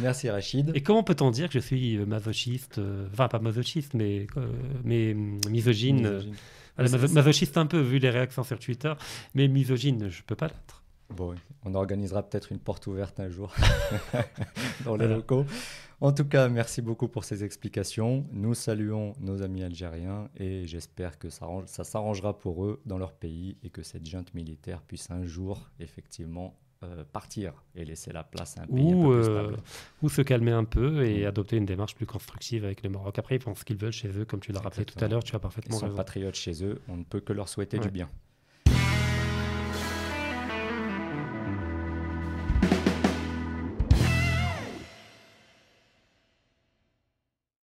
Merci 0.00 0.30
Rachid. 0.30 0.72
Et 0.74 0.82
comment 0.82 1.02
peut-on 1.02 1.30
dire 1.30 1.48
que 1.48 1.54
je 1.54 1.58
suis 1.58 1.96
euh, 1.98 2.06
masochiste, 2.06 2.78
euh, 2.78 3.06
enfin 3.12 3.28
pas 3.28 3.38
masochiste, 3.40 3.92
mais, 3.92 4.26
euh, 4.38 4.46
mais 4.84 5.12
misogyne, 5.50 6.06
euh, 6.06 6.22
Misogyne. 6.78 7.12
masochiste 7.14 7.58
un 7.58 7.66
peu 7.66 7.78
vu 7.80 7.98
les 7.98 8.08
réactions 8.08 8.42
sur 8.42 8.58
Twitter, 8.58 8.92
mais 9.34 9.48
misogyne, 9.48 10.08
je 10.08 10.22
peux 10.22 10.34
pas 10.34 10.46
l'être. 10.48 10.82
Bon, 11.10 11.34
on 11.64 11.74
organisera 11.74 12.22
peut-être 12.22 12.52
une 12.52 12.58
porte 12.58 12.86
ouverte 12.88 13.20
un 13.20 13.28
jour 13.28 13.54
dans 14.84 14.96
les 14.96 15.06
locaux. 15.08 15.44
En 16.00 16.12
tout 16.12 16.24
cas, 16.26 16.48
merci 16.48 16.82
beaucoup 16.82 17.08
pour 17.08 17.24
ces 17.24 17.42
explications. 17.44 18.26
Nous 18.32 18.54
saluons 18.54 19.14
nos 19.20 19.40
amis 19.42 19.62
algériens 19.62 20.28
et 20.36 20.66
j'espère 20.66 21.18
que 21.18 21.30
ça, 21.30 21.46
arrange- 21.46 21.66
ça 21.68 21.84
s'arrangera 21.84 22.38
pour 22.38 22.64
eux 22.66 22.80
dans 22.84 22.98
leur 22.98 23.12
pays 23.12 23.56
et 23.62 23.70
que 23.70 23.82
cette 23.82 24.04
junte 24.06 24.34
militaire 24.34 24.82
puisse 24.82 25.10
un 25.10 25.24
jour 25.24 25.70
effectivement 25.80 26.58
euh, 26.82 27.04
partir 27.10 27.64
et 27.74 27.86
laisser 27.86 28.12
la 28.12 28.22
place 28.22 28.58
à 28.58 28.62
un 28.62 28.66
pays 28.66 28.92
un 28.92 28.96
Ou, 28.96 29.02
peu 29.04 29.20
plus 29.22 29.30
euh, 29.30 29.44
stable. 29.48 29.56
ou 30.02 30.08
se 30.10 30.20
calmer 30.20 30.52
un 30.52 30.64
peu 30.64 31.06
et 31.06 31.22
Mm. 31.24 31.28
adopter 31.28 31.56
une 31.56 31.64
démarche 31.64 31.94
plus 31.94 32.04
constructive 32.04 32.64
avec 32.66 32.82
le 32.82 32.90
Maroc. 32.90 33.18
Après, 33.18 33.36
ils 33.36 33.40
font 33.42 33.54
ce 33.54 33.64
qu'ils 33.64 33.78
veulent 33.78 33.92
chez 33.92 34.08
eux, 34.08 34.26
comme 34.26 34.40
tu 34.40 34.52
l'as 34.52 34.60
rappelé 34.60 34.84
tout 34.84 35.02
à 35.02 35.08
l'heure, 35.08 35.24
tu 35.24 35.34
as 35.34 35.38
Ils 35.38 35.40
parfaitement 35.40 35.78
sont 35.78 35.86
raison. 35.86 35.96
patriotes 35.96 36.34
chez 36.34 36.62
eux, 36.62 36.82
on 36.88 36.98
ne 36.98 37.04
peut 37.04 37.20
que 37.20 37.32
leur 37.32 37.48
souhaiter 37.48 37.78
Ouais. 37.78 37.84
du 37.84 37.90
bien. 37.90 38.10